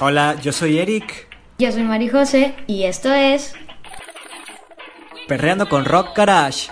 Hola, 0.00 0.36
yo 0.40 0.52
soy 0.52 0.78
Eric. 0.78 1.28
Yo 1.58 1.70
soy 1.72 1.82
Mari 1.82 2.08
José 2.08 2.54
y 2.66 2.84
esto 2.84 3.12
es 3.12 3.52
Perreando 5.28 5.68
con 5.68 5.84
Rock 5.84 6.16
Garage. 6.16 6.70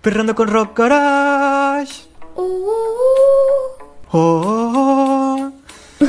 Perreando 0.00 0.34
con 0.34 0.48
Rock 0.48 0.78
Garage. 0.78 2.02
Uh, 2.36 2.42
uh, 2.42 2.70
uh. 2.70 4.16
Oh, 4.16 4.42
oh, 4.46 5.52
oh. 6.00 6.04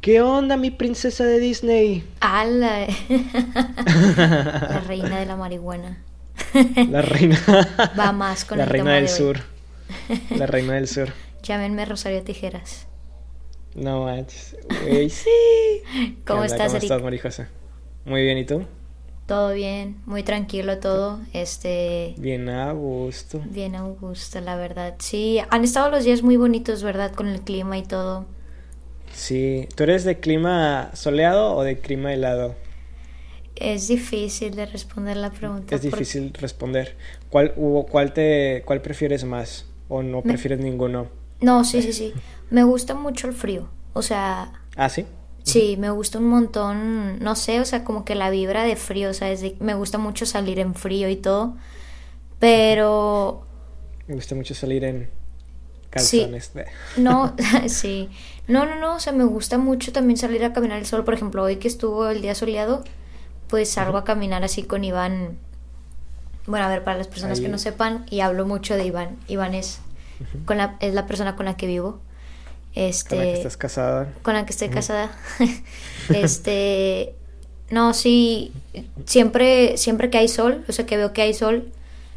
¿Qué 0.00 0.20
onda, 0.20 0.56
mi 0.56 0.70
princesa 0.70 1.24
de 1.24 1.38
Disney? 1.38 2.04
ala. 2.20 2.86
la 3.08 4.82
reina 4.86 5.18
de 5.18 5.26
la 5.26 5.36
marihuana. 5.36 6.02
La 6.90 7.00
reina. 7.00 7.38
Va 7.98 8.12
más 8.12 8.44
con 8.44 8.58
La 8.58 8.64
el 8.64 8.70
reina 8.70 8.84
tema 8.90 8.96
del 8.96 9.06
de 9.06 9.12
hoy. 9.12 9.18
sur. 9.18 9.53
La 10.36 10.46
reina 10.46 10.74
del 10.74 10.88
sur. 10.88 11.08
Llámenme 11.42 11.84
Rosario 11.84 12.22
Tijeras. 12.22 12.86
No 13.74 14.04
manches. 14.04 14.56
Güey, 14.84 15.10
sí. 15.10 15.28
¿Qué 15.92 16.16
¿Cómo 16.26 16.42
onda? 16.42 16.46
estás, 16.54 16.66
¿Cómo 16.68 16.76
Eric? 16.76 16.82
estás, 16.84 17.02
Marijosa? 17.02 17.48
Muy 18.04 18.22
bien, 18.22 18.38
¿y 18.38 18.44
tú? 18.44 18.64
Todo 19.26 19.54
bien, 19.54 20.02
muy 20.04 20.22
tranquilo 20.22 20.78
todo. 20.80 21.18
Este, 21.32 22.14
Bien 22.18 22.48
a 22.50 22.72
gusto. 22.72 23.40
bien 23.46 23.74
a 23.74 23.82
gusto, 23.82 24.40
la 24.42 24.54
verdad. 24.56 24.96
Sí, 24.98 25.40
han 25.50 25.64
estado 25.64 25.90
los 25.90 26.04
días 26.04 26.22
muy 26.22 26.36
bonitos, 26.36 26.82
¿verdad? 26.82 27.12
Con 27.14 27.28
el 27.28 27.40
clima 27.40 27.78
y 27.78 27.82
todo. 27.82 28.26
Sí. 29.12 29.66
¿Tú 29.74 29.84
eres 29.84 30.04
de 30.04 30.20
clima 30.20 30.90
soleado 30.94 31.54
o 31.56 31.62
de 31.62 31.78
clima 31.78 32.12
helado? 32.12 32.54
Es 33.56 33.88
difícil 33.88 34.56
de 34.56 34.66
responder 34.66 35.16
la 35.16 35.30
pregunta. 35.30 35.74
Es 35.74 35.80
porque- 35.80 35.96
difícil 35.96 36.32
responder. 36.34 36.96
¿Cuál, 37.30 37.54
cuál, 37.54 38.12
te, 38.12 38.62
¿Cuál 38.66 38.82
prefieres 38.82 39.24
más? 39.24 39.66
¿O 39.88 40.02
no 40.02 40.18
Me- 40.18 40.22
prefieres 40.22 40.60
ninguno? 40.60 41.08
No, 41.40 41.64
sí, 41.64 41.82
sí, 41.82 41.92
sí. 41.92 42.12
Me 42.50 42.62
gusta 42.64 42.94
mucho 42.94 43.26
el 43.26 43.34
frío. 43.34 43.68
O 43.92 44.02
sea, 44.02 44.52
¿Ah, 44.76 44.88
sí? 44.88 45.06
Sí, 45.42 45.76
me 45.78 45.90
gusta 45.90 46.18
un 46.18 46.28
montón, 46.28 47.18
no 47.18 47.36
sé, 47.36 47.60
o 47.60 47.66
sea, 47.66 47.84
como 47.84 48.04
que 48.06 48.14
la 48.14 48.30
vibra 48.30 48.62
de 48.64 48.76
frío, 48.76 49.10
o 49.10 49.12
sea, 49.12 49.30
es 49.30 49.42
de- 49.42 49.56
me 49.60 49.74
gusta 49.74 49.98
mucho 49.98 50.24
salir 50.24 50.58
en 50.58 50.74
frío 50.74 51.08
y 51.10 51.16
todo, 51.16 51.54
pero 52.38 53.46
Me 54.06 54.14
gusta 54.14 54.34
mucho 54.34 54.54
salir 54.54 54.84
en 54.84 55.10
calzones. 55.90 56.52
no, 56.96 57.34
sí, 57.68 58.08
no, 58.48 58.66
no, 58.66 58.76
no, 58.76 58.96
o 58.96 59.00
sea, 59.00 59.12
me 59.12 59.24
gusta 59.24 59.58
mucho 59.58 59.92
también 59.92 60.16
salir 60.16 60.44
a 60.44 60.52
caminar 60.52 60.78
el 60.78 60.86
sol, 60.86 61.04
por 61.04 61.14
ejemplo, 61.14 61.42
hoy 61.42 61.56
que 61.56 61.68
estuvo 61.68 62.08
el 62.08 62.22
día 62.22 62.34
soleado, 62.34 62.84
pues 63.48 63.70
salgo 63.70 63.98
a 63.98 64.04
caminar 64.04 64.44
así 64.44 64.62
con 64.62 64.84
Iván, 64.84 65.38
bueno, 66.46 66.66
a 66.66 66.68
ver, 66.68 66.84
para 66.84 66.98
las 66.98 67.08
personas 67.08 67.40
que 67.40 67.48
no 67.48 67.58
sepan, 67.58 68.06
y 68.10 68.20
hablo 68.20 68.46
mucho 68.46 68.76
de 68.76 68.84
Iván, 68.84 69.16
Iván 69.28 69.54
es, 69.54 69.80
con 70.44 70.58
la, 70.58 70.76
es 70.80 70.94
la 70.94 71.06
persona 71.06 71.36
con 71.36 71.46
la 71.46 71.56
que 71.56 71.66
vivo, 71.66 72.00
este... 72.74 73.16
Con 73.16 73.18
la 73.18 73.24
que 73.24 73.32
estás 73.34 73.56
casada. 73.56 74.12
con 74.22 74.34
la 74.34 74.44
que 74.46 74.52
estoy 74.52 74.68
casada. 74.68 75.10
este, 76.14 77.14
no, 77.70 77.94
sí, 77.94 78.52
siempre, 79.06 79.76
siempre 79.76 80.10
que 80.10 80.18
hay 80.18 80.28
sol, 80.28 80.64
o 80.68 80.72
sea, 80.72 80.86
que 80.86 80.96
veo 80.96 81.12
que 81.12 81.22
hay 81.22 81.34
sol, 81.34 81.70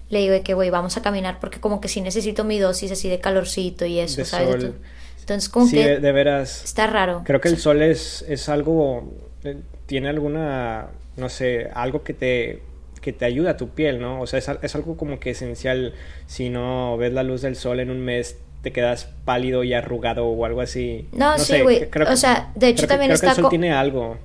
le 0.09 0.20
digo 0.20 0.33
de 0.33 0.42
que, 0.42 0.53
güey, 0.53 0.70
vamos 0.70 0.98
a 0.98 1.02
caminar 1.02 1.39
porque 1.39 1.59
como 1.59 1.81
que 1.81 1.88
sí 1.88 2.02
necesito 2.02 2.44
mi 2.44 2.59
dosis 2.59 2.92
así 2.92 3.09
de 3.09 3.20
calorcito 3.20 3.86
y 3.86 4.00
eso, 4.00 4.17
De 4.17 4.25
¿sabes? 4.25 4.61
sol. 4.61 4.75
Entonces- 5.20 5.50
como 5.50 5.67
sí, 5.67 5.75
que 5.75 5.88
de, 5.88 6.00
de 6.00 6.11
veras. 6.14 6.64
está 6.64 6.88
raro. 6.88 7.22
Creo 7.25 7.42
que 7.42 7.50
el 7.50 7.58
sol 7.58 7.81
es, 7.81 8.23
es 8.30 8.48
algo, 8.48 9.11
eh, 9.44 9.58
tiene 9.86 10.08
alguna, 10.09 10.88
no 11.17 11.28
sé, 11.30 11.70
algo 11.73 12.03
que 12.03 12.14
te, 12.14 12.64
que 13.08 13.13
te 13.13 13.23
ayuda 13.23 13.52
a 13.52 13.58
tu 13.58 13.69
piel, 13.69 14.02
¿no? 14.02 14.19
O 14.19 14.27
sea, 14.27 14.38
es, 14.39 14.50
es 14.61 14.75
algo 14.75 14.97
como 14.97 15.17
que 15.22 15.30
esencial. 15.30 15.94
Si 16.25 16.50
no 16.50 16.97
ves 16.97 17.14
la 17.14 17.23
luz 17.23 17.41
del 17.41 17.55
sol 17.55 17.80
en 17.80 17.89
un 17.89 18.02
mes, 18.02 18.36
te 18.64 18.73
quedas 18.73 19.08
pálido 19.23 19.64
y 19.64 19.73
arrugado 19.73 20.25
o 20.27 20.44
algo 20.45 20.59
así. 20.59 21.08
No, 21.14 21.38
sí, 21.39 21.45
sé, 21.45 21.64
güey. 21.64 21.89
que- 21.89 22.02
O 22.03 22.05
que- 22.05 22.17
sea, 22.17 22.52
de 22.55 22.67
hecho 22.67 22.80
creo 22.80 22.88
que- 22.88 22.94
también 22.94 23.09
creo 23.11 23.22
que 23.22 23.25
está 23.27 23.31
el 23.39 23.44
sol 23.44 23.49
tiene 23.49 23.72
algo. 23.72 24.17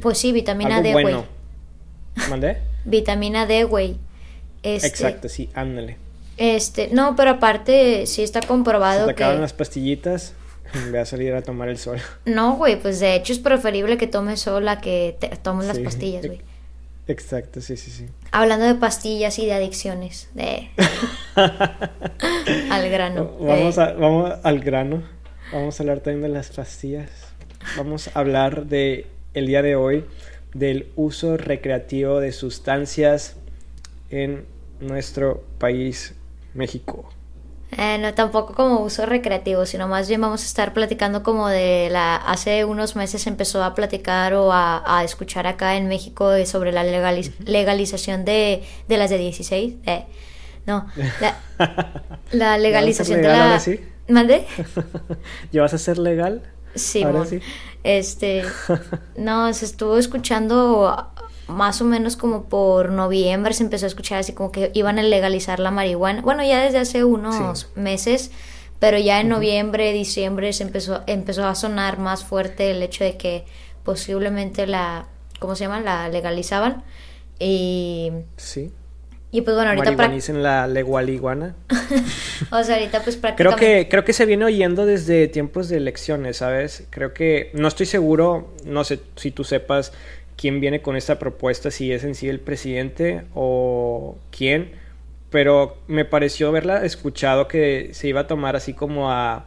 Pues 0.00 0.16
sí, 0.16 0.32
vitamina 0.32 0.76
algo 0.76 0.82
D, 0.88 0.92
güey. 0.92 1.02
bueno. 1.04 1.24
¿Mandé? 2.30 2.56
Vitamina 2.86 3.44
D, 3.44 3.64
güey. 3.64 3.96
Este, 4.62 4.88
Exacto, 4.88 5.28
sí, 5.28 5.50
ándale. 5.52 5.98
Este, 6.38 6.88
no, 6.92 7.16
pero 7.16 7.32
aparte 7.32 8.06
sí 8.06 8.22
está 8.22 8.40
comprobado 8.40 9.04
te 9.04 9.12
acaban 9.12 9.36
que 9.36 9.40
las 9.42 9.52
pastillitas, 9.52 10.32
ve 10.90 10.98
a 10.98 11.04
salir 11.04 11.34
a 11.34 11.42
tomar 11.42 11.68
el 11.68 11.76
sol. 11.76 11.98
no, 12.24 12.56
güey, 12.56 12.80
pues 12.80 12.98
de 12.98 13.14
hecho 13.14 13.34
es 13.34 13.38
preferible 13.38 13.98
que 13.98 14.06
tomes 14.06 14.40
sola 14.40 14.80
que 14.80 15.16
te 15.20 15.28
tomes 15.36 15.66
las 15.66 15.76
Sí. 15.76 15.82
pastillas, 15.82 16.26
güey. 16.26 16.40
Exacto, 17.08 17.60
sí, 17.60 17.76
sí, 17.76 17.90
sí. 17.90 18.06
Hablando 18.30 18.66
de 18.66 18.74
pastillas 18.76 19.38
y 19.38 19.46
de 19.46 19.52
adicciones, 19.54 20.28
de 20.34 20.70
al 22.70 22.88
grano. 22.90 23.36
Vamos, 23.40 23.78
a- 23.78 23.92
vamos 23.94 24.32
al 24.42 24.60
grano. 24.60 25.02
Vamos 25.52 25.78
a 25.78 25.82
hablar 25.82 26.00
también 26.00 26.22
de 26.22 26.28
las 26.28 26.50
pastillas. 26.50 27.10
Vamos 27.76 28.08
a 28.14 28.18
hablar 28.18 28.66
de 28.66 29.06
el 29.34 29.46
día 29.46 29.62
de 29.62 29.76
hoy 29.76 30.04
del 30.54 30.88
uso 30.96 31.36
recreativo 31.36 32.20
de 32.20 32.32
sustancias 32.32 33.36
en 34.10 34.44
nuestro 34.80 35.44
país, 35.58 36.14
México. 36.54 37.12
Eh, 37.76 37.98
no 37.98 38.14
tampoco 38.14 38.54
como 38.54 38.80
uso 38.80 39.06
recreativo, 39.06 39.66
sino 39.66 39.88
más 39.88 40.08
bien 40.08 40.20
vamos 40.20 40.42
a 40.42 40.46
estar 40.46 40.72
platicando 40.72 41.22
como 41.22 41.48
de 41.48 41.88
la 41.90 42.16
hace 42.16 42.64
unos 42.64 42.96
meses 42.96 43.26
empezó 43.26 43.62
a 43.62 43.74
platicar 43.74 44.34
o 44.34 44.52
a, 44.52 44.82
a 44.98 45.04
escuchar 45.04 45.46
acá 45.46 45.76
en 45.76 45.88
México 45.88 46.32
sobre 46.46 46.72
la 46.72 46.84
legaliz- 46.84 47.32
legalización 47.44 48.24
de, 48.24 48.64
de 48.88 48.96
las 48.98 49.10
de 49.10 49.18
16. 49.18 49.74
eh, 49.86 50.06
no, 50.66 50.86
la, 51.20 51.36
la 52.32 52.58
legalización 52.58 53.22
de 53.22 53.28
la 53.28 53.44
ahora 53.44 53.60
sí? 53.60 53.80
¿Mande? 54.08 54.46
¿Ya 55.52 55.62
vas 55.62 55.74
a 55.74 55.78
ser 55.78 55.98
legal? 55.98 56.42
Sí, 56.74 57.04
sí. 57.24 57.40
Este, 57.82 58.44
no, 59.16 59.52
se 59.54 59.64
estuvo 59.64 59.96
escuchando 59.96 61.12
más 61.50 61.80
o 61.82 61.84
menos 61.84 62.16
como 62.16 62.44
por 62.44 62.90
noviembre, 62.90 63.52
se 63.52 63.62
empezó 63.64 63.86
a 63.86 63.88
escuchar 63.88 64.18
así 64.20 64.32
como 64.32 64.50
que 64.52 64.70
iban 64.74 64.98
a 64.98 65.02
legalizar 65.02 65.60
la 65.60 65.70
marihuana. 65.70 66.22
Bueno, 66.22 66.42
ya 66.44 66.62
desde 66.62 66.78
hace 66.78 67.04
unos 67.04 67.60
Sí. 67.60 67.66
meses, 67.80 68.30
pero 68.78 68.96
ya 68.98 69.20
en 69.20 69.28
noviembre, 69.28 69.92
diciembre 69.92 70.52
se 70.54 70.62
empezó, 70.62 71.02
empezó 71.06 71.46
a 71.46 71.54
sonar 71.54 71.98
más 71.98 72.24
fuerte 72.24 72.70
el 72.70 72.82
hecho 72.82 73.04
de 73.04 73.16
que 73.18 73.44
posiblemente 73.84 74.66
la, 74.66 75.06
¿cómo 75.38 75.54
se 75.54 75.64
llama? 75.64 75.80
La 75.80 76.08
legalizaban. 76.08 76.82
Y, 77.38 78.12
Sí. 78.36 78.70
y 79.32 79.40
pues 79.42 79.54
bueno, 79.56 79.70
ahorita, 79.70 79.92
Marihuanicen 79.92 80.42
la 80.42 80.66
legualiguana. 80.66 81.54
o 82.52 82.62
sea, 82.62 82.76
ahorita 82.76 83.02
pues 83.02 83.16
Creo 83.16 83.20
prácticamente... 83.20 83.66
que, 83.84 83.88
creo 83.88 84.04
que 84.04 84.12
se 84.12 84.26
viene 84.26 84.44
oyendo 84.44 84.84
desde 84.86 85.28
tiempos 85.28 85.68
de 85.68 85.78
elecciones, 85.78 86.38
¿sabes? 86.38 86.84
Creo 86.90 87.14
que, 87.14 87.50
no 87.54 87.68
estoy 87.68 87.86
seguro, 87.86 88.54
no 88.64 88.84
sé 88.84 89.00
si 89.16 89.30
tú 89.30 89.44
sepas 89.44 89.92
quién 90.40 90.58
viene 90.58 90.80
con 90.80 90.96
esta 90.96 91.18
propuesta, 91.18 91.70
si 91.70 91.92
es 91.92 92.02
en 92.02 92.14
sí 92.14 92.26
el 92.26 92.40
presidente 92.40 93.24
o 93.34 94.16
quién, 94.30 94.70
pero 95.28 95.76
me 95.86 96.06
pareció 96.06 96.48
haberla 96.48 96.82
escuchado 96.86 97.46
que 97.46 97.90
se 97.92 98.08
iba 98.08 98.22
a 98.22 98.26
tomar 98.26 98.56
así 98.56 98.72
como 98.72 99.10
a, 99.10 99.44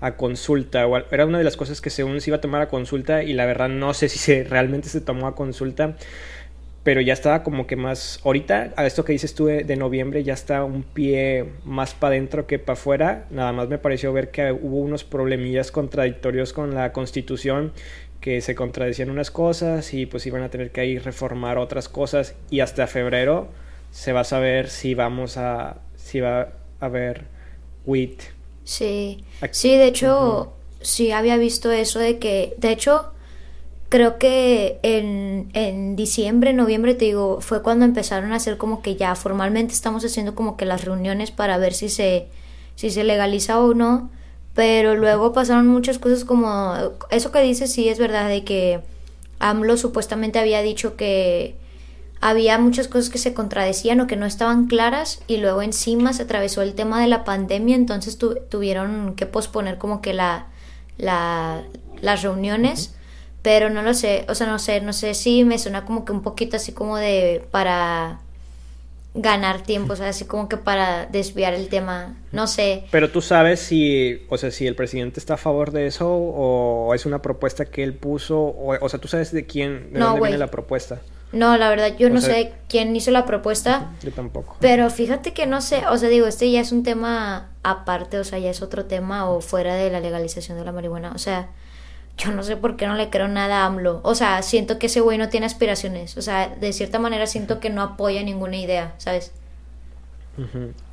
a 0.00 0.16
consulta, 0.16 0.84
era 1.12 1.26
una 1.26 1.38
de 1.38 1.44
las 1.44 1.56
cosas 1.56 1.80
que 1.80 1.90
según 1.90 2.20
se 2.20 2.30
iba 2.30 2.38
a 2.38 2.40
tomar 2.40 2.60
a 2.60 2.68
consulta 2.68 3.22
y 3.22 3.34
la 3.34 3.46
verdad 3.46 3.68
no 3.68 3.94
sé 3.94 4.08
si 4.10 4.18
se, 4.18 4.42
realmente 4.42 4.88
se 4.88 5.00
tomó 5.00 5.28
a 5.28 5.36
consulta, 5.36 5.96
pero 6.82 7.00
ya 7.00 7.12
estaba 7.12 7.44
como 7.44 7.68
que 7.68 7.76
más, 7.76 8.18
ahorita 8.24 8.72
a 8.74 8.84
esto 8.84 9.04
que 9.04 9.12
dices 9.12 9.36
tú 9.36 9.46
de, 9.46 9.62
de 9.62 9.76
noviembre 9.76 10.24
ya 10.24 10.34
está 10.34 10.64
un 10.64 10.82
pie 10.82 11.50
más 11.64 11.94
para 11.94 12.16
adentro 12.16 12.48
que 12.48 12.58
para 12.58 12.72
afuera, 12.72 13.26
nada 13.30 13.52
más 13.52 13.68
me 13.68 13.78
pareció 13.78 14.12
ver 14.12 14.32
que 14.32 14.50
hubo 14.50 14.78
unos 14.78 15.04
problemillas 15.04 15.70
contradictorios 15.70 16.52
con 16.52 16.74
la 16.74 16.92
constitución, 16.92 17.72
que 18.22 18.40
se 18.42 18.54
contradecían 18.56 19.10
unas 19.10 19.30
cosas 19.32 19.94
y 19.94 20.06
pues 20.06 20.26
iban 20.26 20.42
a 20.44 20.50
tener 20.50 20.72
que 20.72 20.82
ahí 20.82 20.98
reformar 20.98 21.58
otras 21.58 21.88
cosas 21.90 22.36
y 22.50 22.60
hasta 22.60 22.86
febrero 22.88 23.48
se 23.92 24.14
va 24.14 24.22
a 24.22 24.24
saber 24.24 24.70
si 24.70 24.94
vamos 24.94 25.36
a, 25.38 25.78
si 25.96 26.20
va 26.20 26.40
a 26.42 26.86
haber 26.86 27.26
WIT. 27.86 28.22
Sí, 28.64 29.24
Aquí- 29.40 29.58
sí, 29.58 29.76
de 29.76 29.86
hecho, 29.88 30.52
sí 30.80 31.10
había 31.12 31.36
visto 31.36 31.70
eso 31.72 31.98
de 31.98 32.18
que, 32.18 32.54
de 32.58 32.70
hecho, 32.72 33.12
creo 33.90 34.18
que 34.18 34.80
en, 34.82 35.50
en 35.54 35.96
diciembre, 35.96 36.52
noviembre, 36.54 36.94
te 36.94 37.06
digo, 37.06 37.40
fue 37.40 37.62
cuando 37.62 37.84
empezaron 37.86 38.32
a 38.32 38.36
hacer 38.36 38.58
como 38.58 38.82
que 38.82 38.96
ya 38.96 39.14
formalmente 39.16 39.74
estamos 39.74 40.04
haciendo 40.04 40.34
como 40.34 40.56
que 40.56 40.66
las 40.66 40.84
reuniones 40.84 41.30
para 41.32 41.58
ver 41.58 41.74
si 41.74 41.88
se, 41.90 42.28
si 42.76 42.90
se 42.90 43.04
legaliza 43.04 43.60
o 43.60 43.74
no, 43.74 44.10
pero 44.54 44.94
luego 44.94 45.32
pasaron 45.32 45.66
muchas 45.68 45.98
cosas 45.98 46.24
como, 46.24 46.74
eso 47.10 47.32
que 47.32 47.40
dices 47.42 47.72
sí 47.72 47.88
es 47.88 47.98
verdad, 47.98 48.28
de 48.28 48.44
que 48.44 48.80
AMLO 49.38 49.76
supuestamente 49.76 50.38
había 50.38 50.62
dicho 50.62 50.96
que 50.96 51.56
había 52.20 52.58
muchas 52.58 52.86
cosas 52.88 53.10
que 53.10 53.18
se 53.18 53.34
contradecían 53.34 54.00
o 54.00 54.06
que 54.06 54.16
no 54.16 54.26
estaban 54.26 54.66
claras 54.66 55.20
y 55.26 55.38
luego 55.38 55.62
encima 55.62 56.12
se 56.12 56.22
atravesó 56.22 56.62
el 56.62 56.74
tema 56.74 57.00
de 57.00 57.08
la 57.08 57.24
pandemia, 57.24 57.74
entonces 57.76 58.16
tu- 58.18 58.36
tuvieron 58.48 59.14
que 59.16 59.26
posponer 59.26 59.78
como 59.78 60.00
que 60.02 60.14
la, 60.14 60.46
la 60.98 61.62
las 62.00 62.22
reuniones, 62.22 62.94
pero 63.42 63.70
no 63.70 63.82
lo 63.82 63.94
sé, 63.94 64.24
o 64.28 64.34
sea, 64.34 64.46
no 64.48 64.58
sé, 64.58 64.80
no 64.80 64.92
sé 64.92 65.14
si 65.14 65.44
me 65.44 65.58
suena 65.58 65.84
como 65.84 66.04
que 66.04 66.12
un 66.12 66.22
poquito 66.22 66.56
así 66.56 66.72
como 66.72 66.96
de 66.96 67.46
para 67.50 68.20
ganar 69.14 69.62
tiempo, 69.62 69.92
o 69.92 69.96
sea, 69.96 70.08
así 70.08 70.24
como 70.24 70.48
que 70.48 70.56
para 70.56 71.06
desviar 71.06 71.52
el 71.54 71.68
tema, 71.68 72.16
no 72.32 72.46
sé. 72.46 72.84
Pero 72.90 73.10
tú 73.10 73.20
sabes 73.20 73.60
si, 73.60 74.22
o 74.28 74.38
sea, 74.38 74.50
si 74.50 74.66
el 74.66 74.74
presidente 74.74 75.20
está 75.20 75.34
a 75.34 75.38
favor 75.38 75.70
de 75.70 75.86
eso 75.86 76.08
o 76.10 76.94
es 76.94 77.04
una 77.04 77.20
propuesta 77.20 77.66
que 77.66 77.82
él 77.82 77.94
puso, 77.94 78.40
o, 78.40 78.74
o 78.80 78.88
sea, 78.88 79.00
tú 79.00 79.08
sabes 79.08 79.32
de 79.32 79.44
quién, 79.46 79.92
de 79.92 80.00
dónde 80.00 80.20
viene 80.20 80.38
la 80.38 80.50
propuesta. 80.50 81.00
No, 81.32 81.56
la 81.56 81.70
verdad, 81.70 81.96
yo 81.96 82.10
no 82.10 82.20
sé 82.20 82.52
quién 82.68 82.94
hizo 82.94 83.10
la 83.10 83.24
propuesta. 83.24 83.90
Yo 84.02 84.12
tampoco. 84.12 84.56
Pero 84.60 84.90
fíjate 84.90 85.32
que 85.32 85.46
no 85.46 85.62
sé, 85.62 85.86
o 85.86 85.96
sea, 85.96 86.10
digo, 86.10 86.26
este 86.26 86.50
ya 86.50 86.60
es 86.60 86.72
un 86.72 86.82
tema 86.82 87.48
aparte, 87.62 88.18
o 88.18 88.24
sea, 88.24 88.38
ya 88.38 88.50
es 88.50 88.60
otro 88.60 88.84
tema 88.84 89.30
o 89.30 89.40
fuera 89.40 89.74
de 89.74 89.90
la 89.90 90.00
legalización 90.00 90.58
de 90.58 90.64
la 90.64 90.72
marihuana, 90.72 91.12
o 91.14 91.18
sea, 91.18 91.48
yo 92.22 92.32
no 92.32 92.42
sé 92.42 92.56
por 92.56 92.76
qué 92.76 92.86
no 92.86 92.94
le 92.94 93.10
creo 93.10 93.28
nada 93.28 93.62
a 93.62 93.66
AMLO. 93.66 94.00
O 94.04 94.14
sea, 94.14 94.42
siento 94.42 94.78
que 94.78 94.86
ese 94.86 95.00
güey 95.00 95.18
no 95.18 95.28
tiene 95.28 95.46
aspiraciones. 95.46 96.16
O 96.16 96.22
sea, 96.22 96.48
de 96.48 96.72
cierta 96.72 96.98
manera 96.98 97.26
siento 97.26 97.60
que 97.60 97.70
no 97.70 97.82
apoya 97.82 98.22
ninguna 98.22 98.56
idea, 98.56 98.94
¿sabes? 98.98 99.32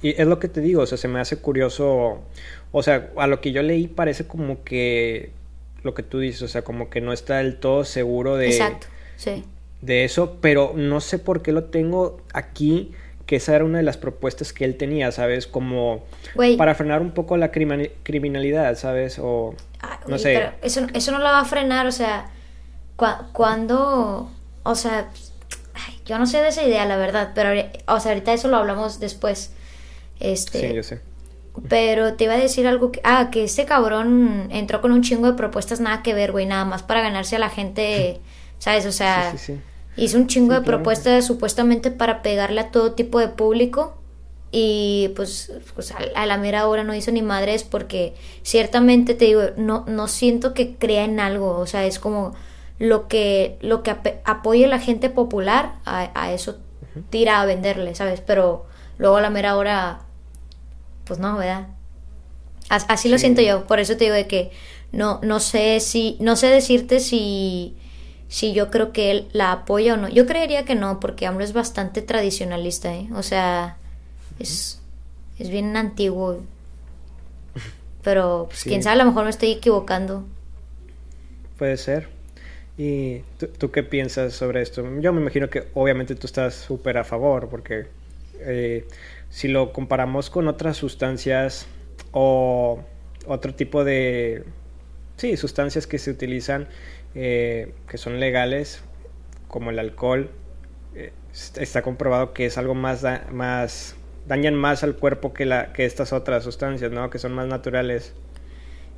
Y 0.02 0.22
es 0.22 0.28
lo 0.28 0.40
que 0.40 0.50
te 0.50 0.60
digo, 0.60 0.82
o 0.82 0.86
sea, 0.86 0.98
se 0.98 1.08
me 1.08 1.20
hace 1.20 1.38
curioso. 1.38 2.22
O 2.72 2.84
sea, 2.84 3.10
a 3.16 3.28
lo 3.28 3.42
que 3.42 3.52
yo 3.52 3.64
leí 3.64 3.88
parece 3.88 4.28
como 4.28 4.64
que 4.64 5.32
lo 5.84 5.94
que 5.94 6.04
tú 6.04 6.20
dices, 6.20 6.42
o 6.42 6.48
sea, 6.48 6.64
como 6.64 6.90
que 6.90 7.02
no 7.02 7.14
está 7.14 7.38
del 7.38 7.58
todo 7.58 7.86
seguro 7.86 8.36
de. 8.36 8.48
Exacto, 8.48 8.88
sí. 9.16 9.46
De 9.82 10.04
eso, 10.04 10.40
pero 10.42 10.74
no 10.76 11.00
sé 11.00 11.20
por 11.20 11.42
qué 11.42 11.54
lo 11.54 11.66
tengo 11.66 12.22
aquí 12.34 12.92
que 13.26 13.38
esa 13.38 13.56
era 13.56 13.64
una 13.64 13.78
de 13.78 13.84
las 13.84 13.96
propuestas 13.96 14.52
que 14.52 14.66
él 14.66 14.76
tenía, 14.76 15.12
¿sabes? 15.12 15.48
Como 15.48 16.04
para 16.58 16.76
frenar 16.76 17.02
un 17.02 17.12
poco 17.12 17.38
la 17.38 17.52
criminalidad, 17.52 18.76
¿sabes? 18.76 19.20
O 19.20 19.56
ah, 19.82 20.00
no 20.08 20.18
sé. 20.18 20.34
Pero 20.34 20.52
eso, 20.62 20.88
eso 20.94 21.12
no 21.12 21.20
la 21.20 21.32
va 21.32 21.40
a 21.42 21.46
frenar, 21.46 21.88
o 21.88 21.92
sea, 21.92 22.30
cuando, 23.32 24.30
o 24.64 24.76
sea, 24.76 25.10
yo 26.06 26.18
no 26.18 26.26
sé 26.26 26.42
de 26.42 26.50
esa 26.50 26.64
idea, 26.64 26.86
la 26.86 26.98
verdad, 26.98 27.32
pero, 27.36 27.50
o 27.88 28.00
sea, 28.00 28.12
ahorita 28.12 28.34
eso 28.34 28.48
lo 28.48 28.58
hablamos 28.58 29.00
después. 29.00 29.52
Este, 30.20 30.70
sí, 30.70 30.76
yo 30.76 30.84
sé. 30.84 31.02
Pero 31.68 32.14
te 32.14 32.26
iba 32.26 32.34
a 32.34 32.38
decir 32.38 32.68
algo 32.68 32.92
que, 32.92 33.02
ah, 33.04 33.30
que 33.32 33.44
este 33.44 33.66
cabrón 33.66 34.48
entró 34.52 34.82
con 34.82 34.92
un 34.92 35.02
chingo 35.02 35.28
de 35.28 35.34
propuestas 35.34 35.80
nada 35.80 36.04
que 36.04 36.14
ver, 36.14 36.32
güey, 36.32 36.46
nada 36.46 36.66
más 36.66 36.84
para 36.84 37.02
ganarse 37.02 37.36
a 37.36 37.40
la 37.40 37.50
gente, 37.50 38.22
¿sabes? 38.60 38.86
O 38.86 38.92
sea, 38.92 39.32
sí, 39.32 39.38
sí, 39.38 39.54
sí. 39.54 39.62
Hizo 39.98 40.18
un 40.18 40.28
chingo 40.28 40.54
de 40.54 40.62
propuestas 40.62 41.26
supuestamente 41.26 41.92
para 41.92 42.22
pegarle 42.22 42.62
a 42.62 42.72
todo 42.72 42.94
tipo 42.94 43.20
de 43.20 43.28
público 43.28 43.99
y 44.52 45.12
pues, 45.16 45.52
pues 45.76 45.92
a, 45.92 46.26
la 46.26 46.38
mera 46.38 46.68
hora 46.68 46.84
no 46.84 46.96
hizo 46.96 47.12
ni 47.12 47.22
madres 47.22 47.64
porque 47.64 48.16
ciertamente 48.42 49.14
te 49.14 49.26
digo, 49.26 49.42
no, 49.58 49.86
no 49.88 50.08
siento 50.08 50.54
que 50.54 50.76
crea 50.76 51.04
en 51.04 51.20
algo, 51.20 51.58
o 51.58 51.68
sea, 51.68 51.86
es 51.86 52.00
como 52.00 52.34
lo 52.80 53.08
que, 53.08 53.58
lo 53.62 53.84
que 53.84 53.96
apoye 54.24 54.68
la 54.68 54.80
gente 54.80 55.10
popular, 55.10 55.74
a, 55.86 56.32
eso 56.32 56.58
tira 57.10 57.42
a 57.42 57.46
venderle, 57.46 57.94
¿sabes? 57.94 58.22
Pero 58.22 58.66
luego 58.98 59.18
a 59.18 59.22
la 59.22 59.30
mera 59.30 59.56
hora, 59.56 60.00
pues 61.06 61.20
no, 61.20 61.38
¿verdad? 61.38 61.68
Así 62.70 63.10
lo 63.10 63.18
siento 63.18 63.42
yo, 63.42 63.66
por 63.66 63.80
eso 63.80 63.98
te 63.98 64.06
digo 64.06 64.16
de 64.16 64.28
que 64.28 64.52
no, 64.92 65.20
no 65.24 65.40
sé 65.40 65.80
si, 65.80 66.18
no 66.20 66.36
sé 66.36 66.48
decirte 66.48 67.00
si 67.00 67.76
si 68.30 68.54
yo 68.54 68.70
creo 68.70 68.94
que 68.94 69.10
él 69.10 69.28
la 69.34 69.52
apoya 69.52 69.96
o 69.96 69.98
no. 69.98 70.08
Yo 70.08 70.28
creería 70.28 70.64
que 70.64 70.76
no, 70.76 71.00
porque 71.00 71.26
AMLO 71.26 71.44
es 71.44 71.52
bastante 71.52 72.04
tradicionalista, 72.04 72.94
¿eh? 72.94 73.10
O 73.16 73.24
sea, 73.24 73.79
es, 74.40 74.82
es 75.38 75.50
bien 75.50 75.76
antiguo. 75.78 76.42
Pero, 78.04 78.46
pues, 78.50 78.64
quién 78.64 78.82
sabe, 78.82 79.02
a 79.02 79.04
lo 79.04 79.10
mejor 79.10 79.26
me 79.26 79.30
estoy 79.30 79.52
equivocando. 79.52 80.26
Puede 81.58 81.78
ser. 81.78 82.08
¿Y 82.78 83.20
tú, 83.58 83.72
qué 83.72 83.84
piensas 83.84 84.34
sobre 84.34 84.62
esto? 84.62 84.84
Yo 85.02 85.12
me 85.12 85.20
imagino 85.20 85.50
que 85.50 85.68
obviamente 85.74 86.16
tú 86.16 86.28
estás 86.28 86.56
súper 86.56 86.98
a 86.98 87.04
favor, 87.04 87.50
porque 87.50 87.88
eh, 88.40 88.88
si 89.30 89.50
lo 89.50 89.74
comparamos 89.74 90.30
con 90.30 90.48
otras 90.48 90.78
sustancias 90.78 91.68
o 92.14 92.80
otro 93.28 93.54
tipo 93.54 93.84
de, 93.84 94.46
sí, 95.18 95.36
sustancias 95.36 95.88
que 95.88 96.00
se 96.00 96.10
utilizan 96.10 96.70
eh, 97.16 97.74
que 97.90 97.98
son 97.98 98.22
legales, 98.22 98.82
como 99.50 99.72
el 99.72 99.80
alcohol, 99.80 100.30
eh, 100.96 101.12
está 101.34 101.82
comprobado 101.82 102.34
que 102.34 102.46
es 102.46 102.58
algo 102.58 102.76
más, 102.76 103.04
más 103.32 103.96
dañan 104.30 104.56
más 104.56 104.84
al 104.84 104.96
cuerpo 104.96 105.34
que, 105.34 105.46
la, 105.46 105.74
que 105.74 105.86
estas 105.86 106.14
otras 106.14 106.44
sustancias, 106.44 106.92
¿no? 106.92 107.10
Que 107.10 107.18
son 107.18 107.34
más 107.34 107.48
naturales. 107.48 108.14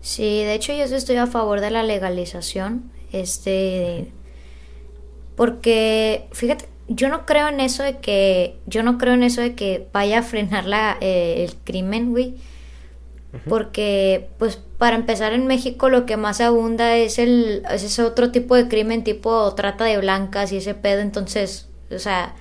Sí, 0.01 0.43
de 0.43 0.53
hecho 0.53 0.73
yo 0.73 0.83
estoy 0.83 1.15
a 1.15 1.25
favor 1.25 1.61
de 1.61 1.71
la 1.71 1.83
legalización, 1.83 2.91
este, 3.11 4.11
porque, 5.35 6.27
fíjate, 6.33 6.65
yo 6.89 7.07
no 7.07 7.25
creo 7.25 7.47
en 7.47 7.61
eso 7.61 7.81
de 7.81 7.99
que, 7.99 8.57
yo 8.65 8.83
no 8.83 8.97
creo 8.97 9.13
en 9.13 9.23
eso 9.23 9.39
de 9.41 9.55
que 9.55 9.87
vaya 9.93 10.19
a 10.19 10.23
frenar 10.23 10.65
la, 10.65 10.97
eh, 10.99 11.45
el 11.47 11.55
crimen, 11.63 12.11
güey, 12.11 12.35
porque 13.47 14.27
pues 14.37 14.59
para 14.77 14.97
empezar 14.97 15.31
en 15.31 15.47
México 15.47 15.87
lo 15.87 16.05
que 16.05 16.17
más 16.17 16.41
abunda 16.41 16.97
es 16.97 17.17
el 17.17 17.63
es 17.71 17.83
ese 17.83 18.03
otro 18.03 18.29
tipo 18.29 18.55
de 18.55 18.67
crimen 18.67 19.05
tipo 19.05 19.55
trata 19.55 19.85
de 19.85 19.97
blancas 19.99 20.51
y 20.51 20.57
ese 20.57 20.73
pedo 20.73 20.99
entonces 20.99 21.69
o 21.91 21.97
sea 21.97 22.35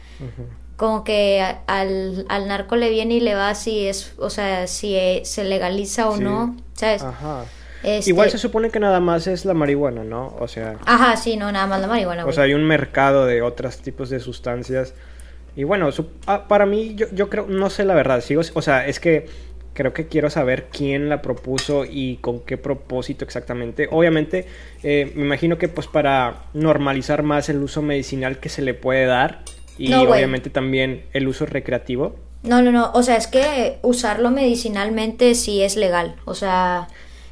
como 0.80 1.04
que 1.04 1.44
al, 1.66 2.24
al, 2.30 2.48
narco 2.48 2.74
le 2.74 2.88
viene 2.88 3.16
y 3.16 3.20
le 3.20 3.34
va 3.34 3.54
si 3.54 3.86
es 3.86 4.14
o 4.16 4.30
sea 4.30 4.66
si 4.66 4.96
e, 4.96 5.26
se 5.26 5.44
legaliza 5.44 6.08
o 6.08 6.16
no 6.16 6.56
sabes 6.72 7.02
Ajá. 7.02 7.44
Este 7.82 8.08
Igual 8.08 8.30
se 8.30 8.38
supone 8.38 8.70
que 8.70 8.80
nada 8.80 8.98
más 9.00 9.26
es 9.26 9.46
la 9.46 9.54
marihuana, 9.54 10.04
¿no? 10.04 10.36
O 10.38 10.48
sea. 10.48 10.76
Ajá, 10.84 11.16
sí, 11.16 11.38
no, 11.38 11.50
nada 11.50 11.66
más 11.66 11.80
la 11.80 11.86
marihuana. 11.86 12.26
O 12.26 12.32
sea, 12.32 12.44
hay 12.44 12.52
un 12.52 12.64
mercado 12.64 13.24
de 13.24 13.40
otros 13.40 13.78
tipos 13.78 14.10
de 14.10 14.20
sustancias. 14.20 14.92
Y 15.56 15.64
bueno, 15.64 15.88
ah, 16.26 16.46
para 16.46 16.66
mí, 16.66 16.94
yo, 16.94 17.06
yo 17.12 17.30
creo, 17.30 17.46
no 17.46 17.70
sé 17.70 17.86
la 17.86 17.94
verdad, 17.94 18.20
sigo, 18.20 18.42
o 18.52 18.60
sea, 18.60 18.86
es 18.86 19.00
que 19.00 19.28
creo 19.72 19.94
que 19.94 20.08
quiero 20.08 20.28
saber 20.28 20.66
quién 20.70 21.08
la 21.08 21.22
propuso 21.22 21.86
y 21.88 22.16
con 22.16 22.40
qué 22.40 22.58
propósito 22.58 23.24
exactamente. 23.24 23.88
Obviamente, 23.90 24.46
eh, 24.82 25.12
me 25.14 25.24
imagino 25.24 25.56
que 25.56 25.68
pues 25.68 25.86
para 25.86 26.44
normalizar 26.52 27.22
más 27.22 27.48
el 27.48 27.62
uso 27.62 27.80
medicinal 27.80 28.40
que 28.40 28.50
se 28.50 28.60
le 28.60 28.74
puede 28.74 29.06
dar 29.06 29.42
y 29.80 29.94
obviamente 29.94 30.50
también 30.50 31.06
el 31.12 31.26
uso 31.26 31.46
recreativo. 31.46 32.16
No, 32.42 32.62
no, 32.62 32.72
no, 32.72 32.90
o 32.92 33.02
sea, 33.02 33.16
es 33.16 33.26
que 33.26 33.78
usarlo 33.82 34.30
medicinalmente 34.30 35.34
sí 35.34 35.62
es 35.62 35.76
legal, 35.76 36.16
o 36.24 36.34
sea, 36.34 36.88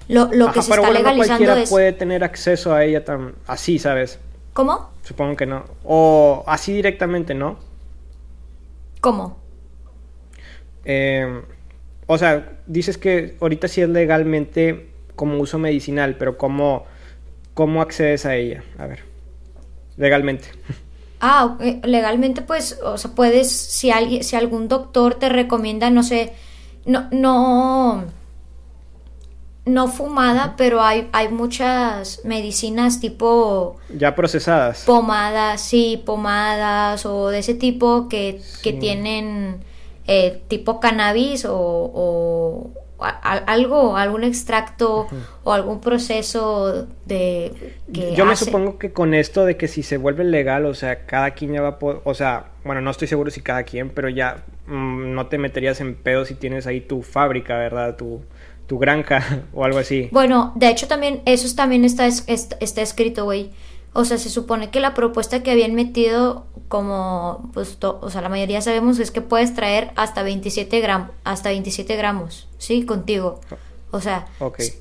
lo, 0.09 0.31
lo 0.33 0.53
que 0.53 0.62
se 0.62 0.73
está 0.73 0.91
legalizando 0.91 1.55
no 1.55 1.65
puede 1.65 1.93
tener 1.93 2.25
acceso 2.25 2.75
a 2.75 2.85
ella 2.85 3.05
tan 3.05 3.35
así, 3.47 3.79
¿sabes? 3.79 4.19
¿Cómo? 4.55 4.91
Supongo 5.03 5.37
que 5.37 5.47
no. 5.47 5.65
O 5.85 6.45
así 6.47 6.73
directamente, 6.73 7.35
¿no? 7.35 7.59
¿Cómo? 9.01 9.39
Eh, 10.85 11.43
o 12.06 12.19
sea, 12.19 12.59
dices 12.67 12.99
que 12.99 13.37
ahorita 13.41 13.69
sí 13.69 13.83
es 13.83 13.89
legalmente 13.89 14.89
como 15.15 15.39
uso 15.39 15.59
medicinal, 15.59 16.17
pero 16.19 16.39
¿cómo, 16.39 16.87
cómo 17.55 17.82
accedes 17.82 18.25
a 18.25 18.34
ella? 18.37 18.65
A 18.79 18.87
ver, 18.87 19.05
legalmente. 19.96 20.49
Ah, 21.20 21.56
legalmente 21.82 22.43
pues, 22.43 22.79
o 22.84 22.96
sea, 22.96 23.10
puedes, 23.13 23.51
si, 23.51 23.91
alguien, 23.91 24.22
si 24.22 24.37
algún 24.37 24.69
doctor 24.69 25.17
te 25.17 25.29
recomienda, 25.29 25.91
no 25.91 26.03
sé, 26.03 26.32
no, 26.87 27.08
no, 27.10 28.05
no 29.65 29.89
fumada, 29.89 30.55
pero 30.56 30.81
hay, 30.82 31.08
hay 31.13 31.29
muchas 31.29 32.20
medicinas 32.25 33.01
tipo... 33.01 33.77
Ya 33.96 34.15
procesadas. 34.15 34.84
Pomadas, 34.84 35.60
sí, 35.60 36.03
pomadas 36.05 37.05
o 37.05 37.29
de 37.29 37.41
ese 37.41 37.55
tipo 37.55 38.08
que, 38.08 38.41
que 38.63 38.72
tienen 38.72 39.65
eh, 40.06 40.43
tipo 40.48 40.81
cannabis 40.81 41.44
o, 41.48 42.70
algo, 43.00 43.96
algún 43.96 44.24
extracto 44.24 45.06
o 45.44 45.52
algún 45.52 45.81
proceso 45.81 46.86
de... 47.06 47.74
Yo 47.88 48.24
me 48.24 48.36
supongo 48.36 48.78
que 48.78 48.93
con 48.93 49.14
esto 49.14 49.44
de 49.44 49.56
que 49.56 49.69
si 49.69 49.82
se 49.82 49.96
vuelve 49.96 50.24
legal, 50.24 50.67
o 50.67 50.74
sea, 50.74 51.06
cada 51.06 51.31
quien 51.31 51.52
ya 51.52 51.62
va 51.62 51.69
a 51.69 51.78
poder, 51.78 52.00
o 52.05 52.14
sea, 52.14 52.46
bueno, 52.64 52.81
no 52.81 52.90
estoy 52.90 53.08
seguro 53.08 53.31
si 53.31 53.40
cada 53.40 53.62
quien, 53.62 53.90
pero 53.90 54.08
ya 54.08 54.44
mm, 54.67 55.14
no 55.14 55.26
te 55.28 55.38
meterías 55.38 55.81
en 55.81 55.94
pedo 55.94 56.24
si 56.24 56.34
tienes 56.34 56.67
ahí 56.67 56.81
tu 56.81 57.02
fábrica, 57.02 57.56
¿verdad? 57.56 57.96
Tu, 57.96 58.20
tu 58.67 58.78
granja 58.78 59.44
o 59.52 59.64
algo 59.64 59.78
así. 59.78 60.08
Bueno, 60.10 60.52
de 60.56 60.69
hecho 60.69 60.88
también, 60.88 61.22
eso 61.24 61.55
también 61.55 61.84
está, 61.84 62.06
está 62.06 62.82
escrito, 62.82 63.24
güey. 63.24 63.50
O 63.98 64.05
sea, 64.05 64.17
se 64.17 64.31
supone 64.31 64.70
que 64.70 64.78
la 64.78 64.94
propuesta 64.94 65.43
que 65.43 65.50
habían 65.50 65.74
metido, 65.74 66.46
como, 66.69 67.50
pues, 67.52 67.78
o 67.82 68.10
sea, 68.10 68.20
la 68.20 68.28
mayoría 68.28 68.60
sabemos 68.60 69.00
es 69.00 69.10
que 69.10 69.22
puedes 69.22 69.56
traer 69.56 69.90
hasta 69.96 70.22
27 70.22 70.78
gramos, 70.78 71.10
hasta 71.24 71.48
27 71.48 71.96
gramos, 71.96 72.46
¿sí? 72.58 72.84
Contigo. 72.84 73.40
O 73.90 74.00
sea, 74.00 74.28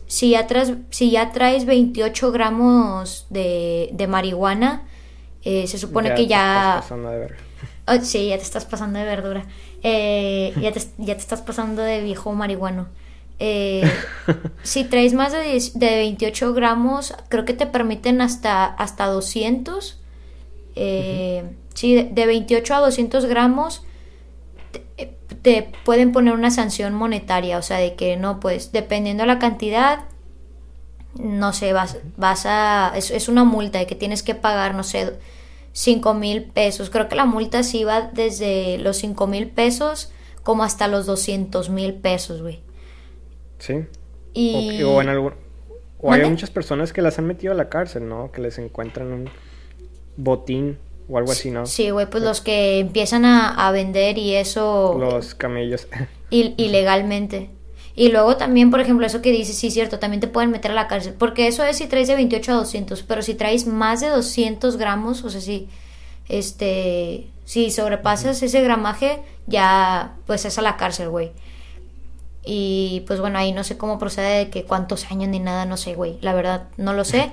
si, 0.06 0.30
ya 0.30 0.46
traes, 0.46 0.74
si 0.92 1.10
ya 1.10 1.32
traes 1.32 1.66
28 1.66 2.32
gramos 2.32 3.26
de, 3.32 3.90
de 3.92 4.06
marihuana, 4.06 4.86
eh, 5.42 5.66
se 5.66 5.80
supone 5.80 6.14
que 6.14 6.28
ya... 6.28 6.76
Te 6.76 6.78
estás 6.78 6.84
pasando 6.84 7.10
de 7.10 7.18
verga. 7.18 7.38
Oh, 7.88 8.04
sí, 8.04 8.28
ya 8.28 8.38
te 8.38 8.44
estás 8.44 8.66
pasando 8.66 9.00
de 9.00 9.06
verdura. 9.06 9.46
Eh, 9.82 10.54
ya, 10.62 10.72
te, 10.72 10.80
ya 11.00 11.16
te 11.16 11.22
estás 11.22 11.42
pasando 11.42 11.82
de 11.82 12.02
viejo 12.02 12.32
marihuano. 12.34 12.88
Eh, 13.40 13.84
si 14.64 14.84
traes 14.84 15.14
más 15.14 15.32
de, 15.32 15.72
de 15.76 15.96
28 15.96 16.54
gramos, 16.54 17.14
creo 17.30 17.46
que 17.46 17.54
te 17.54 17.68
permiten 17.68 18.22
hasta, 18.22 18.66
hasta 18.66 19.06
200. 19.06 20.00
Eh, 20.76 21.44
Sí, 21.78 21.94
de, 21.94 22.26
28 22.26 22.74
a 22.74 22.80
200 22.80 23.26
gramos 23.26 23.84
te 25.44 25.72
pueden 25.86 26.12
poner 26.12 26.34
una 26.34 26.50
sanción 26.50 26.96
monetaria, 26.96 27.60
o 27.60 27.62
sea, 27.62 27.78
de 27.78 27.94
que 27.94 28.18
no, 28.18 28.40
pues 28.40 28.72
dependiendo 28.72 29.22
de 29.22 29.28
la 29.28 29.38
cantidad, 29.38 30.06
no 31.14 31.54
sé, 31.54 31.74
vas, 31.74 31.98
vas 32.16 32.48
a, 32.48 32.94
es, 32.96 33.12
es 33.12 33.30
una 33.30 33.44
multa 33.44 33.78
de 33.78 33.86
que 33.86 33.94
tienes 33.94 34.24
que 34.24 34.34
pagar, 34.34 34.74
no 34.74 34.84
sé, 34.84 35.20
5 35.74 36.16
mil 36.16 36.46
pesos. 36.46 36.90
Creo 36.90 37.08
que 37.10 37.16
la 37.16 37.26
multa 37.26 37.62
sí 37.62 37.84
va 37.84 38.02
desde 38.02 38.80
los 38.80 38.98
5 38.98 39.28
mil 39.28 39.48
pesos 39.48 40.12
como 40.42 40.64
hasta 40.64 40.88
los 40.88 41.06
200 41.06 41.70
mil 41.70 41.94
pesos, 41.94 42.42
güey. 42.42 42.62
Sí. 43.60 43.86
Y... 44.34 44.84
O, 44.84 45.02
en 45.02 45.10
algún... 45.10 45.34
O 46.00 46.12
hay 46.12 46.30
muchas 46.30 46.52
personas 46.52 46.94
que 46.94 47.02
las 47.02 47.18
han 47.18 47.26
metido 47.26 47.54
a 47.54 47.56
la 47.56 47.70
cárcel, 47.70 48.08
¿no? 48.08 48.32
Que 48.32 48.42
les 48.42 48.60
encuentran 48.60 49.12
un 49.12 49.30
botín 50.16 50.78
o 51.10 51.18
algo 51.18 51.32
así, 51.32 51.50
¿no? 51.50 51.66
Sí, 51.66 51.90
güey, 51.90 52.08
pues 52.08 52.24
los 52.24 52.42
que 52.42 52.80
empiezan 52.80 53.26
a, 53.26 53.72
vender 53.72 54.18
y 54.18 54.36
eso... 54.36 54.96
Los 55.00 55.34
camellos. 55.34 55.88
ilegalmente. 56.30 57.50
Y 57.96 58.10
luego 58.10 58.38
también, 58.38 58.70
por 58.70 58.80
ejemplo, 58.80 59.08
eso 59.08 59.24
que 59.24 59.32
dices, 59.32 59.58
sí, 59.58 59.72
cierto, 59.72 59.98
también 59.98 60.22
te 60.22 60.28
pueden 60.28 60.52
meter 60.52 60.70
a 60.70 60.76
la 60.76 60.88
cárcel. 60.88 61.16
Porque 61.18 61.48
eso 61.48 61.64
es 61.64 61.78
si 61.78 61.88
traes 61.88 62.08
de 62.08 62.16
28 62.16 62.52
a 62.52 62.56
200. 62.56 63.02
Pero 63.02 63.22
si 63.24 63.34
traes 63.34 63.66
más 63.66 64.02
de 64.02 64.10
200 64.10 64.78
gramos, 64.78 65.24
o 65.24 65.32
sea, 65.32 65.42
si, 65.42 65.68
este, 66.30 67.28
si 67.44 67.72
sobrepasas 67.72 68.44
ese 68.44 68.62
gramaje, 68.62 69.20
ya, 69.48 70.16
pues 70.28 70.46
es 70.46 70.60
a 70.60 70.62
la 70.62 70.78
cárcel, 70.78 71.10
güey. 71.10 71.32
Y 72.48 73.04
pues 73.06 73.20
bueno, 73.20 73.38
ahí 73.38 73.52
no 73.52 73.64
sé 73.64 73.78
cómo 73.78 74.00
procede 74.00 74.38
de 74.38 74.50
que 74.50 74.64
cuántos 74.64 75.12
años 75.12 75.30
ni 75.30 75.40
nada, 75.40 75.66
no 75.66 75.76
sé, 75.76 75.96
güey. 75.96 76.18
La 76.22 76.34
verdad, 76.34 76.70
no 76.78 76.94
lo 76.94 77.04
sé. 77.04 77.32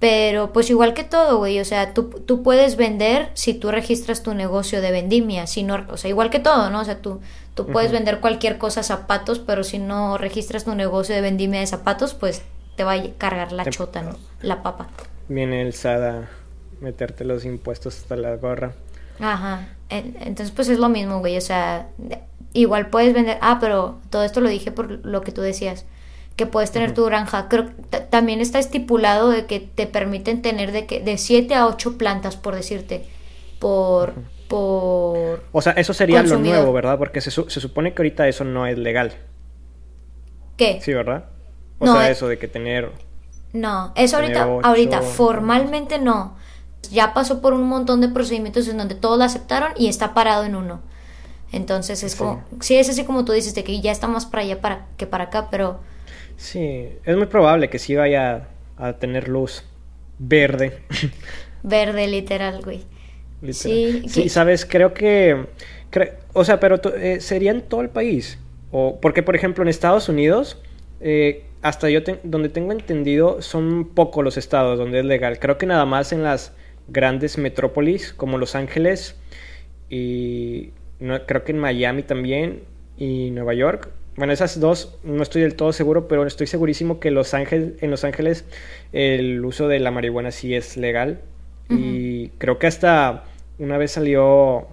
Pero 0.00 0.52
pues 0.52 0.70
igual 0.70 0.94
que 0.94 1.04
todo, 1.04 1.36
güey, 1.36 1.60
o 1.60 1.64
sea, 1.64 1.92
tú, 1.92 2.08
tú 2.08 2.42
puedes 2.42 2.76
vender 2.76 3.28
si 3.34 3.52
tú 3.52 3.70
registras 3.70 4.22
tu 4.22 4.32
negocio 4.32 4.80
de 4.80 4.90
vendimia, 4.90 5.46
si 5.46 5.62
no, 5.62 5.84
o 5.90 5.98
sea, 5.98 6.08
igual 6.08 6.30
que 6.30 6.38
todo, 6.38 6.70
¿no? 6.70 6.80
O 6.80 6.84
sea, 6.84 7.02
tú, 7.02 7.20
tú 7.54 7.66
puedes 7.66 7.92
vender 7.92 8.20
cualquier 8.20 8.56
cosa, 8.56 8.82
zapatos, 8.82 9.40
pero 9.40 9.62
si 9.62 9.78
no 9.78 10.16
registras 10.16 10.64
tu 10.64 10.74
negocio 10.74 11.14
de 11.14 11.20
vendimia 11.20 11.60
de 11.60 11.66
zapatos, 11.66 12.14
pues 12.14 12.42
te 12.76 12.84
va 12.84 12.94
a 12.94 13.02
cargar 13.18 13.52
la 13.52 13.66
chota, 13.66 14.00
¿no? 14.00 14.16
La 14.40 14.62
papa. 14.62 14.88
Viene 15.28 15.60
el 15.60 15.74
SADA 15.74 16.30
meterte 16.80 17.24
los 17.24 17.44
impuestos 17.44 17.98
hasta 17.98 18.16
la 18.16 18.36
gorra. 18.36 18.72
Ajá. 19.20 19.68
Entonces, 19.90 20.50
pues 20.50 20.68
es 20.70 20.78
lo 20.78 20.88
mismo, 20.88 21.18
güey, 21.18 21.36
o 21.36 21.42
sea, 21.42 21.88
igual 22.52 22.88
puedes 22.88 23.14
vender, 23.14 23.38
ah, 23.40 23.58
pero 23.60 23.98
todo 24.10 24.24
esto 24.24 24.40
lo 24.40 24.48
dije 24.48 24.72
por 24.72 25.04
lo 25.04 25.20
que 25.22 25.32
tú 25.32 25.40
decías 25.40 25.84
que 26.36 26.46
puedes 26.46 26.72
tener 26.72 26.94
tu 26.94 27.04
granja. 27.04 27.48
Creo 27.50 27.66
también 28.08 28.40
está 28.40 28.58
estipulado 28.58 29.28
de 29.28 29.44
que 29.44 29.60
te 29.60 29.86
permiten 29.86 30.40
tener 30.40 30.72
de 30.72 30.86
que 30.86 31.00
de 31.00 31.18
7 31.18 31.54
a 31.54 31.66
8 31.66 31.98
plantas, 31.98 32.36
por 32.36 32.54
decirte, 32.54 33.04
por 33.58 34.14
por 34.48 35.44
O 35.52 35.60
sea, 35.60 35.72
eso 35.74 35.92
sería 35.92 36.22
lo 36.22 36.38
nuevo, 36.38 36.72
¿verdad? 36.72 36.96
Porque 36.96 37.20
se, 37.20 37.30
se, 37.30 37.60
supone 37.60 37.92
que 37.92 38.00
ahorita 38.00 38.26
eso 38.26 38.44
no 38.44 38.66
es 38.66 38.78
legal. 38.78 39.12
¿Qué? 40.56 40.80
Sí, 40.82 40.94
¿verdad? 40.94 41.26
O 41.78 41.86
sea, 41.86 42.10
eso 42.10 42.26
de 42.26 42.38
que 42.38 42.48
tener 42.48 42.90
No, 43.52 43.92
eso 43.94 44.16
ahorita 44.16 44.48
ahorita 44.62 45.02
formalmente 45.02 45.98
no. 45.98 46.36
Ya 46.90 47.12
pasó 47.12 47.42
por 47.42 47.52
un 47.52 47.68
montón 47.68 48.00
de 48.00 48.08
procedimientos 48.08 48.66
en 48.66 48.78
donde 48.78 48.94
todos 48.94 49.18
lo 49.18 49.24
aceptaron 49.24 49.72
y 49.76 49.88
está 49.88 50.14
parado 50.14 50.44
en 50.44 50.56
uno. 50.56 50.80
Entonces 51.52 52.02
es 52.02 52.14
como, 52.14 52.44
sí, 52.60 52.76
es 52.76 52.88
así 52.88 53.04
como 53.04 53.24
tú 53.24 53.32
dices, 53.32 53.54
de 53.54 53.64
que 53.64 53.80
ya 53.80 53.90
está 53.92 54.06
más 54.06 54.26
para 54.26 54.42
allá 54.42 54.60
para, 54.60 54.86
que 54.96 55.06
para 55.06 55.24
acá, 55.24 55.48
pero 55.50 55.80
Sí, 56.40 56.88
es 57.04 57.16
muy 57.18 57.26
probable 57.26 57.68
que 57.68 57.78
sí 57.78 57.94
vaya 57.94 58.48
a 58.78 58.94
tener 58.94 59.28
luz 59.28 59.62
verde. 60.18 60.78
Verde, 61.62 62.08
literal, 62.08 62.62
güey. 62.62 62.84
Sí, 63.50 64.04
sí 64.08 64.30
sabes, 64.30 64.64
creo 64.64 64.94
que... 64.94 65.46
o 66.32 66.44
sea, 66.44 66.58
pero 66.58 66.80
eh, 66.96 67.20
sería 67.20 67.50
en 67.50 67.60
todo 67.60 67.82
el 67.82 67.90
país. 67.90 68.38
O, 68.70 68.98
porque, 69.02 69.22
por 69.22 69.36
ejemplo, 69.36 69.62
en 69.62 69.68
Estados 69.68 70.08
Unidos, 70.08 70.56
eh, 71.02 71.44
hasta 71.60 71.90
yo 71.90 72.00
donde 72.22 72.48
tengo 72.48 72.72
entendido, 72.72 73.42
son 73.42 73.90
pocos 73.94 74.24
los 74.24 74.38
estados 74.38 74.78
donde 74.78 75.00
es 75.00 75.04
legal. 75.04 75.38
Creo 75.38 75.58
que 75.58 75.66
nada 75.66 75.84
más 75.84 76.10
en 76.10 76.22
las 76.22 76.54
grandes 76.88 77.36
metrópolis, 77.36 78.14
como 78.14 78.38
Los 78.38 78.54
Ángeles, 78.54 79.14
y 79.90 80.72
creo 81.26 81.44
que 81.44 81.52
en 81.52 81.58
Miami 81.58 82.02
también, 82.02 82.62
y 82.96 83.30
Nueva 83.30 83.54
York, 83.54 83.88
bueno, 84.16 84.32
esas 84.32 84.60
dos 84.60 84.98
no 85.02 85.22
estoy 85.22 85.42
del 85.42 85.54
todo 85.54 85.72
seguro, 85.72 86.08
pero 86.08 86.26
estoy 86.26 86.46
segurísimo 86.46 87.00
que 87.00 87.10
Los 87.10 87.32
Ángeles, 87.32 87.74
en 87.80 87.90
Los 87.90 88.04
Ángeles 88.04 88.44
el 88.92 89.42
uso 89.44 89.68
de 89.68 89.78
la 89.80 89.90
marihuana 89.90 90.30
sí 90.30 90.54
es 90.54 90.76
legal. 90.76 91.20
Y 91.72 92.30
creo 92.38 92.58
que 92.58 92.66
hasta 92.66 93.24
una 93.58 93.78
vez 93.78 93.92
salió, 93.92 94.66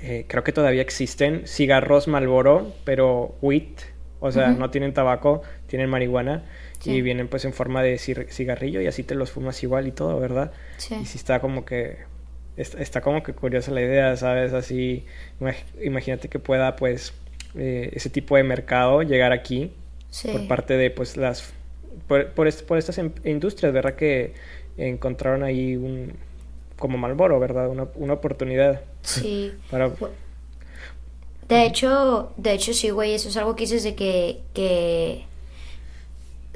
eh, 0.00 0.24
creo 0.28 0.44
que 0.44 0.52
todavía 0.52 0.80
existen 0.80 1.42
cigarros 1.48 2.06
Malboro, 2.06 2.72
pero 2.84 3.34
wheat, 3.42 3.80
o 4.20 4.30
sea, 4.30 4.50
no 4.50 4.70
tienen 4.70 4.94
tabaco, 4.94 5.42
tienen 5.66 5.90
marihuana 5.90 6.44
y 6.84 7.02
vienen 7.02 7.26
pues 7.26 7.44
en 7.44 7.52
forma 7.52 7.82
de 7.82 7.98
cigarrillo 7.98 8.80
y 8.80 8.86
así 8.86 9.02
te 9.02 9.16
los 9.16 9.32
fumas 9.32 9.60
igual 9.64 9.88
y 9.88 9.90
todo, 9.90 10.20
¿verdad? 10.20 10.52
Sí. 10.76 10.94
Y 10.94 11.06
sí 11.06 11.18
está 11.18 11.40
como 11.40 11.64
que 11.64 11.98
está, 12.56 13.00
como 13.00 13.22
que 13.22 13.32
curiosa 13.32 13.70
la 13.70 13.82
idea, 13.82 14.16
¿sabes? 14.16 14.52
Así, 14.52 15.04
imagínate 15.82 16.28
que 16.28 16.38
pueda 16.38 16.76
pues 16.76 17.14
eh, 17.54 17.90
ese 17.92 18.10
tipo 18.10 18.36
de 18.36 18.42
mercado 18.42 19.02
llegar 19.02 19.32
aquí 19.32 19.72
por 20.30 20.46
parte 20.46 20.76
de 20.76 20.90
pues 20.90 21.16
las 21.16 21.52
por, 22.06 22.30
por, 22.32 22.46
estas 22.46 22.98
em, 22.98 23.12
industrias, 23.24 23.72
¿verdad? 23.72 23.94
Que 23.94 24.34
encontraron 24.76 25.42
ahí 25.42 25.76
un 25.76 26.14
como 26.78 26.98
Malboro, 26.98 27.38
¿verdad? 27.38 27.68
Una, 27.68 27.86
una 27.94 28.14
oportunidad. 28.14 28.82
Sí. 29.02 29.52
Para... 29.70 29.90
De 31.48 31.66
hecho, 31.66 32.32
de 32.36 32.52
hecho 32.52 32.72
sí, 32.72 32.90
güey, 32.90 33.14
eso 33.14 33.28
es 33.28 33.36
algo 33.36 33.54
que 33.56 33.64
dices 33.64 33.84
de 33.84 33.94
que, 33.94 34.40
que... 34.54 35.26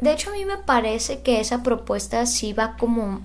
De 0.01 0.13
hecho 0.13 0.31
a 0.31 0.33
mí 0.33 0.45
me 0.45 0.59
parece 0.59 1.21
que 1.21 1.41
esa 1.41 1.63
propuesta 1.63 2.27
sí 2.27 2.53
va 2.53 2.77
como 2.77 3.23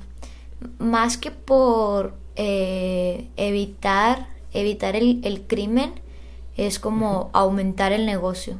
más 0.80 1.18
que 1.18 1.32
por 1.32 2.14
eh, 2.44 3.28
evitar 3.38 4.32
evitar 4.52 4.96
el, 4.96 5.22
el 5.24 5.42
crimen 5.42 5.94
es 6.58 6.80
como 6.80 7.30
aumentar 7.34 7.92
el 7.92 8.06
negocio. 8.06 8.60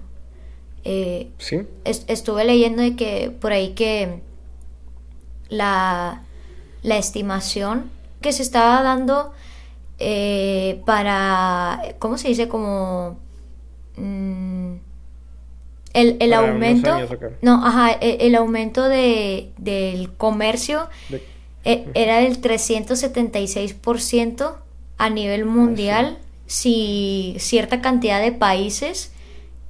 Eh, 0.84 1.30
sí. 1.38 1.62
estuve 1.84 2.44
leyendo 2.44 2.82
de 2.82 2.96
que 2.96 3.30
por 3.30 3.52
ahí 3.52 3.74
que 3.74 4.22
la, 5.50 6.24
la 6.82 6.98
estimación 6.98 7.92
que 8.22 8.34
se 8.34 8.42
estaba 8.42 8.82
dando 8.82 9.32
eh, 10.00 10.82
para, 10.86 11.96
¿cómo 12.00 12.18
se 12.18 12.30
dice? 12.30 12.48
Como... 12.48 13.20
Mm, 13.98 14.76
el, 15.94 16.18
el 16.20 16.34
aumento... 16.34 16.98
no, 17.42 17.66
ajá, 17.66 17.92
e, 18.00 18.26
el, 18.28 18.36
aumento 18.36 18.88
de, 18.88 19.52
del 19.58 20.14
comercio 20.14 20.88
era 21.64 22.18
del 22.18 22.42
376% 22.42 24.56
a 24.98 25.10
nivel 25.10 25.46
mundial 25.46 26.18
si 26.48 27.36
cierta 27.40 27.82
cantidad 27.82 28.22
de 28.22 28.32
países 28.32 29.12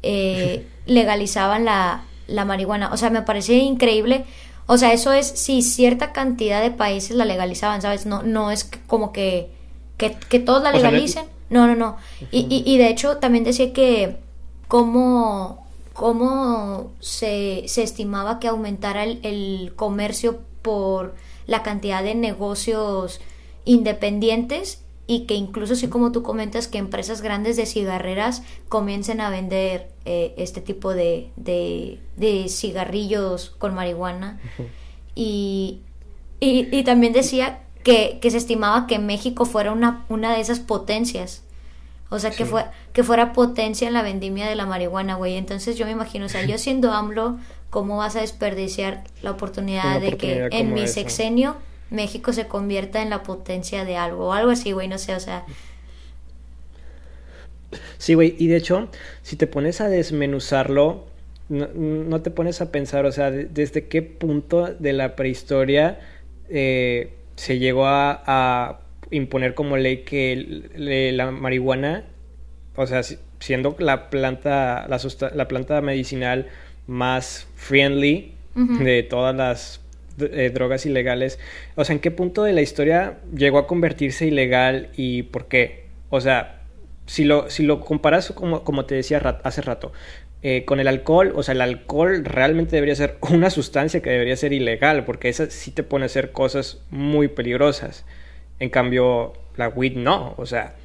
eh, 0.04 0.68
legalizaban 0.86 1.66
la, 1.66 2.06
marihuana. 2.28 2.92
O 2.92 2.98
sea, 2.98 3.10
me 3.10 3.22
parece 3.22 3.56
increíble. 3.56 4.26
O 4.66 4.78
sea, 4.78 4.94
eso 4.94 5.12
es 5.12 5.28
si 5.28 5.62
cierta 5.62 6.14
cantidad 6.14 6.62
de 6.62 6.72
países 6.72 7.16
la 7.16 7.26
legalizaban, 7.26 7.82
¿sabes? 7.82 8.06
No, 8.06 8.24
no 8.24 8.52
es 8.52 8.70
como 8.88 9.12
que, 9.12 9.50
que, 9.98 10.40
todos 10.40 10.64
la 10.64 10.72
legalicen. 10.72 11.26
no, 11.50 11.68
no, 11.68 11.76
no. 11.76 11.98
y, 12.32 12.64
y, 12.66 12.78
de 12.78 12.88
hecho 12.88 13.18
también 13.18 13.44
decía 13.44 13.74
que 13.74 14.18
cómo, 14.68 15.68
cómo 15.94 16.92
se, 17.02 17.64
se 17.68 17.84
estimaba 17.84 18.40
que 18.40 18.48
aumentara 18.48 19.04
el, 19.04 19.20
el 19.24 19.74
comercio 19.76 20.40
por 20.62 21.16
la 21.52 21.64
cantidad 21.64 22.02
de 22.02 22.16
negocios 22.16 23.20
independientes 23.66 24.84
y 25.06 25.26
que 25.26 25.34
incluso 25.36 25.74
así 25.74 25.90
como 25.90 26.14
tú 26.14 26.24
comentas 26.24 26.70
que 26.70 26.78
empresas 26.78 27.22
grandes 27.22 27.58
de 27.58 27.66
cigarreras 27.66 28.44
comiencen 28.70 29.20
a 29.20 29.30
vender 29.30 29.92
eh, 30.06 30.34
este 30.38 30.62
tipo 30.62 30.94
de, 30.94 31.30
de, 31.36 32.48
cigarrillos 32.48 33.50
con 33.58 33.76
marihuana. 33.76 34.40
Y, 35.14 35.82
y, 36.40 36.84
también 36.84 37.12
decía 37.12 37.64
que, 37.84 38.20
que, 38.22 38.32
se 38.32 38.38
estimaba 38.38 38.88
que 38.88 39.00
México 39.00 39.44
fuera 39.44 39.74
una, 39.74 40.06
una 40.08 40.34
de 40.34 40.40
esas 40.40 40.62
potencias. 40.62 41.44
O 42.10 42.20
sea, 42.20 42.32
que, 42.32 42.46
fue, 42.46 42.66
que 42.94 43.04
fuera 43.04 43.34
potencia 43.34 43.88
en 43.88 43.94
la 43.94 44.02
vendimia 44.02 44.48
de 44.48 44.56
la 44.56 44.66
marihuana, 44.66 45.16
güey. 45.16 45.36
Entonces 45.36 45.78
yo 45.78 45.86
me 45.86 45.92
imagino, 45.92 46.26
o 46.26 46.30
sea, 46.30 46.46
yo 46.46 46.58
siendo 46.58 46.92
AMLO, 46.94 47.38
¿cómo 47.72 47.98
vas 47.98 48.16
a 48.16 48.22
desperdiciar 48.22 49.04
la 49.24 49.32
oportunidad, 49.32 50.00
de 50.00 50.18
que 50.18 50.50
en 50.52 50.74
mi 50.74 50.88
sexenio 50.88 51.56
México 51.90 52.34
se 52.34 52.48
convierta 52.48 53.02
en 53.02 53.10
la 53.10 53.24
potencia 53.24 53.86
de 53.86 53.98
algo 53.98 54.28
o 54.28 54.34
algo 54.34 54.52
así, 54.52 54.74
güey, 54.74 54.88
no 54.88 55.00
sé, 55.00 55.16
o 55.16 55.20
sea. 55.20 55.46
Sí, 57.98 58.14
güey, 58.14 58.36
y 58.38 58.48
de 58.48 58.58
hecho, 58.58 58.90
si 59.24 59.38
te 59.38 59.48
pones 59.48 59.80
a 59.82 59.88
desmenuzarlo, 59.88 61.06
no, 61.50 62.22
te 62.22 62.30
pones 62.30 62.62
a 62.62 62.72
pensar, 62.72 63.06
o 63.06 63.12
sea, 63.12 63.32
desde 63.32 63.88
qué 63.88 64.02
punto 64.02 64.68
de 64.68 64.94
la 64.94 65.16
prehistoria 65.16 66.00
eh, 66.50 67.14
se 67.36 67.58
llegó 67.58 67.88
a, 67.88 68.82
imponer 69.12 69.54
como 69.56 69.76
ley 69.76 70.04
que 70.04 70.64
la 70.76 71.32
marihuana, 71.32 72.06
o 72.76 72.88
sea, 72.88 73.02
siendo 73.40 73.76
la 73.80 74.10
planta, 74.10 74.88
la, 74.88 75.00
la 75.36 75.48
planta 75.50 75.82
medicinal 75.82 76.48
más 76.92 77.48
friendly 77.56 78.34
de 78.54 79.02
todas 79.04 79.34
las 79.34 79.80
eh, 80.20 80.52
drogas 80.54 80.86
ilegales. 80.86 81.40
O 81.76 81.86
sea, 81.86 81.94
¿en 81.94 82.02
qué 82.02 82.12
punto 82.12 82.44
de 82.44 82.52
la 82.52 82.62
historia 82.62 83.18
llegó 83.34 83.60
a 83.60 83.66
convertirse 83.66 84.28
ilegal 84.28 84.90
y 84.98 85.24
por 85.24 85.48
qué? 85.48 85.86
O 86.10 86.20
sea, 86.20 86.64
si 87.06 87.24
lo, 87.24 87.50
si 87.50 87.64
lo 87.64 87.80
comparas, 87.80 88.32
como, 88.32 88.66
como 88.66 88.86
te 88.86 88.96
decía 88.96 89.20
hace 89.44 89.62
rato, 89.62 89.94
eh, 90.44 90.66
con 90.66 90.82
el 90.82 90.88
alcohol, 90.90 91.32
o 91.34 91.44
sea, 91.44 91.54
el 91.54 91.62
alcohol 91.62 92.26
realmente 92.26 92.76
debería 92.76 92.96
ser 92.96 93.18
una 93.32 93.50
sustancia 93.50 94.02
que 94.02 94.10
debería 94.10 94.36
ser 94.36 94.52
ilegal, 94.52 95.06
porque 95.06 95.30
esa 95.30 95.50
sí 95.50 95.72
te 95.72 95.84
pone 95.84 96.04
a 96.04 96.08
hacer 96.08 96.34
cosas 96.34 96.82
muy 96.90 97.30
peligrosas. 97.30 98.06
En 98.60 98.70
cambio, 98.70 99.34
la 99.56 99.70
weed 99.70 99.96
no, 99.96 100.36
o 100.38 100.46
sea, 100.46 100.76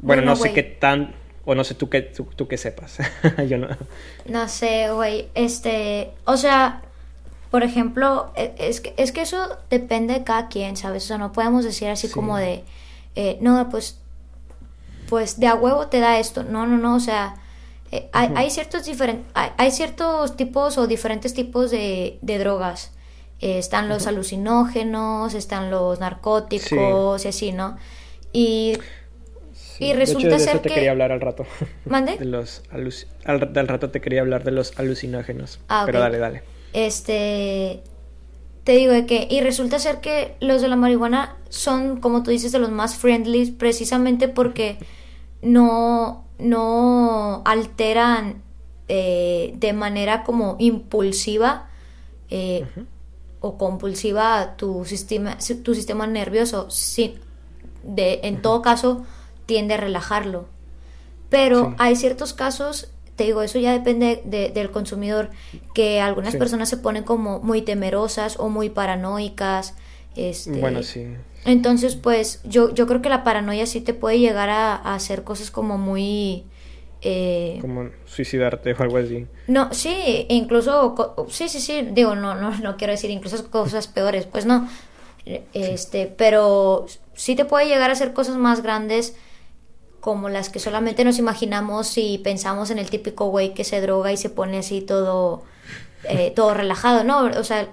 bueno, 0.00 0.22
no 0.22 0.36
sé 0.36 0.54
qué 0.54 0.62
tan, 0.62 1.12
o 1.44 1.54
no 1.54 1.64
sé 1.64 1.74
tú 1.74 1.88
qué, 1.88 2.02
tú, 2.02 2.48
sepas, 2.56 2.98
yo 3.48 3.58
no. 3.58 3.68
No 4.26 4.48
sé, 4.48 4.90
güey, 4.92 5.28
este, 5.34 6.10
o 6.24 6.36
sea, 6.36 6.82
por 7.50 7.62
ejemplo, 7.62 8.30
e, 8.36 8.54
es 8.58 8.80
que, 8.80 8.94
es 8.96 9.12
que 9.12 9.22
eso 9.22 9.56
depende 9.70 10.14
de 10.14 10.24
cada 10.24 10.48
quien, 10.48 10.76
¿sabes? 10.76 11.04
O 11.04 11.06
sea, 11.08 11.18
no 11.18 11.32
podemos 11.32 11.64
decir 11.64 11.88
así 11.88 12.08
como 12.08 12.36
de, 12.36 12.64
eh, 13.16 13.38
no, 13.40 13.68
pues, 13.70 13.98
pues 15.08 15.40
de 15.40 15.48
a 15.48 15.54
huevo 15.54 15.88
te 15.88 16.00
da 16.00 16.18
esto. 16.18 16.44
No, 16.44 16.66
no, 16.66 16.76
no, 16.76 16.94
o 16.94 17.00
sea, 17.00 17.36
eh, 17.90 18.08
hay, 18.12 18.50
ciertos 18.50 18.82
hay, 19.34 19.70
ciertos 19.72 20.36
tipos 20.36 20.78
o 20.78 20.86
diferentes 20.86 21.34
tipos 21.34 21.70
de, 21.70 22.18
de 22.22 22.38
drogas. 22.38 22.92
Eh, 23.40 23.58
están 23.58 23.88
los 23.88 24.06
alucinógenos, 24.06 25.34
están 25.34 25.70
los 25.70 25.98
narcóticos 25.98 27.24
y 27.24 27.28
así, 27.28 27.52
¿no? 27.52 27.78
Y, 28.32 28.78
y 29.80 29.94
resulta 29.94 30.28
de 30.28 30.36
eso 30.36 30.44
ser 30.44 30.58
te 30.60 30.68
quería 30.68 30.90
hablar 30.90 31.10
al 31.10 31.20
rato. 31.20 31.46
¿Mande? 31.86 32.16
De 32.18 32.26
los 32.26 32.62
al, 32.74 33.68
rato 33.68 33.90
te 33.90 34.00
quería 34.00 34.20
hablar 34.20 34.44
de 34.44 34.50
los 34.50 34.78
alucinógenos. 34.78 35.58
Ah, 35.68 35.84
Pero 35.86 36.00
dale, 36.00 36.18
dale. 36.18 36.42
Este, 36.74 37.82
te 38.64 38.72
digo 38.72 38.92
de 38.92 39.06
que, 39.06 39.26
y 39.30 39.40
resulta 39.40 39.78
ser 39.78 40.00
que 40.00 40.36
los 40.40 40.60
de 40.60 40.68
la 40.68 40.76
marihuana 40.76 41.36
son, 41.48 41.98
como 41.98 42.22
tú 42.22 42.30
dices, 42.30 42.52
de 42.52 42.58
los 42.58 42.70
más 42.70 42.96
friendly, 42.96 43.50
precisamente 43.52 44.28
porque 44.28 44.78
no, 45.40 46.26
no 46.38 47.42
alteran 47.46 48.42
eh, 48.88 49.54
de 49.56 49.72
manera 49.72 50.24
como 50.24 50.56
impulsiva 50.58 51.70
eh, 52.28 52.66
o 53.40 53.56
compulsiva 53.56 54.56
tu 54.56 54.84
sistema, 54.84 55.38
tu 55.64 55.74
sistema 55.74 56.06
nervioso. 56.06 56.68
de, 57.82 58.20
en 58.24 58.42
todo 58.42 58.60
caso, 58.60 59.06
tiende 59.50 59.74
a 59.74 59.78
relajarlo. 59.78 60.46
Pero 61.28 61.74
hay 61.78 61.96
ciertos 61.96 62.34
casos 62.34 62.92
te 63.16 63.24
digo, 63.24 63.42
eso 63.42 63.58
ya 63.58 63.72
depende 63.72 64.22
del 64.24 64.70
consumidor, 64.70 65.28
que 65.74 66.00
algunas 66.00 66.36
personas 66.36 66.70
se 66.70 66.78
ponen 66.78 67.04
como 67.04 67.38
muy 67.40 67.60
temerosas 67.60 68.40
o 68.40 68.48
muy 68.48 68.70
paranoicas. 68.70 69.74
Este, 70.16 70.58
bueno, 70.58 70.82
sí. 70.82 71.06
Entonces, 71.44 71.96
pues 71.96 72.40
yo, 72.44 72.72
yo 72.72 72.86
creo 72.86 73.02
que 73.02 73.10
la 73.10 73.22
paranoia 73.22 73.66
sí 73.66 73.82
te 73.82 73.92
puede 73.92 74.20
llegar 74.20 74.48
a, 74.48 74.74
hacer 74.94 75.22
cosas 75.22 75.50
como 75.50 75.76
muy... 75.76 76.44
Eh, 77.02 77.58
como 77.60 77.90
suicidarte 78.06 78.72
o 78.72 78.82
algo 78.82 78.96
así. 78.96 79.26
No, 79.48 79.70
sí, 79.74 80.24
incluso, 80.30 81.26
sí, 81.28 81.50
sí, 81.50 81.60
sí, 81.60 81.88
digo, 81.92 82.14
no, 82.14 82.36
no, 82.36 82.58
no 82.60 82.78
quiero 82.78 82.92
decir 82.92 83.10
incluso 83.10 83.50
cosas 83.50 83.86
peores, 83.86 84.24
pues 84.24 84.46
no, 84.46 84.66
este, 85.52 86.06
pero 86.06 86.86
sí 87.12 87.36
te 87.36 87.44
puede 87.44 87.66
llegar 87.66 87.90
a 87.90 87.92
hacer 87.92 88.14
cosas 88.14 88.36
más 88.36 88.62
grandes 88.62 89.14
como 90.00 90.28
las 90.28 90.48
que 90.48 90.58
solamente 90.58 91.04
nos 91.04 91.18
imaginamos 91.18 91.96
y 91.98 92.18
pensamos 92.18 92.70
en 92.70 92.78
el 92.78 92.90
típico 92.90 93.26
güey 93.26 93.54
que 93.54 93.64
se 93.64 93.80
droga 93.80 94.12
y 94.12 94.16
se 94.16 94.30
pone 94.30 94.58
así 94.58 94.80
todo, 94.80 95.44
eh, 96.04 96.32
todo 96.36 96.54
relajado, 96.54 97.04
¿no? 97.04 97.24
O 97.24 97.44
sea, 97.44 97.68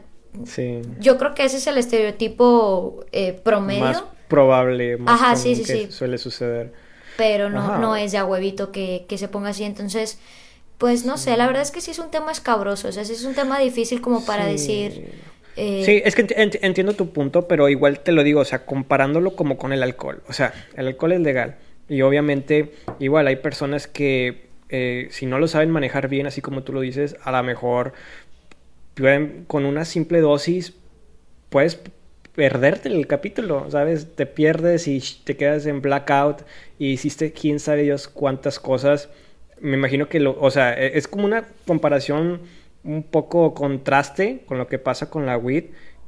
yo 0.99 1.17
creo 1.17 1.33
que 1.33 1.45
ese 1.45 1.57
es 1.57 1.67
el 1.67 1.77
estereotipo 1.77 3.05
eh, 3.11 3.33
promedio. 3.33 3.81
Más 3.81 4.03
probable, 4.27 4.97
más 4.97 5.21
Ajá, 5.21 5.35
sí, 5.35 5.55
sí, 5.55 5.63
que 5.63 5.91
suele 5.91 6.17
suceder. 6.17 6.73
Pero 7.15 7.49
no, 7.49 7.79
no 7.79 7.95
es 7.95 8.11
de 8.11 8.19
a 8.19 8.25
huevito 8.25 8.71
que, 8.71 9.05
que 9.07 9.17
se 9.17 9.27
ponga 9.27 9.49
así, 9.49 9.63
entonces... 9.63 10.19
Pues 10.77 11.05
no 11.05 11.17
sé, 11.17 11.35
la 11.37 11.47
verdad 11.47 11.63
es 11.63 11.71
que 11.71 11.81
sí 11.81 11.89
es 11.89 11.97
un 11.97 12.11
tema 12.11 12.31
escabroso, 12.31 12.89
o 12.89 12.91
sea, 12.91 13.03
sí 13.03 13.13
es 13.13 13.23
un 13.23 13.33
tema 13.33 13.57
difícil 13.57 13.99
como 13.99 14.23
para 14.23 14.45
decir... 14.45 15.11
Eh, 15.55 15.81
sí, 15.83 16.03
es 16.05 16.13
que 16.13 16.27
entiendo 16.61 16.93
tu 16.93 17.09
punto, 17.09 17.47
pero 17.47 17.67
igual 17.67 18.01
te 18.01 18.11
lo 18.11 18.23
digo, 18.23 18.41
o 18.41 18.45
sea, 18.45 18.63
comparándolo 18.63 19.35
como 19.35 19.57
con 19.57 19.73
el 19.73 19.81
alcohol, 19.81 20.21
o 20.27 20.33
sea, 20.33 20.53
el 20.75 20.85
alcohol 20.85 21.13
es 21.13 21.21
legal, 21.21 21.55
y 21.89 22.01
obviamente, 22.01 22.73
igual 22.99 23.27
hay 23.27 23.37
personas 23.37 23.87
que 23.87 24.47
eh, 24.69 25.07
si 25.11 25.25
no 25.25 25.39
lo 25.39 25.47
saben 25.47 25.71
manejar 25.71 26.09
bien, 26.09 26.27
así 26.27 26.41
como 26.41 26.63
tú 26.63 26.73
lo 26.73 26.81
dices, 26.81 27.15
a 27.23 27.31
lo 27.31 27.41
mejor 27.43 27.93
con 29.45 29.65
una 29.65 29.85
simple 29.85 30.21
dosis 30.21 30.73
puedes 31.49 31.79
perderte 32.33 32.89
el 32.89 33.07
capítulo, 33.07 33.69
¿sabes? 33.69 34.15
Te 34.15 34.25
pierdes 34.25 34.87
y 34.87 35.01
te 35.23 35.37
quedas 35.37 35.65
en 35.65 35.81
blackout 35.81 36.41
y 36.77 36.91
hiciste 36.91 37.31
quién 37.31 37.59
sabe 37.59 37.83
Dios 37.83 38.07
cuántas 38.07 38.59
cosas. 38.59 39.09
Me 39.59 39.75
imagino 39.75 40.09
que 40.09 40.19
lo, 40.19 40.39
o 40.39 40.51
sea, 40.51 40.73
e, 40.73 40.97
es 40.97 41.07
como 41.07 41.25
una 41.25 41.47
comparación 41.65 42.41
un 42.83 43.03
poco 43.03 43.53
contraste 43.53 44.43
con 44.45 44.57
lo 44.57 44.67
que 44.67 44.79
pasa 44.79 45.09
con 45.09 45.25
la 45.25 45.37
weed, 45.37 45.65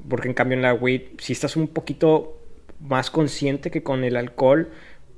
porque 0.08 0.28
en 0.28 0.34
cambio 0.34 0.56
en 0.56 0.62
la 0.62 0.74
weed 0.74 1.02
si 1.20 1.34
estás 1.34 1.56
un 1.56 1.68
poquito 1.68 2.38
más 2.80 3.10
consciente 3.12 3.72
que 3.72 3.84
con 3.84 4.04
el 4.04 4.16
alcohol, 4.16 4.70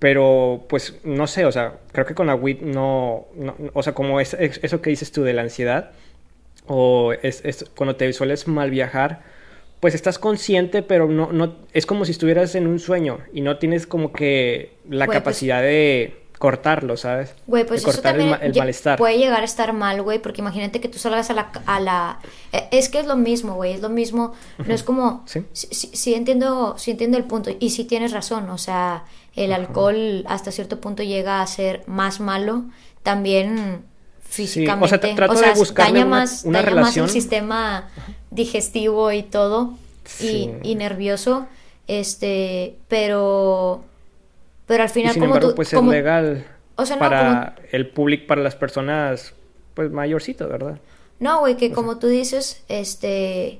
pero, 0.01 0.65
pues, 0.67 0.95
no 1.03 1.27
sé, 1.27 1.45
o 1.45 1.51
sea, 1.51 1.75
creo 1.91 2.07
que 2.07 2.15
con 2.15 2.25
la 2.25 2.33
WIT 2.33 2.61
no, 2.61 3.27
o 3.73 3.83
sea, 3.83 3.93
como 3.93 4.19
es, 4.19 4.33
eso 4.33 4.81
que 4.81 4.89
dices 4.89 5.11
tú 5.11 5.21
de 5.21 5.33
la 5.33 5.43
ansiedad, 5.43 5.91
o 6.65 7.13
es, 7.13 7.69
cuando 7.75 7.95
te 7.95 8.11
sueles 8.11 8.47
mal 8.47 8.71
viajar, 8.71 9.21
pues 9.79 9.93
estás 9.93 10.17
consciente, 10.17 10.81
pero 10.81 11.07
no, 11.07 11.31
no, 11.31 11.55
es 11.71 11.85
como 11.85 12.05
si 12.05 12.13
estuvieras 12.13 12.55
en 12.55 12.65
un 12.65 12.79
sueño 12.79 13.19
y 13.31 13.41
no 13.41 13.59
tienes 13.59 13.85
como 13.85 14.11
que 14.11 14.73
la 14.89 15.05
pues 15.05 15.19
capacidad 15.19 15.61
de 15.61 16.20
cortarlo, 16.41 16.97
¿sabes? 16.97 17.35
Güey, 17.45 17.67
pues 17.67 17.85
eso 17.85 18.01
también 18.01 18.35
el, 18.41 18.55
malestar. 18.55 18.97
puede 18.97 19.19
llegar 19.19 19.43
a 19.43 19.45
estar 19.45 19.73
mal, 19.73 20.01
güey, 20.01 20.17
porque 20.17 20.41
imagínate 20.41 20.81
que 20.81 20.87
tú 20.87 20.97
salgas 20.97 21.29
a 21.29 21.35
la... 21.35 21.51
A 21.67 21.79
la 21.79 22.19
e, 22.51 22.67
es 22.71 22.89
que 22.89 22.99
es 22.99 23.05
lo 23.05 23.15
mismo, 23.15 23.53
güey, 23.53 23.73
es 23.73 23.81
lo 23.81 23.89
mismo, 23.89 24.33
no 24.57 24.73
es 24.73 24.81
como... 24.81 25.23
¿Sí? 25.27 25.45
Sí, 25.53 26.15
entiendo, 26.15 26.73
sí 26.79 26.89
entiendo 26.89 27.17
el 27.17 27.25
punto 27.25 27.51
y 27.59 27.69
sí 27.69 27.85
tienes 27.85 28.11
razón, 28.11 28.49
o 28.49 28.57
sea, 28.57 29.03
el 29.35 29.53
alcohol 29.53 30.25
hasta 30.27 30.51
cierto 30.51 30.81
punto 30.81 31.03
llega 31.03 31.43
a 31.43 31.47
ser 31.47 31.83
más 31.85 32.19
malo, 32.19 32.63
también 33.03 33.85
físicamente, 34.27 34.85
o 34.85 34.87
sea, 34.87 35.15
trato 35.15 35.35
de 35.35 35.73
daña 35.75 36.05
más, 36.05 36.43
daña 36.43 36.73
más 36.73 36.97
el 36.97 37.07
sistema 37.07 37.87
digestivo 38.31 39.11
y 39.11 39.21
todo, 39.21 39.75
y, 40.19 40.49
y 40.63 40.73
nervioso, 40.73 41.45
este, 41.85 42.77
pero 42.87 43.83
pero 44.71 44.83
al 44.83 44.89
final, 44.89 45.13
sin 45.13 45.23
embargo, 45.23 45.53
pues 45.53 45.73
es 45.73 45.83
legal 45.83 46.45
para 46.97 47.55
el 47.73 47.89
público, 47.89 48.25
para 48.25 48.41
las 48.41 48.55
personas, 48.55 49.33
pues 49.73 49.91
mayorcitas, 49.91 50.47
¿verdad? 50.47 50.79
No, 51.19 51.41
güey, 51.41 51.57
que 51.57 51.73
como 51.73 51.97
tú 51.97 52.07
dices, 52.07 52.63
este. 52.69 53.59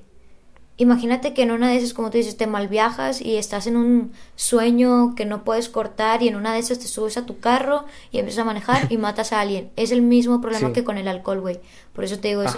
Imagínate 0.78 1.34
que 1.34 1.43
en 1.43 1.52
una 1.52 1.69
de 1.69 1.76
esas, 1.76 1.93
como 1.93 2.12
tú 2.12 2.17
dices, 2.17 2.38
te 2.38 2.47
mal 2.47 2.69
viajas 2.69 3.19
y 3.19 3.36
estás 3.36 3.67
en 3.67 3.76
un 3.76 4.13
sueño 4.38 5.13
que 5.15 5.26
no 5.26 5.43
puedes 5.43 5.67
cortar 5.67 6.24
y 6.24 6.30
en 6.30 6.38
una 6.38 6.54
de 6.54 6.60
esas 6.60 6.80
te 6.80 6.88
subes 6.88 7.17
a 7.17 7.26
tu 7.26 7.41
carro 7.41 7.84
y 8.13 8.19
empiezas 8.19 8.43
a 8.43 8.45
manejar 8.45 8.89
y 8.89 8.95
matas 8.97 9.34
a 9.34 9.41
alguien. 9.41 9.69
Es 9.76 9.91
el 9.91 10.02
mismo 10.02 10.39
problema 10.39 10.71
que 10.71 10.86
con 10.86 10.97
el 10.97 11.10
alcohol, 11.10 11.41
güey. 11.41 11.60
Por 11.91 12.06
eso 12.06 12.19
te 12.19 12.30
digo, 12.30 12.41
es, 12.41 12.56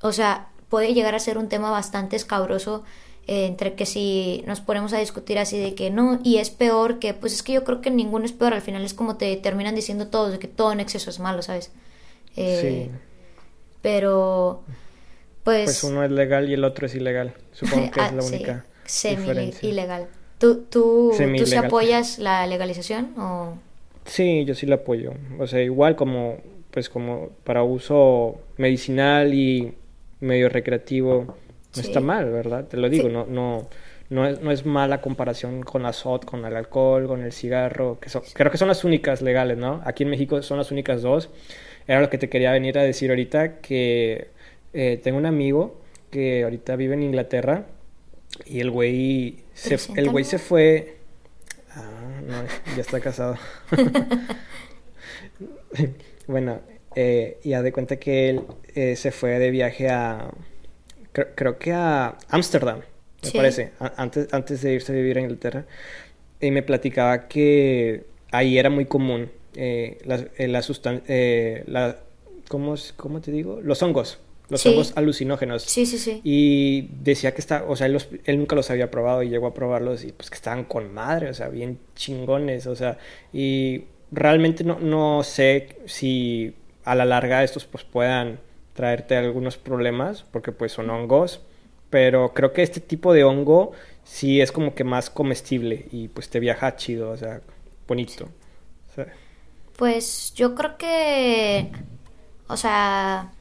o 0.00 0.12
sea, 0.12 0.46
puede 0.68 0.94
llegar 0.94 1.16
a 1.16 1.18
ser 1.18 1.38
un 1.38 1.48
tema 1.48 1.72
bastante 1.72 2.14
escabroso 2.14 2.84
eh, 3.28 3.46
entre 3.46 3.74
que 3.74 3.86
si 3.86 4.44
nos 4.46 4.60
ponemos 4.60 4.92
a 4.92 4.98
discutir 4.98 5.38
así 5.38 5.58
de 5.58 5.74
que 5.74 5.90
no, 5.90 6.20
y 6.22 6.36
es 6.36 6.50
peor 6.50 7.00
que, 7.00 7.12
pues 7.12 7.32
es 7.32 7.42
que 7.42 7.52
yo 7.52 7.64
creo 7.64 7.80
que 7.80 7.90
ninguno 7.90 8.24
es 8.24 8.32
peor, 8.32 8.54
al 8.54 8.62
final 8.62 8.84
es 8.84 8.94
como 8.94 9.16
te 9.16 9.36
terminan 9.36 9.74
diciendo 9.74 10.06
todos, 10.06 10.32
de 10.32 10.38
que 10.38 10.46
todo 10.46 10.72
en 10.72 10.80
exceso 10.80 11.10
es 11.10 11.18
malo, 11.18 11.42
¿sabes? 11.42 11.72
Eh, 12.36 12.86
sí. 12.86 12.90
Pero, 13.82 14.62
pues... 15.42 15.64
Pues 15.64 15.84
uno 15.84 16.04
es 16.04 16.10
legal 16.10 16.48
y 16.48 16.54
el 16.54 16.62
otro 16.62 16.86
es 16.86 16.94
ilegal, 16.94 17.34
supongo 17.52 17.90
que 17.90 18.00
es 18.00 18.12
la 18.12 18.22
ah, 18.22 18.26
única 18.26 18.64
semi 18.84 19.52
ilegal. 19.62 20.06
¿Tú, 20.38 20.64
tú, 20.70 21.12
¿tú 21.16 21.46
sí 21.46 21.56
apoyas 21.56 22.18
la 22.18 22.46
legalización 22.46 23.18
o...? 23.18 23.58
Sí, 24.04 24.44
yo 24.44 24.54
sí 24.54 24.66
la 24.66 24.76
apoyo. 24.76 25.14
O 25.40 25.48
sea, 25.48 25.60
igual 25.62 25.96
como, 25.96 26.36
pues 26.70 26.88
como 26.88 27.30
para 27.42 27.64
uso 27.64 28.38
medicinal 28.56 29.34
y 29.34 29.74
medio 30.20 30.48
recreativo 30.48 31.34
no 31.76 31.82
está 31.82 32.00
mal, 32.00 32.30
¿verdad? 32.30 32.66
Te 32.66 32.76
lo 32.76 32.88
digo, 32.88 33.08
no, 33.08 33.26
no, 33.26 33.68
no, 34.10 34.26
es, 34.26 34.40
no 34.40 34.50
es 34.50 34.64
mala 34.64 35.00
comparación 35.00 35.62
con 35.62 35.82
la 35.82 35.92
SOT, 35.92 36.24
con 36.24 36.44
el 36.44 36.56
alcohol, 36.56 37.06
con 37.06 37.22
el 37.22 37.32
cigarro, 37.32 37.98
que 38.00 38.10
creo 38.32 38.50
que 38.50 38.58
son 38.58 38.68
las 38.68 38.84
únicas 38.84 39.22
legales, 39.22 39.58
¿no? 39.58 39.82
Aquí 39.84 40.04
en 40.04 40.10
México 40.10 40.40
son 40.42 40.58
las 40.58 40.70
únicas 40.70 41.02
dos. 41.02 41.30
Era 41.86 42.00
lo 42.00 42.10
que 42.10 42.18
te 42.18 42.28
quería 42.28 42.52
venir 42.52 42.78
a 42.78 42.82
decir 42.82 43.10
ahorita, 43.10 43.58
que 43.58 44.28
eh, 44.72 45.00
tengo 45.02 45.18
un 45.18 45.26
amigo 45.26 45.80
que 46.10 46.44
ahorita 46.44 46.76
vive 46.76 46.94
en 46.94 47.02
Inglaterra 47.02 47.66
y 48.44 48.60
el 48.60 48.70
güey 48.70 49.44
se, 49.54 49.78
el 49.96 50.10
güey 50.10 50.24
se 50.24 50.38
fue... 50.38 50.96
Ah, 51.70 52.20
no, 52.26 52.44
ya 52.74 52.80
está 52.80 53.00
casado. 53.00 53.36
bueno, 56.26 56.60
eh, 56.94 57.38
y 57.42 57.52
haz 57.52 57.62
de 57.62 57.72
cuenta 57.72 57.96
que 57.96 58.30
él 58.30 58.42
eh, 58.74 58.96
se 58.96 59.10
fue 59.10 59.38
de 59.38 59.50
viaje 59.50 59.90
a, 59.90 60.30
creo, 61.34 61.58
que 61.58 61.72
a 61.72 62.16
Ámsterdam, 62.28 62.80
me 63.22 63.30
parece, 63.30 63.72
antes, 63.96 64.32
antes 64.32 64.62
de 64.62 64.74
irse 64.74 64.92
a 64.92 64.94
vivir 64.94 65.18
a 65.18 65.20
Inglaterra. 65.22 65.64
Y 66.40 66.50
me 66.50 66.62
platicaba 66.62 67.28
que 67.28 68.04
ahí 68.30 68.58
era 68.58 68.68
muy 68.68 68.84
común 68.84 69.30
eh, 69.54 69.98
la, 70.04 70.26
eh, 70.36 70.48
la 70.48 70.62
sustancia, 70.62 71.14
la, 71.66 71.98
¿cómo, 72.48 72.74
¿cómo 72.96 73.20
te 73.20 73.30
digo? 73.30 73.60
Los 73.62 73.82
hongos 73.82 74.18
los 74.48 74.64
hongos 74.66 74.92
alucinógenos. 74.96 75.62
Sí, 75.62 75.86
sí, 75.86 75.98
sí. 75.98 76.20
Y 76.22 76.88
decía 77.02 77.34
que 77.34 77.40
está, 77.40 77.64
o 77.66 77.74
sea, 77.74 77.86
él, 77.86 77.98
él, 78.24 78.38
nunca 78.38 78.54
los 78.54 78.70
había 78.70 78.90
probado 78.90 79.22
y 79.22 79.28
llegó 79.28 79.46
a 79.48 79.54
probarlos 79.54 80.04
y 80.04 80.12
pues 80.12 80.30
que 80.30 80.36
estaban 80.36 80.64
con 80.64 80.92
madre, 80.92 81.28
o 81.30 81.34
sea, 81.34 81.48
bien 81.48 81.78
chingones, 81.96 82.66
o 82.66 82.76
sea, 82.76 82.98
y 83.32 83.84
realmente 84.12 84.62
no, 84.62 84.78
no 84.78 85.22
sé 85.24 85.76
si 85.86 86.54
a 86.84 86.94
la 86.94 87.04
larga 87.04 87.42
estos 87.42 87.64
pues 87.64 87.82
puedan 87.82 88.38
traerte 88.76 89.16
algunos 89.16 89.56
problemas 89.56 90.24
porque 90.30 90.52
pues 90.52 90.70
son 90.70 90.90
hongos, 90.90 91.40
pero 91.90 92.32
creo 92.34 92.52
que 92.52 92.62
este 92.62 92.80
tipo 92.80 93.12
de 93.12 93.24
hongo 93.24 93.72
sí 94.04 94.40
es 94.40 94.52
como 94.52 94.74
que 94.74 94.84
más 94.84 95.10
comestible 95.10 95.88
y 95.90 96.08
pues 96.08 96.28
te 96.28 96.38
viaja 96.38 96.76
chido, 96.76 97.10
o 97.10 97.16
sea, 97.16 97.40
bonito. 97.88 98.28
Pues 99.76 100.32
yo 100.34 100.54
creo 100.54 100.78
que, 100.78 101.70
o 102.48 102.56
sea, 102.56 103.32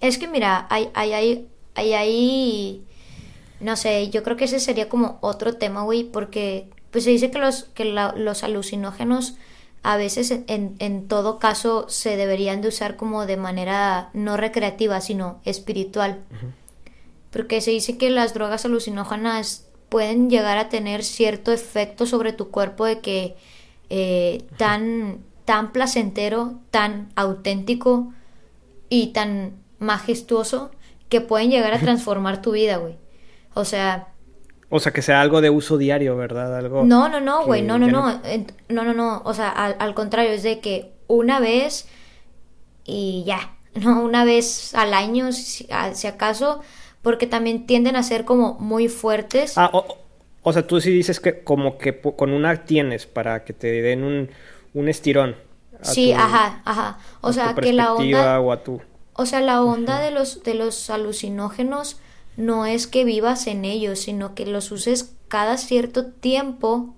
es 0.00 0.18
que 0.18 0.26
mira, 0.26 0.66
hay, 0.70 0.88
hay, 0.94 1.12
hay, 1.12 1.48
hay, 1.74 1.92
hay, 1.92 2.84
no 3.60 3.76
sé, 3.76 4.10
yo 4.10 4.22
creo 4.22 4.36
que 4.36 4.46
ese 4.46 4.58
sería 4.60 4.88
como 4.88 5.18
otro 5.20 5.56
tema, 5.56 5.82
güey, 5.82 6.04
porque 6.04 6.68
pues 6.90 7.04
se 7.04 7.10
dice 7.10 7.30
que 7.30 7.38
los, 7.38 7.64
que 7.74 7.84
los 7.84 8.44
alucinógenos 8.44 9.36
a 9.84 9.98
veces 9.98 10.30
en, 10.30 10.76
en, 10.78 11.08
todo 11.08 11.38
caso 11.38 11.84
se 11.90 12.16
deberían 12.16 12.62
de 12.62 12.68
usar 12.68 12.96
como 12.96 13.26
de 13.26 13.36
manera 13.36 14.08
no 14.14 14.38
recreativa, 14.38 14.98
sino 15.02 15.40
espiritual. 15.44 16.24
Porque 17.30 17.60
se 17.60 17.70
dice 17.70 17.98
que 17.98 18.08
las 18.08 18.32
drogas 18.32 18.64
alucinógenas 18.64 19.68
pueden 19.90 20.30
llegar 20.30 20.56
a 20.56 20.70
tener 20.70 21.04
cierto 21.04 21.52
efecto 21.52 22.06
sobre 22.06 22.32
tu 22.32 22.50
cuerpo 22.50 22.86
de 22.86 23.00
que 23.00 23.36
eh, 23.90 24.44
tan, 24.56 25.18
tan 25.44 25.70
placentero, 25.70 26.54
tan 26.70 27.12
auténtico 27.14 28.10
y 28.88 29.08
tan 29.08 29.52
majestuoso 29.80 30.70
que 31.10 31.20
pueden 31.20 31.50
llegar 31.50 31.74
a 31.74 31.80
transformar 31.80 32.40
tu 32.40 32.52
vida, 32.52 32.78
güey. 32.78 32.96
O 33.52 33.66
sea... 33.66 34.13
O 34.70 34.80
sea, 34.80 34.92
que 34.92 35.02
sea 35.02 35.20
algo 35.20 35.40
de 35.40 35.50
uso 35.50 35.78
diario, 35.78 36.16
¿verdad? 36.16 36.56
Algo 36.56 36.84
no, 36.84 37.08
no, 37.08 37.20
no, 37.20 37.44
güey, 37.44 37.62
no, 37.62 37.78
no, 37.78 37.86
no, 37.86 38.20
no, 38.68 38.84
no, 38.84 38.94
no, 38.94 39.22
o 39.24 39.34
sea, 39.34 39.50
al, 39.50 39.94
contrario, 39.94 40.32
es 40.32 40.42
de 40.42 40.60
que 40.60 40.92
una 41.06 41.38
vez 41.38 41.86
y 42.84 43.24
ya, 43.26 43.56
no 43.74 44.02
una 44.02 44.24
vez 44.24 44.74
al 44.74 44.94
año, 44.94 45.32
si, 45.32 45.66
acaso, 46.06 46.60
porque 47.02 47.26
también 47.26 47.66
tienden 47.66 47.96
a 47.96 48.02
ser 48.02 48.24
como 48.24 48.54
muy 48.54 48.88
fuertes. 48.88 49.56
Ah, 49.56 49.70
o, 50.42 50.52
sea, 50.52 50.66
tú 50.66 50.80
sí 50.80 50.90
dices 50.90 51.20
que 51.20 51.44
como 51.44 51.78
que 51.78 52.00
con 52.00 52.32
una 52.32 52.64
tienes 52.64 53.06
para 53.06 53.44
que 53.44 53.52
te 53.52 53.82
den 53.82 54.02
un, 54.02 54.30
un 54.72 54.88
estirón. 54.88 55.36
Sí, 55.82 56.12
ajá, 56.12 56.62
ajá. 56.64 56.98
O 57.20 57.32
sea, 57.32 57.54
que 57.54 57.72
la 57.72 57.92
onda... 57.92 58.40
O 58.40 58.52
a 58.52 58.62
tu... 58.62 58.80
O 59.12 59.26
sea, 59.26 59.40
la 59.40 59.62
onda 59.62 60.00
de 60.00 60.10
los, 60.10 60.42
de 60.42 60.54
los 60.54 60.90
alucinógenos 60.90 62.00
no 62.36 62.66
es 62.66 62.86
que 62.86 63.04
vivas 63.04 63.46
en 63.46 63.64
ellos, 63.64 64.00
sino 64.00 64.34
que 64.34 64.46
los 64.46 64.70
uses 64.72 65.14
cada 65.28 65.56
cierto 65.56 66.06
tiempo 66.06 66.94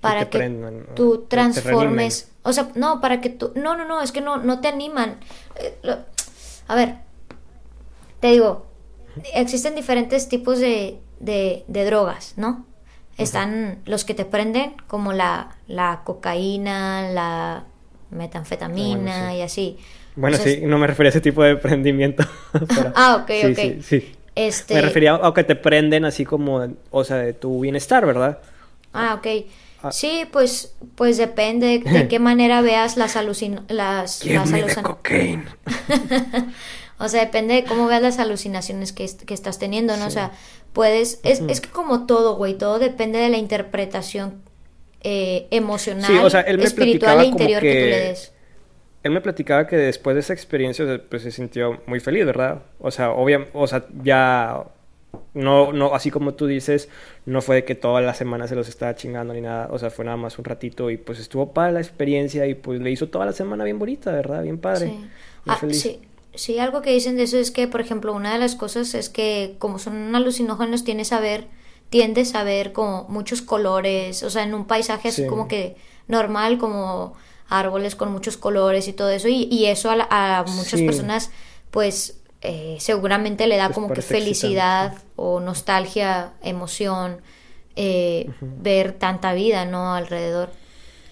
para 0.00 0.28
que, 0.28 0.84
tú 0.96 1.26
transformes. 1.28 2.30
O 2.42 2.52
sea, 2.52 2.70
no, 2.74 3.00
para 3.00 3.20
que 3.20 3.30
tú... 3.30 3.52
No, 3.54 3.76
no, 3.76 3.86
no, 3.86 4.02
es 4.02 4.10
que 4.10 4.20
no, 4.20 4.38
no 4.38 4.60
te 4.60 4.68
animan. 4.68 5.18
Eh, 5.56 5.78
a 6.66 6.74
ver, 6.74 6.96
te 8.20 8.28
digo, 8.28 8.66
existen 9.34 9.74
diferentes 9.74 10.28
tipos 10.28 10.58
de, 10.58 11.00
de, 11.20 11.84
drogas, 11.84 12.34
¿no? 12.36 12.66
Están 13.16 13.80
los 13.84 14.04
que 14.04 14.14
te 14.14 14.24
prenden, 14.24 14.74
como 14.88 15.12
la, 15.12 15.56
la 15.68 16.02
cocaína, 16.04 17.08
la 17.10 17.64
metanfetamina 18.10 19.28
ah, 19.28 19.34
y 19.36 19.42
así. 19.42 19.78
Bueno, 20.14 20.36
sí, 20.36 20.60
no 20.62 20.78
me 20.78 20.86
refería 20.86 21.08
a 21.08 21.10
ese 21.10 21.20
tipo 21.20 21.42
de 21.42 21.56
prendimiento. 21.56 22.24
ah, 22.94 23.22
ok, 23.22 23.30
ok. 23.50 23.56
Sí, 23.56 23.78
sí. 23.82 24.12
Este... 24.34 24.74
Me 24.74 24.82
refería 24.82 25.14
a 25.14 25.34
que 25.34 25.44
te 25.44 25.56
prenden 25.56 26.04
así 26.04 26.24
como, 26.24 26.66
o 26.90 27.04
sea, 27.04 27.16
de 27.16 27.32
tu 27.32 27.60
bienestar, 27.60 28.06
¿verdad? 28.06 28.38
Ah, 28.92 29.18
ok. 29.18 29.26
Ah. 29.82 29.92
Sí, 29.92 30.26
pues, 30.30 30.74
pues 30.94 31.16
depende 31.16 31.80
de 31.80 32.08
qué 32.08 32.18
manera 32.18 32.60
veas 32.60 32.96
las 32.96 33.16
alucinaciones. 33.16 33.74
Las, 33.74 34.22
o 36.98 37.08
sea, 37.08 37.20
depende 37.20 37.54
de 37.54 37.64
cómo 37.64 37.86
veas 37.86 38.02
las 38.02 38.18
alucinaciones 38.18 38.92
que, 38.92 39.10
que 39.26 39.34
estás 39.34 39.58
teniendo, 39.58 39.96
¿no? 39.96 40.06
O 40.06 40.10
sea, 40.10 40.32
puedes... 40.72 41.20
Es, 41.24 41.42
es 41.48 41.60
que 41.60 41.68
como 41.68 42.06
todo, 42.06 42.36
güey, 42.36 42.54
todo 42.54 42.78
depende 42.78 43.18
de 43.18 43.28
la 43.28 43.38
interpretación 43.38 44.40
eh, 45.00 45.48
emocional, 45.50 46.30
espiritual 46.60 47.20
e 47.20 47.24
interior 47.24 47.60
que... 47.60 47.72
que 47.72 47.80
tú 47.80 47.86
le 47.86 48.00
des 48.00 48.31
él 49.02 49.12
me 49.12 49.20
platicaba 49.20 49.66
que 49.66 49.76
después 49.76 50.14
de 50.14 50.20
esa 50.20 50.32
experiencia 50.32 51.02
pues, 51.08 51.22
se 51.22 51.30
sintió 51.30 51.80
muy 51.86 52.00
feliz, 52.00 52.24
¿verdad? 52.24 52.62
O 52.78 52.90
sea, 52.90 53.10
obvio, 53.12 53.46
o 53.52 53.66
sea, 53.66 53.84
ya 54.02 54.64
no, 55.34 55.72
no, 55.72 55.94
así 55.94 56.10
como 56.10 56.34
tú 56.34 56.46
dices, 56.46 56.88
no 57.26 57.42
fue 57.42 57.56
de 57.56 57.64
que 57.64 57.74
toda 57.74 58.00
la 58.00 58.14
semana 58.14 58.46
se 58.46 58.54
los 58.54 58.68
estaba 58.68 58.94
chingando 58.94 59.34
ni 59.34 59.40
nada, 59.40 59.68
o 59.70 59.78
sea, 59.78 59.90
fue 59.90 60.04
nada 60.04 60.16
más 60.16 60.38
un 60.38 60.44
ratito 60.44 60.90
y 60.90 60.98
pues 60.98 61.18
estuvo 61.18 61.52
para 61.52 61.72
la 61.72 61.80
experiencia 61.80 62.46
y 62.46 62.54
pues 62.54 62.80
le 62.80 62.90
hizo 62.90 63.08
toda 63.08 63.26
la 63.26 63.32
semana 63.32 63.64
bien 63.64 63.78
bonita, 63.78 64.12
¿verdad? 64.12 64.42
Bien 64.42 64.58
padre. 64.58 64.88
Sí. 64.88 65.06
Ah, 65.46 65.58
sí. 65.70 66.00
sí, 66.34 66.58
algo 66.58 66.82
que 66.82 66.92
dicen 66.92 67.16
de 67.16 67.24
eso 67.24 67.38
es 67.38 67.50
que, 67.50 67.66
por 67.66 67.80
ejemplo, 67.80 68.12
una 68.12 68.32
de 68.32 68.38
las 68.38 68.54
cosas 68.54 68.94
es 68.94 69.08
que 69.08 69.56
como 69.58 69.78
son 69.78 70.14
alucinógenos 70.14 70.84
tienes 70.84 71.12
a 71.12 71.18
ver, 71.18 71.46
tiendes 71.90 72.34
a 72.34 72.44
ver 72.44 72.72
como 72.72 73.06
muchos 73.08 73.42
colores, 73.42 74.22
o 74.22 74.30
sea, 74.30 74.44
en 74.44 74.54
un 74.54 74.66
paisaje 74.66 75.08
así 75.08 75.26
como 75.26 75.48
que 75.48 75.76
normal, 76.06 76.58
como 76.58 77.14
árboles 77.58 77.96
con 77.96 78.12
muchos 78.12 78.36
colores 78.36 78.88
y 78.88 78.92
todo 78.92 79.10
eso, 79.10 79.28
y, 79.28 79.66
eso 79.66 79.90
a, 79.90 80.44
muchas 80.48 80.80
personas, 80.80 81.30
pues 81.70 82.18
eh, 82.40 82.76
seguramente 82.80 83.46
le 83.46 83.56
da 83.56 83.70
como 83.70 83.92
que 83.92 84.02
felicidad 84.02 84.94
o 85.16 85.40
nostalgia, 85.40 86.32
emoción, 86.42 87.20
eh, 87.76 88.30
ver 88.40 88.92
tanta 88.92 89.32
vida, 89.32 89.64
¿no? 89.64 89.94
Alrededor. 89.94 90.50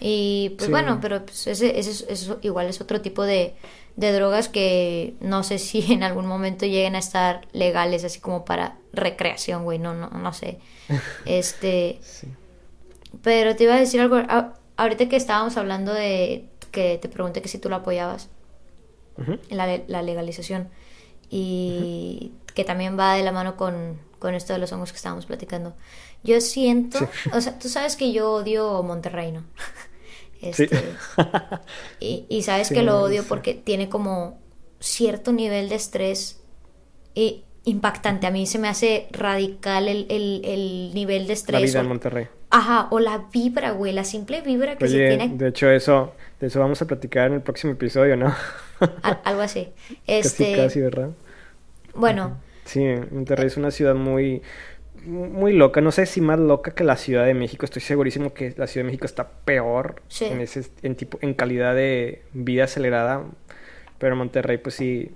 Y 0.00 0.54
pues 0.56 0.70
bueno, 0.70 0.98
pero 1.00 1.24
pues 1.24 1.46
ese, 1.46 1.78
ese, 1.78 2.36
igual 2.42 2.68
es 2.68 2.80
otro 2.80 3.00
tipo 3.02 3.22
de, 3.24 3.54
de 3.96 4.12
drogas 4.12 4.48
que 4.48 5.14
no 5.20 5.42
sé 5.42 5.58
si 5.58 5.92
en 5.92 6.02
algún 6.02 6.26
momento 6.26 6.66
lleguen 6.66 6.96
a 6.96 6.98
estar 6.98 7.46
legales 7.52 8.04
así 8.04 8.18
como 8.18 8.44
para 8.44 8.76
recreación, 8.92 9.64
güey, 9.64 9.78
no, 9.78 9.94
no, 9.94 10.08
no 10.10 10.32
sé. 10.32 10.58
Este... 11.26 12.00
Pero 13.22 13.56
te 13.56 13.64
iba 13.64 13.74
a 13.74 13.80
decir 13.80 14.00
algo, 14.00 14.16
ah, 14.28 14.54
ahorita 14.80 15.08
que 15.08 15.16
estábamos 15.16 15.56
hablando 15.58 15.92
de 15.92 16.46
que 16.70 16.98
te 17.00 17.08
pregunté 17.08 17.42
que 17.42 17.48
si 17.48 17.58
tú 17.58 17.68
lo 17.68 17.76
apoyabas, 17.76 18.30
la, 19.50 19.80
la, 19.86 20.02
legalización, 20.02 20.70
y 21.28 22.32
que 22.54 22.64
también 22.64 22.98
va 22.98 23.14
de 23.14 23.22
la 23.22 23.32
mano 23.32 23.56
con, 23.56 24.00
con, 24.18 24.34
esto 24.34 24.54
de 24.54 24.58
los 24.58 24.72
hongos 24.72 24.92
que 24.92 24.96
estábamos 24.96 25.26
platicando. 25.26 25.74
Yo 26.22 26.40
siento, 26.40 26.98
o 27.34 27.40
sea, 27.42 27.58
tú 27.58 27.68
sabes 27.68 27.96
que 27.96 28.12
yo 28.12 28.32
odio 28.32 28.82
Monterrey, 28.82 29.32
¿no? 29.32 29.44
Este, 30.42 30.70
y, 32.00 32.24
y, 32.30 32.42
sabes 32.44 32.70
que 32.70 32.82
lo 32.82 33.02
odio 33.02 33.24
porque 33.24 33.52
tiene 33.52 33.90
como 33.90 34.38
cierto 34.78 35.32
nivel 35.32 35.68
de 35.68 35.74
estrés 35.74 36.40
y 37.14 37.44
impactante. 37.64 38.26
A 38.26 38.30
mí 38.30 38.46
se 38.46 38.58
me 38.58 38.66
hace 38.66 39.06
radical 39.10 39.86
el, 39.86 40.06
el, 40.08 40.40
el 40.46 40.94
nivel 40.94 41.26
de 41.26 41.34
estrés. 41.34 41.60
La 41.60 41.66
vida 41.66 41.80
en 41.80 41.88
Monterrey. 41.88 42.28
Ajá, 42.50 42.88
o 42.90 42.98
la 42.98 43.26
vibra, 43.32 43.70
güey, 43.70 43.92
la 43.92 44.04
simple 44.04 44.40
vibra 44.40 44.76
que 44.76 44.88
se 44.88 44.96
tiene. 44.96 45.28
De 45.36 45.48
hecho, 45.48 45.70
eso, 45.70 46.12
de 46.40 46.48
eso 46.48 46.58
vamos 46.58 46.82
a 46.82 46.86
platicar 46.86 47.28
en 47.28 47.34
el 47.34 47.42
próximo 47.42 47.72
episodio, 47.72 48.16
¿no? 48.16 48.34
algo 49.24 49.40
así. 49.40 49.68
Este... 50.06 50.44
Casi, 50.44 50.56
casi, 50.56 50.80
¿verdad? 50.80 51.10
Bueno. 51.94 52.38
Sí, 52.64 52.84
Monterrey 53.10 53.46
es 53.46 53.56
una 53.56 53.70
ciudad 53.70 53.94
muy, 53.94 54.42
muy 55.04 55.52
loca. 55.52 55.80
No 55.80 55.92
sé 55.92 56.06
si 56.06 56.20
más 56.20 56.38
loca 56.38 56.72
que 56.72 56.84
la 56.84 56.96
Ciudad 56.96 57.24
de 57.24 57.34
México. 57.34 57.64
Estoy 57.64 57.82
segurísimo 57.82 58.34
que 58.34 58.52
la 58.56 58.66
Ciudad 58.66 58.84
de 58.84 58.88
México 58.88 59.06
está 59.06 59.28
peor 59.28 60.02
en, 60.20 60.40
ese, 60.40 60.64
en, 60.82 60.96
tipo, 60.96 61.18
en 61.22 61.34
calidad 61.34 61.74
de 61.74 62.22
vida 62.32 62.64
acelerada. 62.64 63.24
Pero 63.98 64.16
Monterrey, 64.16 64.58
pues 64.58 64.74
sí, 64.74 65.12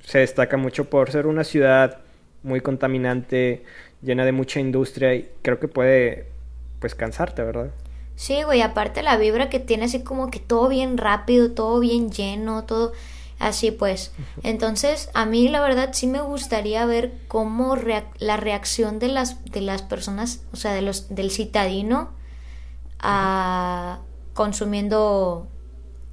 se 0.00 0.18
destaca 0.18 0.56
mucho 0.56 0.90
por 0.90 1.10
ser 1.10 1.26
una 1.26 1.44
ciudad 1.44 2.00
muy 2.42 2.60
contaminante, 2.60 3.64
llena 4.02 4.24
de 4.24 4.32
mucha 4.32 4.60
industria 4.60 5.14
y 5.14 5.28
creo 5.42 5.58
que 5.58 5.68
puede 5.68 6.35
pues 6.78 6.94
cansarte, 6.94 7.42
¿verdad? 7.42 7.70
Sí, 8.14 8.42
güey, 8.42 8.62
aparte 8.62 9.02
la 9.02 9.16
vibra 9.16 9.50
que 9.50 9.60
tiene 9.60 9.84
así 9.84 10.02
como 10.02 10.30
que 10.30 10.40
todo 10.40 10.68
bien 10.68 10.96
rápido, 10.96 11.52
todo 11.52 11.80
bien 11.80 12.10
lleno, 12.10 12.64
todo 12.64 12.92
así 13.38 13.70
pues. 13.70 14.12
Entonces, 14.42 15.10
a 15.12 15.26
mí 15.26 15.48
la 15.48 15.60
verdad 15.60 15.90
sí 15.92 16.06
me 16.06 16.22
gustaría 16.22 16.86
ver 16.86 17.12
cómo 17.28 17.76
la 18.18 18.36
reacción 18.36 18.98
de 18.98 19.08
las 19.08 19.44
de 19.44 19.60
las 19.60 19.82
personas, 19.82 20.42
o 20.52 20.56
sea, 20.56 20.72
de 20.72 20.82
los 20.82 21.14
del 21.14 21.30
citadino 21.30 22.10
a 22.98 24.00
consumiendo 24.32 25.48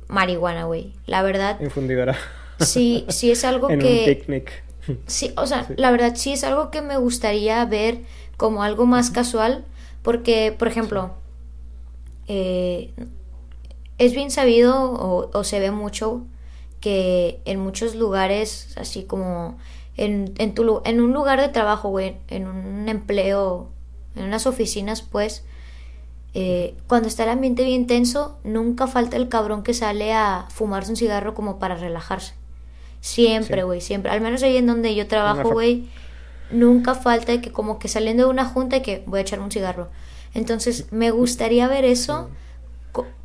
marihuana, 0.08 0.66
güey. 0.66 0.94
La 1.06 1.22
verdad. 1.22 1.60
Infundidora. 1.62 2.16
Sí, 2.60 3.06
sí 3.10 3.32
es 3.32 3.44
algo 3.46 3.70
en 3.70 3.80
que. 3.80 4.00
un 4.00 4.06
picnic. 4.06 4.64
Sí, 5.08 5.34
o 5.38 5.48
sea, 5.48 5.66
la 5.78 5.92
verdad 5.92 6.14
sí 6.16 6.34
es 6.34 6.44
algo 6.44 6.70
que 6.70 6.82
me 6.82 6.98
gustaría 6.98 7.64
ver 7.66 8.00
como 8.36 8.64
algo 8.64 8.86
más 8.86 9.12
casual, 9.12 9.64
porque, 10.04 10.54
por 10.58 10.68
ejemplo, 10.68 11.12
eh, 12.28 12.94
es 13.98 14.14
bien 14.14 14.30
sabido 14.30 14.92
o, 14.92 15.32
o, 15.34 15.44
se 15.44 15.60
ve 15.60 15.72
mucho 15.72 16.22
que 16.80 17.42
en 17.46 17.60
muchos 17.60 17.96
lugares, 17.96 18.74
así 18.78 19.04
como 19.04 19.58
en, 19.98 20.34
en, 20.38 20.54
tu, 20.54 20.82
en 20.86 21.02
un 21.02 21.14
lugar 21.14 21.40
de 21.40 21.50
trabajo, 21.50 21.90
güey, 21.90 22.18
en 22.28 22.48
un 22.48 22.90
empleo, 22.90 23.70
en 24.16 24.24
unas 24.26 24.46
oficinas, 24.46 25.02
pues, 25.02 25.46
eh, 26.34 26.76
cuando 26.88 27.08
está 27.08 27.24
el 27.24 27.30
ambiente 27.30 27.64
bien 27.64 27.88
tenso, 27.88 28.38
nunca 28.44 28.88
falta 28.88 29.18
el 29.18 29.30
cabrón 29.30 29.64
que 29.64 29.74
sale 29.74 30.14
a 30.14 30.48
fumarse 30.50 30.92
un 30.92 30.98
cigarro 30.98 31.36
como 31.36 31.60
para 31.60 31.76
relajarse. 31.76 32.34
Siempre, 33.02 33.64
güey, 33.64 33.82
siempre. 33.82 34.12
Al 34.12 34.22
menos 34.22 34.42
ahí 34.44 34.58
en 34.58 34.66
donde 34.66 34.96
yo 34.96 35.08
trabajo, 35.08 35.52
güey, 35.52 35.88
nunca 36.54 36.96
falta 36.96 37.40
que 37.42 37.52
como 37.52 37.80
que 37.80 37.88
saliendo 37.88 38.24
de 38.26 38.30
una 38.30 38.46
junta 38.46 38.78
y 38.78 38.82
que 38.82 39.04
voy 39.06 39.20
a 39.20 39.22
echar 39.22 39.40
un 39.40 39.52
cigarro. 39.52 39.90
Entonces, 40.34 40.92
me 40.92 41.12
gustaría 41.12 41.68
ver 41.68 41.86
eso. 41.86 42.30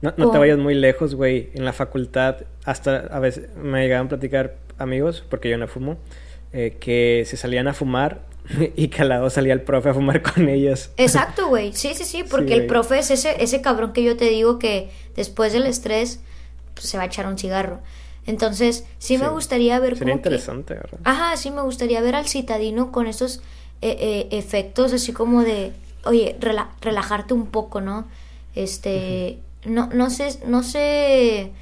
No, 0.00 0.14
no 0.16 0.30
te 0.30 0.38
vayas 0.38 0.58
muy 0.58 0.74
lejos, 0.74 1.14
güey. 1.14 1.50
En 1.54 1.64
la 1.64 1.72
facultad, 1.72 2.36
hasta 2.64 2.98
a 3.10 3.18
veces 3.18 3.54
me 3.56 3.82
llegaban 3.82 4.06
a 4.06 4.08
platicar 4.08 4.56
amigos, 4.78 5.24
porque 5.28 5.50
yo 5.50 5.58
no 5.58 5.68
fumo, 5.68 5.98
eh, 6.52 6.76
que 6.80 7.24
se 7.26 7.36
salían 7.36 7.68
a 7.68 7.74
fumar 7.74 8.22
y 8.76 8.88
que 8.88 9.02
al 9.02 9.10
lado 9.10 9.30
salía 9.30 9.52
el 9.52 9.62
profe 9.62 9.90
a 9.90 9.94
fumar 9.94 10.22
con 10.22 10.48
ellos. 10.48 10.90
Exacto, 10.96 11.48
güey. 11.48 11.72
Sí, 11.78 11.94
sí, 11.94 12.04
sí, 12.04 12.24
porque 12.28 12.54
sí, 12.54 12.60
el 12.60 12.66
profe 12.66 12.98
es 12.98 13.10
ese, 13.10 13.42
ese 13.42 13.60
cabrón 13.60 13.92
que 13.92 14.02
yo 14.02 14.16
te 14.16 14.26
digo 14.26 14.58
que 14.58 14.90
después 15.14 15.52
del 15.52 15.66
estrés 15.66 16.20
pues, 16.74 16.86
se 16.86 16.96
va 16.96 17.04
a 17.04 17.06
echar 17.06 17.26
un 17.26 17.38
cigarro. 17.38 17.80
Entonces, 18.28 18.84
sí, 18.98 19.16
sí. 19.16 19.18
me 19.22 19.30
gustaría 19.30 19.80
ver 19.80 19.96
Sería 19.96 20.12
interesante, 20.12 20.74
que... 20.74 20.80
¿verdad? 20.80 21.00
Ajá, 21.04 21.36
sí, 21.38 21.50
me 21.50 21.62
gustaría 21.62 22.02
ver 22.02 22.14
al 22.14 22.28
citadino 22.28 22.92
con 22.92 23.06
estos 23.06 23.38
eh, 23.80 23.96
eh, 23.98 24.28
efectos 24.32 24.92
así 24.92 25.14
como 25.14 25.42
de, 25.42 25.72
oye, 26.04 26.36
rela 26.38 26.68
relajarte 26.82 27.32
un 27.32 27.46
poco, 27.46 27.80
¿no? 27.80 28.06
Este, 28.54 29.38
uh 29.64 29.68
-huh. 29.68 29.72
no, 29.72 29.86
no 29.86 30.10
sé, 30.10 30.38
no 30.46 30.62
sé, 30.62 31.52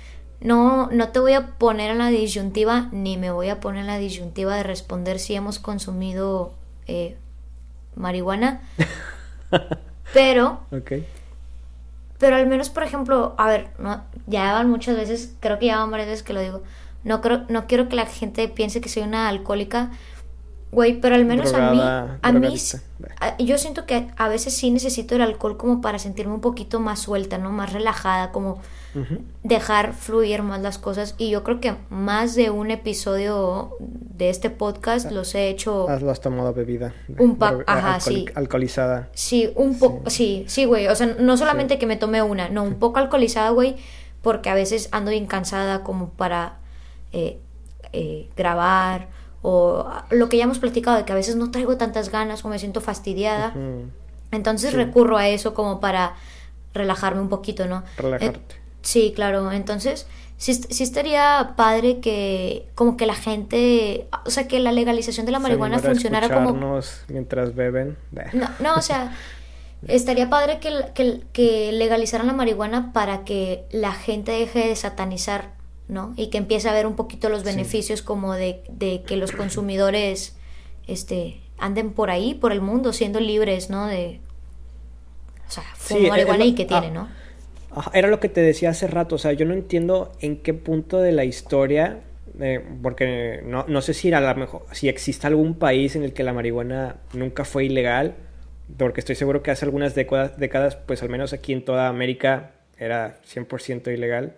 no, 0.40 0.88
no 0.90 1.10
te 1.10 1.20
voy 1.20 1.34
a 1.34 1.46
poner 1.56 1.92
en 1.92 1.98
la 1.98 2.08
disyuntiva, 2.08 2.88
ni 2.90 3.16
me 3.16 3.30
voy 3.30 3.48
a 3.48 3.60
poner 3.60 3.82
en 3.82 3.86
la 3.86 3.98
disyuntiva 3.98 4.56
de 4.56 4.64
responder 4.64 5.20
si 5.20 5.36
hemos 5.36 5.60
consumido 5.60 6.52
eh, 6.88 7.16
marihuana, 7.94 8.60
pero... 10.12 10.62
Okay. 10.72 11.06
Pero 12.18 12.36
al 12.36 12.46
menos, 12.46 12.70
por 12.70 12.82
ejemplo, 12.82 13.34
a 13.38 13.46
ver, 13.46 13.68
no, 13.78 14.02
ya 14.26 14.52
van 14.52 14.70
muchas 14.70 14.96
veces, 14.96 15.34
creo 15.40 15.58
que 15.58 15.66
ya 15.66 15.78
van 15.78 15.90
varias 15.90 16.08
veces 16.08 16.22
que 16.22 16.32
lo 16.32 16.40
digo. 16.40 16.62
No 17.04 17.20
creo, 17.20 17.44
no 17.48 17.66
quiero 17.66 17.88
que 17.88 17.96
la 17.96 18.06
gente 18.06 18.48
piense 18.48 18.80
que 18.80 18.88
soy 18.88 19.02
una 19.02 19.28
alcohólica, 19.28 19.90
güey, 20.72 21.00
pero 21.00 21.14
al 21.14 21.24
menos 21.24 21.50
Drogada, 21.50 22.18
a 22.22 22.32
mí, 22.32 22.38
a 22.38 22.50
mí, 22.50 22.58
a, 23.20 23.36
yo 23.38 23.56
siento 23.56 23.86
que 23.86 24.08
a 24.16 24.28
veces 24.28 24.54
sí 24.54 24.70
necesito 24.70 25.14
el 25.14 25.22
alcohol 25.22 25.56
como 25.56 25.80
para 25.80 25.98
sentirme 25.98 26.34
un 26.34 26.40
poquito 26.40 26.80
más 26.80 27.00
suelta, 27.00 27.38
¿no? 27.38 27.50
Más 27.50 27.72
relajada, 27.72 28.32
como 28.32 28.60
uh 28.94 28.98
-huh. 28.98 29.20
dejar 29.42 29.94
fluir 29.94 30.42
más 30.42 30.60
las 30.60 30.78
cosas. 30.78 31.14
Y 31.18 31.30
yo 31.30 31.44
creo 31.44 31.60
que 31.60 31.76
más 31.88 32.34
de 32.34 32.50
un 32.50 32.70
episodio 32.70 33.76
de 33.78 34.28
este 34.28 34.50
podcast 34.50 35.10
los 35.12 35.34
he 35.34 35.48
hecho. 35.48 35.86
Lo 36.00 36.10
has 36.10 36.20
tomado 36.20 36.52
bebida. 36.52 36.94
Un 37.18 37.36
pa 37.36 37.58
ajá, 37.66 37.94
alcohol 37.94 38.14
sí. 38.14 38.26
Alcoholizada. 38.34 39.08
Sí, 39.12 39.50
un 39.54 39.78
poco, 39.78 40.10
sí, 40.10 40.44
sí, 40.48 40.64
güey. 40.64 40.88
O 40.88 40.94
sea, 40.94 41.06
no 41.06 41.36
solamente 41.36 41.74
sí. 41.74 41.80
que 41.80 41.86
me 41.86 41.96
tomé 41.96 42.22
una, 42.22 42.48
no, 42.48 42.64
un 42.64 42.74
poco 42.74 42.98
alcoholizada, 42.98 43.50
güey, 43.50 43.76
porque 44.20 44.50
a 44.50 44.54
veces 44.54 44.88
ando 44.92 45.10
bien 45.10 45.26
cansada 45.26 45.84
como 45.84 46.10
para 46.10 46.58
eh, 47.12 47.38
eh, 47.92 48.28
grabar 48.36 49.08
o 49.42 49.88
lo 50.10 50.28
que 50.28 50.36
ya 50.36 50.44
hemos 50.44 50.58
platicado 50.58 50.96
de 50.96 51.04
que 51.04 51.12
a 51.12 51.14
veces 51.14 51.36
no 51.36 51.50
traigo 51.50 51.76
tantas 51.76 52.10
ganas 52.10 52.44
o 52.44 52.48
me 52.48 52.58
siento 52.58 52.80
fastidiada. 52.80 53.52
Uh 53.54 53.58
-huh. 53.58 53.90
Entonces 54.32 54.70
sí. 54.70 54.76
recurro 54.76 55.16
a 55.16 55.28
eso 55.28 55.54
como 55.54 55.80
para 55.80 56.14
relajarme 56.74 57.20
un 57.20 57.28
poquito, 57.28 57.66
¿no? 57.66 57.84
Relajarte. 57.96 58.54
Eh, 58.54 58.60
sí, 58.82 59.12
claro. 59.14 59.50
Entonces, 59.52 60.06
sí, 60.36 60.54
sí, 60.54 60.82
estaría 60.82 61.54
padre 61.56 62.00
que 62.00 62.68
como 62.74 62.96
que 62.96 63.06
la 63.06 63.14
gente, 63.14 64.08
o 64.24 64.30
sea, 64.30 64.46
que 64.48 64.60
la 64.60 64.72
legalización 64.72 65.26
de 65.26 65.32
la 65.32 65.38
marihuana 65.38 65.78
funcionara 65.78 66.28
como... 66.28 66.80
mientras 67.08 67.54
beben. 67.54 67.96
No, 68.32 68.48
no, 68.60 68.74
o 68.74 68.82
sea, 68.82 69.16
estaría 69.88 70.28
padre 70.28 70.58
que, 70.58 70.72
que, 70.94 71.22
que 71.32 71.72
legalizaran 71.72 72.26
la 72.26 72.32
marihuana 72.32 72.92
para 72.92 73.24
que 73.24 73.64
la 73.70 73.92
gente 73.92 74.32
deje 74.32 74.68
de 74.68 74.76
satanizar 74.76 75.54
¿no? 75.88 76.14
Y 76.16 76.28
que 76.28 76.38
empiece 76.38 76.68
a 76.68 76.72
ver 76.72 76.86
un 76.86 76.96
poquito 76.96 77.28
los 77.28 77.44
beneficios 77.44 78.00
sí. 78.00 78.04
como 78.04 78.34
de, 78.34 78.62
de, 78.70 79.02
que 79.02 79.16
los 79.16 79.32
consumidores 79.32 80.36
este, 80.86 81.40
anden 81.58 81.92
por 81.92 82.10
ahí, 82.10 82.34
por 82.34 82.52
el 82.52 82.60
mundo, 82.60 82.92
siendo 82.92 83.20
libres, 83.20 83.70
¿no? 83.70 83.86
De, 83.86 84.20
o 85.48 85.50
sea, 85.50 85.64
fumo 85.76 86.00
sí, 86.00 86.06
marihuana 86.08 86.44
y 86.44 86.54
que 86.54 86.64
tiene, 86.64 86.88
ah, 86.88 86.90
¿no? 86.90 87.08
Era 87.92 88.08
lo 88.08 88.20
que 88.20 88.28
te 88.28 88.40
decía 88.40 88.70
hace 88.70 88.86
rato, 88.86 89.16
o 89.16 89.18
sea, 89.18 89.32
yo 89.32 89.44
no 89.44 89.52
entiendo 89.52 90.12
en 90.20 90.38
qué 90.38 90.54
punto 90.54 90.98
de 90.98 91.12
la 91.12 91.24
historia, 91.24 92.00
eh, 92.40 92.64
porque 92.82 93.42
no, 93.44 93.64
no 93.68 93.82
sé 93.82 93.94
si, 93.94 94.12
a 94.12 94.20
lo 94.20 94.34
mejor, 94.34 94.64
si 94.72 94.88
existe 94.88 95.26
algún 95.26 95.54
país 95.54 95.94
en 95.94 96.02
el 96.02 96.12
que 96.12 96.24
la 96.24 96.32
marihuana 96.32 96.96
nunca 97.12 97.44
fue 97.44 97.66
ilegal, 97.66 98.14
porque 98.78 99.00
estoy 99.00 99.14
seguro 99.14 99.42
que 99.42 99.50
hace 99.50 99.64
algunas 99.64 99.94
décadas, 99.94 100.38
décadas 100.38 100.76
pues 100.76 101.02
al 101.02 101.08
menos 101.08 101.32
aquí 101.32 101.52
en 101.52 101.64
toda 101.64 101.88
América 101.88 102.52
era 102.78 103.20
100% 103.32 103.92
ilegal. 103.92 104.34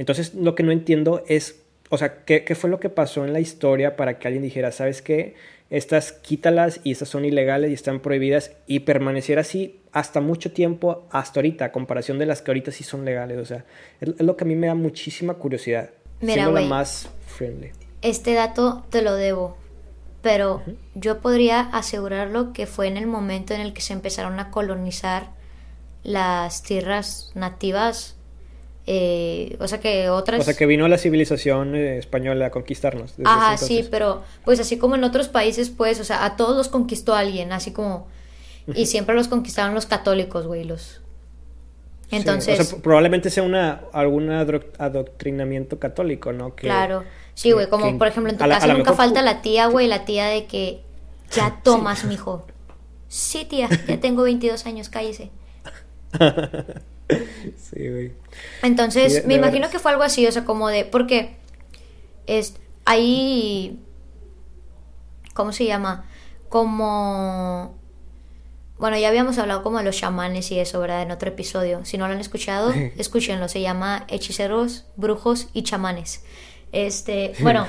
Entonces, 0.00 0.32
lo 0.34 0.54
que 0.54 0.62
no 0.62 0.72
entiendo 0.72 1.22
es, 1.26 1.60
o 1.90 1.98
sea, 1.98 2.24
¿qué, 2.24 2.42
¿qué, 2.42 2.54
fue 2.54 2.70
lo 2.70 2.80
que 2.80 2.88
pasó 2.88 3.22
en 3.26 3.34
la 3.34 3.40
historia 3.40 3.96
para 3.96 4.18
que 4.18 4.28
alguien 4.28 4.42
dijera, 4.42 4.72
¿sabes 4.72 5.02
qué? 5.02 5.34
Estas 5.68 6.12
quítalas 6.12 6.80
y 6.84 6.92
estas 6.92 7.10
son 7.10 7.26
ilegales 7.26 7.70
y 7.70 7.74
están 7.74 8.00
prohibidas 8.00 8.52
y 8.66 8.80
permaneciera 8.80 9.42
así 9.42 9.78
hasta 9.92 10.22
mucho 10.22 10.52
tiempo, 10.52 11.06
hasta 11.10 11.40
ahorita, 11.40 11.66
a 11.66 11.72
comparación 11.72 12.18
de 12.18 12.24
las 12.24 12.40
que 12.40 12.50
ahorita 12.50 12.72
sí 12.72 12.82
son 12.82 13.04
legales. 13.04 13.36
O 13.36 13.44
sea, 13.44 13.66
es, 14.00 14.08
es 14.08 14.20
lo 14.22 14.38
que 14.38 14.44
a 14.44 14.46
mí 14.46 14.56
me 14.56 14.68
da 14.68 14.74
muchísima 14.74 15.34
curiosidad. 15.34 15.90
Mira, 16.22 16.46
güey. 16.46 16.66
más 16.66 17.10
friendly. 17.26 17.72
Este 18.00 18.32
dato 18.32 18.86
te 18.88 19.02
lo 19.02 19.12
debo, 19.12 19.58
pero 20.22 20.54
uh 20.54 20.60
-huh. 20.60 20.76
yo 20.94 21.20
podría 21.20 21.60
asegurarlo 21.60 22.54
que 22.54 22.66
fue 22.66 22.86
en 22.86 22.96
el 22.96 23.06
momento 23.06 23.52
en 23.52 23.60
el 23.60 23.74
que 23.74 23.82
se 23.82 23.92
empezaron 23.92 24.40
a 24.40 24.50
colonizar 24.50 25.28
las 26.02 26.62
tierras 26.62 27.32
nativas 27.34 28.16
eh, 28.92 29.56
o 29.60 29.68
sea 29.68 29.78
que 29.78 30.10
otras... 30.10 30.40
O 30.40 30.42
sea 30.42 30.54
que 30.54 30.66
vino 30.66 30.88
la 30.88 30.98
civilización 30.98 31.76
eh, 31.76 31.98
española 31.98 32.46
a 32.46 32.50
conquistarnos. 32.50 33.14
Ah, 33.24 33.56
sí, 33.56 33.86
pero 33.88 34.24
pues 34.44 34.58
así 34.58 34.78
como 34.78 34.96
en 34.96 35.04
otros 35.04 35.28
países, 35.28 35.70
pues, 35.70 36.00
o 36.00 36.04
sea, 36.04 36.24
a 36.24 36.34
todos 36.34 36.56
los 36.56 36.66
conquistó 36.66 37.14
alguien, 37.14 37.52
así 37.52 37.70
como... 37.70 38.08
Y 38.74 38.86
siempre 38.86 39.14
los 39.14 39.28
conquistaron 39.28 39.76
los 39.76 39.86
católicos, 39.86 40.48
güey, 40.48 40.64
los... 40.64 41.02
Entonces... 42.10 42.56
Sí, 42.56 42.62
o 42.62 42.64
sea, 42.64 42.78
probablemente 42.82 43.30
sea 43.30 43.44
una, 43.44 43.82
algún 43.92 44.28
adoctrinamiento 44.28 45.78
católico, 45.78 46.32
¿no? 46.32 46.56
Que, 46.56 46.62
claro. 46.62 47.04
Sí, 47.34 47.52
güey, 47.52 47.68
como 47.68 47.86
que, 47.86 47.94
por 47.94 48.08
ejemplo 48.08 48.32
en 48.32 48.38
tu 48.38 48.44
casa 48.44 48.66
nunca 48.74 48.94
falta 48.94 49.22
la 49.22 49.40
tía, 49.40 49.66
güey, 49.66 49.86
la 49.86 50.04
tía 50.04 50.26
de 50.26 50.46
que 50.46 50.80
ya 51.30 51.60
tomas, 51.62 52.00
sí. 52.00 52.08
mijo. 52.08 52.44
Sí, 53.06 53.44
tía, 53.44 53.68
ya 53.86 54.00
tengo 54.00 54.24
22 54.24 54.66
años, 54.66 54.88
cállese. 54.88 55.30
sí, 57.56 57.88
güey. 57.88 58.12
Entonces, 58.62 59.14
de, 59.14 59.20
de 59.22 59.26
me 59.26 59.34
imagino 59.34 59.70
que 59.70 59.78
fue 59.78 59.90
algo 59.90 60.02
así, 60.02 60.26
o 60.26 60.32
sea, 60.32 60.44
como 60.44 60.68
de. 60.68 60.84
Porque. 60.84 61.36
Es, 62.26 62.54
ahí. 62.84 63.80
¿Cómo 65.34 65.52
se 65.52 65.64
llama? 65.64 66.04
Como. 66.48 67.78
Bueno, 68.78 68.96
ya 68.96 69.08
habíamos 69.08 69.36
hablado 69.38 69.62
como 69.62 69.76
de 69.78 69.84
los 69.84 69.96
chamanes 69.96 70.50
y 70.50 70.58
eso, 70.58 70.80
¿verdad? 70.80 71.02
En 71.02 71.10
otro 71.10 71.28
episodio. 71.28 71.84
Si 71.84 71.98
no 71.98 72.08
lo 72.08 72.14
han 72.14 72.20
escuchado, 72.20 72.72
escúchenlo. 72.96 73.48
Se 73.48 73.60
llama 73.60 74.06
Hechiceros, 74.08 74.86
Brujos 74.96 75.48
y 75.52 75.62
Chamanes. 75.62 76.24
Este, 76.72 77.34
bueno, 77.40 77.66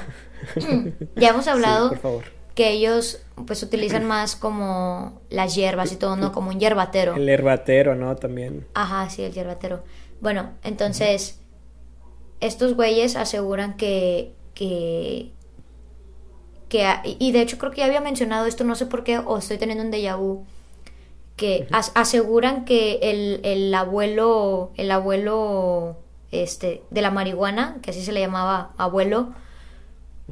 ya 1.15 1.29
hemos 1.29 1.47
hablado 1.47 1.89
sí, 1.89 1.95
por 1.95 2.01
favor. 2.01 2.40
Que 2.61 2.69
ellos 2.69 3.19
pues 3.47 3.63
utilizan 3.63 4.05
más 4.13 4.35
como 4.35 5.19
las 5.31 5.55
hierbas 5.55 5.91
y 5.91 5.95
todo, 5.95 6.15
¿no? 6.15 6.31
Como 6.31 6.51
un 6.51 6.59
hierbatero. 6.59 7.15
El 7.15 7.27
herbatero, 7.27 7.95
¿no? 7.95 8.15
También. 8.15 8.67
Ajá, 8.75 9.09
sí, 9.09 9.23
el 9.23 9.33
hierbatero. 9.33 9.83
Bueno, 10.19 10.51
entonces, 10.63 11.39
estos 12.39 12.75
güeyes 12.75 13.15
aseguran 13.15 13.77
que, 13.77 14.33
que, 14.53 15.31
que, 16.69 16.87
y 17.03 17.31
de 17.31 17.41
hecho 17.41 17.57
creo 17.57 17.71
que 17.71 17.79
ya 17.79 17.85
había 17.85 17.99
mencionado 17.99 18.45
esto, 18.45 18.63
no 18.63 18.75
sé 18.75 18.85
por 18.85 19.03
qué, 19.03 19.17
o 19.17 19.39
estoy 19.39 19.57
teniendo 19.57 19.83
un 19.83 19.91
déjà 19.91 20.15
vu, 20.15 20.45
que 21.35 21.65
uh 21.67 21.73
-huh. 21.73 21.91
aseguran 21.95 22.65
que 22.65 22.99
el, 23.01 23.39
el 23.43 23.73
abuelo, 23.73 24.69
el 24.77 24.91
abuelo, 24.91 25.97
este, 26.29 26.83
de 26.91 27.01
la 27.01 27.09
marihuana, 27.09 27.79
que 27.81 27.89
así 27.89 28.03
se 28.03 28.11
le 28.11 28.19
llamaba 28.19 28.73
abuelo, 28.77 29.33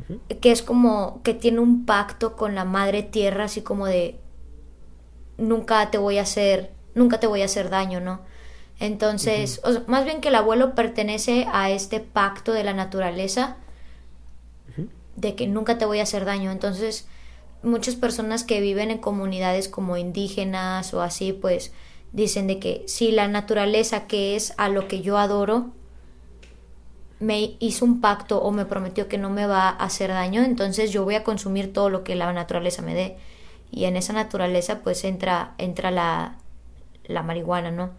uh 0.10 0.14
-huh. 0.14 0.40
que 0.40 0.52
es 0.52 0.62
como 0.62 1.22
que 1.24 1.34
tiene 1.34 1.60
un 1.60 1.86
pacto 1.86 2.36
con 2.36 2.56
la 2.56 2.66
madre 2.66 3.04
tierra, 3.04 3.46
así 3.46 3.62
como 3.62 3.86
de 3.86 4.20
nunca 5.38 5.90
te 5.92 5.98
voy 5.98 6.18
a 6.18 6.24
hacer, 6.24 6.72
nunca 6.96 7.20
te 7.20 7.28
voy 7.28 7.42
a 7.42 7.46
hacer 7.46 7.70
daño, 7.70 8.00
¿no? 8.00 8.22
Entonces, 8.80 9.62
más 9.88 10.06
bien 10.06 10.22
que 10.22 10.30
el 10.30 10.36
abuelo 10.36 10.74
pertenece 10.74 11.48
a 11.52 11.70
este 11.70 12.00
pacto 12.00 12.54
de 12.54 12.64
la 12.64 12.74
naturaleza 12.74 13.58
de 15.18 15.36
que 15.36 15.48
nunca 15.48 15.78
te 15.78 15.86
voy 15.86 16.00
a 16.00 16.04
hacer 16.04 16.24
daño. 16.24 16.50
Entonces, 16.50 17.06
muchas 17.62 17.96
personas 17.96 18.46
que 18.46 18.62
viven 18.62 18.90
en 18.90 19.00
comunidades 19.00 19.68
como 19.68 19.98
indígenas 19.98 20.94
o 20.94 21.02
así, 21.02 21.34
pues 21.34 21.74
dicen 22.14 22.48
de 22.48 22.60
que 22.60 22.84
si 22.88 23.12
la 23.12 23.28
naturaleza 23.28 24.08
que 24.08 24.38
es 24.38 24.54
a 24.58 24.70
lo 24.70 24.88
que 24.88 25.02
yo 25.02 25.18
adoro 25.18 25.72
me 27.20 27.58
hizo 27.60 27.86
un 27.86 28.02
pacto 28.02 28.42
o 28.42 28.52
me 28.52 28.66
prometió 28.66 29.08
que 29.08 29.18
no 29.18 29.30
me 29.30 29.46
va 29.46 29.70
a 29.70 29.84
hacer 29.84 30.10
daño, 30.10 30.44
entonces 30.44 30.92
yo 30.92 31.04
voy 31.04 31.16
a 31.16 31.24
consumir 31.24 31.74
todo 31.74 31.90
lo 31.90 32.04
que 32.04 32.16
la 32.16 32.32
naturaleza 32.34 32.82
me 32.82 32.94
dé. 32.94 33.18
Y 33.72 33.86
en 33.86 33.98
esa 33.98 34.14
naturaleza 34.14 34.80
pues 34.84 35.04
entra, 35.04 35.54
entra 35.58 35.92
la, 35.92 36.38
la 37.06 37.24
marihuana, 37.24 37.72
¿no? 37.72 37.92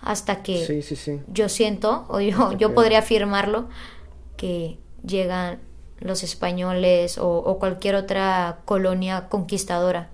Hasta 0.00 0.42
que 0.42 0.82
yo 1.28 1.48
siento, 1.48 2.04
o 2.08 2.20
yo, 2.20 2.52
yo 2.52 2.74
podría 2.74 2.98
afirmarlo, 2.98 3.68
que 4.36 4.76
llegan 5.06 5.60
los 6.00 6.22
españoles 6.22 7.16
o, 7.18 7.58
cualquier 7.58 7.94
otra 7.94 8.58
colonia 8.64 9.28
conquistadora. 9.28 10.10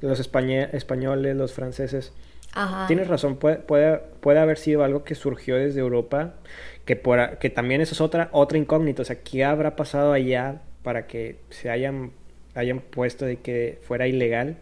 Los 0.00 0.20
españoles, 0.20 1.36
los 1.36 1.52
franceses. 1.52 2.12
Tienes 2.86 3.08
razón, 3.08 3.36
puede, 3.36 3.56
puede, 3.56 3.98
puede, 4.20 4.38
haber 4.38 4.58
sido 4.58 4.84
algo 4.84 5.02
que 5.02 5.16
surgió 5.16 5.56
desde 5.56 5.80
Europa, 5.80 6.34
que, 6.84 6.96
por, 6.96 7.38
que 7.38 7.50
también 7.50 7.80
eso 7.80 7.94
es 7.94 8.00
otra, 8.00 8.28
otra 8.32 8.58
incógnita. 8.58 9.02
O 9.02 9.04
sea, 9.04 9.20
¿qué 9.22 9.44
habrá 9.44 9.76
pasado 9.76 10.12
allá 10.12 10.60
para 10.82 11.06
que 11.06 11.36
se 11.50 11.70
hayan, 11.70 12.12
hayan 12.54 12.80
puesto 12.80 13.24
de 13.24 13.36
que 13.36 13.78
fuera 13.82 14.06
ilegal? 14.06 14.56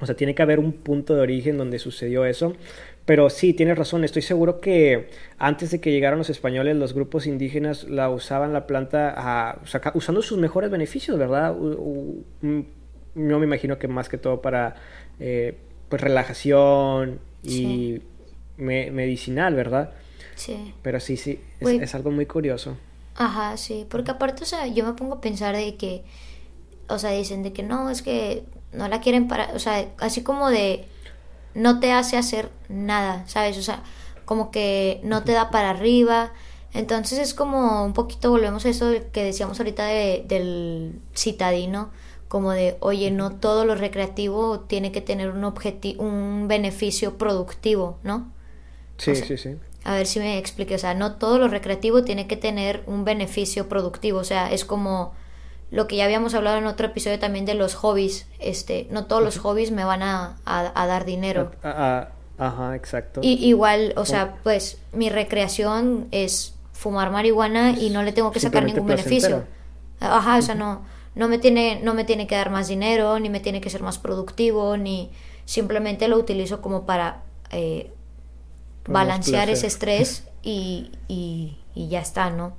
O 0.00 0.06
sea, 0.06 0.14
tiene 0.14 0.34
que 0.34 0.42
haber 0.42 0.58
un 0.58 0.72
punto 0.72 1.14
de 1.14 1.22
origen 1.22 1.56
donde 1.56 1.78
sucedió 1.78 2.24
eso. 2.24 2.54
Pero 3.06 3.30
sí, 3.30 3.54
tienes 3.54 3.78
razón, 3.78 4.02
estoy 4.02 4.22
seguro 4.22 4.60
que 4.60 5.08
antes 5.38 5.70
de 5.70 5.80
que 5.80 5.92
llegaran 5.92 6.18
los 6.18 6.28
españoles, 6.28 6.76
los 6.76 6.92
grupos 6.92 7.28
indígenas 7.28 7.84
la 7.84 8.10
usaban 8.10 8.52
la 8.52 8.66
planta 8.66 9.60
usando 9.94 10.22
sus 10.22 10.38
mejores 10.38 10.70
beneficios, 10.70 11.16
¿verdad? 11.16 11.54
Mm, 11.54 12.60
yo 13.14 13.38
me 13.38 13.46
imagino 13.46 13.78
que 13.78 13.86
más 13.86 14.08
que 14.08 14.18
todo 14.18 14.42
para 14.42 14.74
eh, 15.20 15.54
pues 15.88 16.02
relajación 16.02 17.20
y 17.44 18.02
medicinal, 18.58 19.54
¿verdad? 19.54 19.92
Sí. 20.36 20.74
Pero 20.82 21.00
sí, 21.00 21.16
sí, 21.16 21.40
es, 21.60 21.68
es, 21.68 21.94
algo 21.94 22.10
muy 22.10 22.26
curioso. 22.26 22.76
Ajá, 23.16 23.56
sí, 23.56 23.86
porque 23.88 24.12
aparte, 24.12 24.44
o 24.44 24.46
sea, 24.46 24.66
yo 24.66 24.84
me 24.84 24.92
pongo 24.92 25.14
a 25.14 25.20
pensar 25.20 25.56
de 25.56 25.76
que, 25.76 26.04
o 26.88 26.98
sea, 26.98 27.10
dicen 27.10 27.42
de 27.42 27.52
que 27.52 27.62
no, 27.62 27.90
es 27.90 28.02
que 28.02 28.44
no 28.72 28.86
la 28.88 29.00
quieren 29.00 29.26
para, 29.26 29.52
o 29.54 29.58
sea, 29.58 29.88
así 29.98 30.22
como 30.22 30.50
de 30.50 30.86
no 31.54 31.80
te 31.80 31.92
hace 31.92 32.16
hacer 32.16 32.50
nada, 32.68 33.26
¿sabes? 33.26 33.56
O 33.58 33.62
sea, 33.62 33.82
como 34.26 34.50
que 34.50 35.00
no 35.02 35.24
te 35.24 35.32
da 35.32 35.50
para 35.50 35.70
arriba. 35.70 36.32
Entonces 36.74 37.18
es 37.18 37.32
como 37.32 37.84
un 37.84 37.94
poquito, 37.94 38.30
volvemos 38.30 38.66
a 38.66 38.68
eso 38.68 38.92
que 39.12 39.24
decíamos 39.24 39.58
ahorita 39.58 39.86
del 39.86 41.00
citadino, 41.16 41.90
como 42.28 42.52
de, 42.52 42.76
oye, 42.80 43.10
no 43.10 43.36
todo 43.36 43.64
lo 43.64 43.74
recreativo 43.74 44.60
tiene 44.60 44.92
que 44.92 45.00
tener 45.00 45.30
un, 45.30 45.44
objetivo, 45.44 46.02
un 46.02 46.48
beneficio 46.48 47.16
productivo, 47.16 47.98
¿no? 48.02 48.30
Sí, 48.98 49.14
sí, 49.14 49.38
sí. 49.38 49.56
A 49.86 49.94
ver 49.94 50.06
si 50.08 50.18
me 50.18 50.36
expliqué, 50.36 50.74
o 50.74 50.78
sea, 50.78 50.94
no 50.94 51.14
todo 51.14 51.38
lo 51.38 51.46
recreativo 51.46 52.02
tiene 52.02 52.26
que 52.26 52.36
tener 52.36 52.82
un 52.86 53.04
beneficio 53.04 53.68
productivo, 53.68 54.18
o 54.18 54.24
sea, 54.24 54.50
es 54.50 54.64
como 54.64 55.14
lo 55.70 55.86
que 55.86 55.94
ya 55.94 56.04
habíamos 56.04 56.34
hablado 56.34 56.58
en 56.58 56.66
otro 56.66 56.88
episodio 56.88 57.20
también 57.20 57.44
de 57.44 57.54
los 57.54 57.74
hobbies. 57.74 58.26
Este, 58.40 58.88
no 58.90 59.06
todos 59.06 59.22
los 59.22 59.38
hobbies 59.38 59.70
me 59.70 59.84
van 59.84 60.02
a, 60.02 60.36
dar 60.44 61.04
dinero. 61.04 61.52
ajá, 61.62 62.74
exacto. 62.74 63.20
Y, 63.22 63.34
igual, 63.46 63.92
o 63.96 64.04
sea, 64.04 64.36
pues 64.42 64.78
mi 64.92 65.08
recreación 65.08 66.08
es 66.10 66.54
fumar 66.72 67.12
marihuana 67.12 67.70
y 67.70 67.90
no 67.90 68.02
le 68.02 68.12
tengo 68.12 68.32
que 68.32 68.40
sacar 68.40 68.64
ningún 68.64 68.86
beneficio. 68.86 69.44
Ajá, 70.00 70.36
o 70.36 70.42
sea, 70.42 70.56
no, 70.56 70.82
no 71.14 71.28
me 71.28 71.38
tiene, 71.38 71.80
no 71.80 71.94
me 71.94 72.02
tiene 72.04 72.26
que 72.26 72.34
dar 72.34 72.50
más 72.50 72.66
dinero, 72.66 73.20
ni 73.20 73.30
me 73.30 73.38
tiene 73.38 73.60
que 73.60 73.70
ser 73.70 73.82
más 73.82 73.98
productivo, 73.98 74.76
ni 74.76 75.10
simplemente 75.46 76.08
lo 76.08 76.18
utilizo 76.18 76.60
como 76.60 76.86
para 76.86 77.22
eh, 77.50 77.92
balancear 78.86 79.50
ese 79.50 79.66
estrés 79.66 80.24
y, 80.42 80.90
y, 81.08 81.58
y, 81.74 81.88
ya 81.88 82.00
está, 82.00 82.30
¿no? 82.30 82.56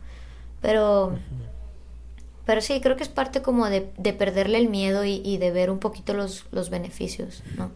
Pero 0.62 1.18
pero 2.48 2.62
sí, 2.62 2.80
creo 2.80 2.96
que 2.96 3.04
es 3.04 3.10
parte 3.10 3.42
como 3.42 3.70
de, 3.70 3.82
perderle 4.18 4.58
el 4.58 4.70
miedo 4.70 5.04
y, 5.04 5.38
de 5.38 5.52
ver 5.52 5.70
un 5.70 5.80
poquito 5.80 6.14
los, 6.14 6.46
los 6.52 6.70
beneficios, 6.70 7.44
¿no? 7.58 7.72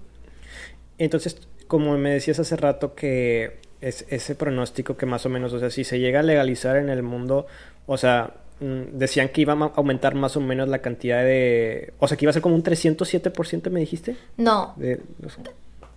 Entonces, 0.98 1.38
como 1.68 1.98
me 1.98 2.12
decías 2.12 2.40
hace 2.40 2.56
rato 2.56 2.96
que 2.96 3.60
es 3.82 4.06
ese 4.08 4.34
pronóstico 4.34 4.96
que 4.96 5.06
más 5.06 5.26
o 5.26 5.30
menos, 5.30 5.52
o 5.52 5.60
sea, 5.60 5.70
si 5.72 5.84
se 5.84 6.00
llega 6.00 6.22
a 6.22 6.24
legalizar 6.24 6.78
en 6.78 6.88
el 6.88 7.04
mundo, 7.04 7.48
o 7.86 7.98
sea, 7.98 8.36
mm, 8.62 8.98
decían 8.98 9.28
que 9.28 9.42
iba 9.42 9.52
a 9.52 9.74
aumentar 9.76 10.16
más 10.16 10.38
o 10.38 10.40
menos 10.40 10.70
la 10.70 10.80
cantidad 10.80 11.22
de... 11.22 11.94
O 12.00 12.08
sea, 12.08 12.16
que 12.16 12.24
iba 12.24 12.30
a 12.30 12.34
ser 12.34 12.42
como 12.42 12.56
un 12.56 12.64
307%, 12.64 13.70
me 13.72 13.82
dijiste. 13.82 14.16
No. 14.38 14.74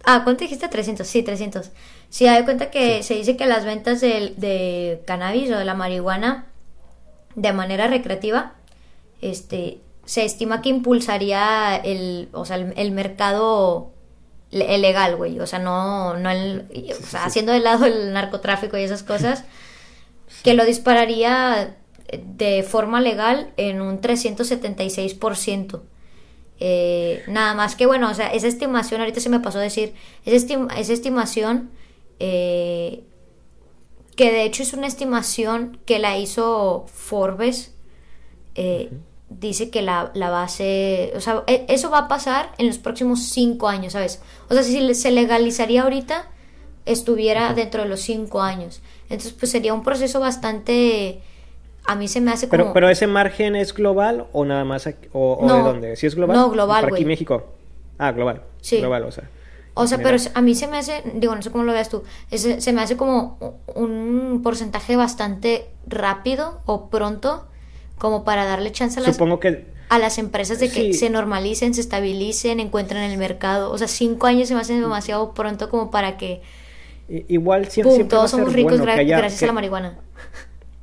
Ah, 0.04 0.22
¿cuánto 0.24 0.42
dijiste? 0.42 0.66
300, 0.66 1.06
sí, 1.06 1.22
300. 1.22 1.70
Sí, 2.10 2.26
hay 2.26 2.44
cuenta 2.44 2.70
que 2.70 3.02
se 3.02 3.14
dice 3.14 3.36
que 3.36 3.46
las 3.46 3.64
ventas 3.64 4.00
de, 4.00 4.34
de 4.36 5.02
cannabis 5.06 5.50
o 5.50 5.58
de 5.58 5.64
la 5.64 5.74
marihuana 5.74 6.46
de 7.34 7.52
manera 7.52 7.88
recreativa 7.88 8.54
este, 9.20 9.80
se 10.04 10.24
estima 10.24 10.62
que 10.62 10.68
impulsaría 10.68 11.76
el, 11.76 12.28
o 12.32 12.44
sea, 12.44 12.56
el, 12.56 12.90
mercado 12.92 13.92
legal, 14.50 15.16
güey. 15.16 15.40
O 15.40 15.46
sea, 15.46 15.58
no, 15.58 16.16
no 16.16 16.30
el, 16.30 16.66
o 16.90 17.06
sea, 17.06 17.24
haciendo 17.24 17.52
de 17.52 17.60
lado 17.60 17.86
el 17.86 18.12
narcotráfico 18.12 18.76
y 18.76 18.82
esas 18.82 19.02
cosas, 19.02 19.44
que 20.42 20.54
lo 20.54 20.64
dispararía 20.64 21.76
de 22.22 22.62
forma 22.62 23.00
legal 23.00 23.52
en 23.56 23.80
un 23.80 24.00
376%. 24.00 25.80
Eh, 26.60 27.24
nada 27.26 27.54
más 27.54 27.74
que 27.74 27.86
bueno, 27.86 28.10
o 28.10 28.14
sea, 28.14 28.28
esa 28.28 28.46
estimación, 28.46 29.00
ahorita 29.00 29.20
se 29.20 29.30
me 29.30 29.40
pasó 29.40 29.58
a 29.58 29.62
decir, 29.62 29.94
esa, 30.24 30.54
esa 30.76 30.92
estimación, 30.92 31.70
eh, 32.18 33.04
que 34.16 34.30
de 34.30 34.44
hecho 34.44 34.62
es 34.62 34.72
una 34.72 34.86
estimación 34.86 35.78
que 35.86 35.98
la 35.98 36.18
hizo 36.18 36.86
Forbes, 36.92 37.74
eh, 38.54 38.90
dice 39.28 39.70
que 39.70 39.82
la, 39.82 40.10
la 40.14 40.30
base, 40.30 41.12
o 41.16 41.20
sea, 41.20 41.42
e, 41.46 41.66
eso 41.68 41.90
va 41.90 41.98
a 41.98 42.08
pasar 42.08 42.50
en 42.58 42.66
los 42.66 42.78
próximos 42.78 43.22
cinco 43.24 43.68
años, 43.68 43.94
¿sabes? 43.94 44.22
O 44.48 44.54
sea, 44.54 44.62
si 44.62 44.94
se 44.94 45.10
legalizaría 45.10 45.82
ahorita, 45.82 46.28
estuviera 46.86 47.54
dentro 47.54 47.82
de 47.82 47.88
los 47.88 48.00
cinco 48.00 48.42
años. 48.42 48.82
Entonces, 49.04 49.32
pues 49.32 49.50
sería 49.50 49.74
un 49.74 49.82
proceso 49.82 50.20
bastante... 50.20 51.20
A 51.86 51.96
mí 51.96 52.08
se 52.08 52.20
me 52.20 52.30
hace 52.30 52.48
como... 52.48 52.62
Pero, 52.62 52.72
pero 52.72 52.88
ese 52.88 53.06
margen 53.06 53.56
es 53.56 53.74
global 53.74 54.26
o 54.32 54.44
nada 54.44 54.64
más... 54.64 54.88
o, 55.12 55.46
de 55.46 55.62
dónde? 55.62 55.96
¿Si 55.96 56.06
es 56.06 56.14
global? 56.14 56.36
No, 56.36 56.50
global, 56.50 56.84
Para 56.84 56.94
aquí 56.94 57.04
México. 57.04 57.44
Ah, 57.98 58.12
global. 58.12 58.42
Sí. 58.62 58.78
Global, 58.78 59.04
o 59.04 59.12
sea. 59.12 59.28
O 59.74 59.88
sea, 59.88 59.98
pero 59.98 60.16
a 60.34 60.40
mí 60.40 60.54
se 60.54 60.68
me 60.68 60.78
hace, 60.78 61.02
digo, 61.14 61.34
no 61.34 61.42
sé 61.42 61.50
cómo 61.50 61.64
lo 61.64 61.72
veas 61.72 61.88
tú, 61.88 62.04
se 62.30 62.72
me 62.72 62.80
hace 62.80 62.96
como 62.96 63.60
un 63.74 64.40
porcentaje 64.42 64.94
bastante 64.94 65.66
rápido 65.86 66.60
o 66.64 66.88
pronto 66.88 67.46
como 67.98 68.24
para 68.24 68.44
darle 68.44 68.72
chance 68.72 69.00
a 69.00 69.02
las, 69.02 69.18
que, 69.18 69.66
a 69.88 69.98
las 69.98 70.18
empresas 70.18 70.58
de 70.58 70.68
que 70.68 70.94
se 70.94 71.10
normalicen, 71.10 71.74
se 71.74 71.80
estabilicen, 71.80 72.60
encuentren 72.60 73.02
el 73.02 73.18
mercado. 73.18 73.70
O 73.70 73.78
sea, 73.78 73.88
cinco 73.88 74.26
años 74.26 74.48
se 74.48 74.54
me 74.54 74.60
hacen 74.60 74.80
demasiado 74.80 75.34
pronto 75.34 75.68
como 75.68 75.90
para 75.90 76.16
que... 76.16 76.42
Igual 77.08 77.68
siempre, 77.68 78.04
todos 78.04 78.30
somos 78.30 78.52
ricos 78.52 78.80
gracias 78.80 79.42
a 79.42 79.46
la 79.46 79.52
marihuana. 79.52 79.98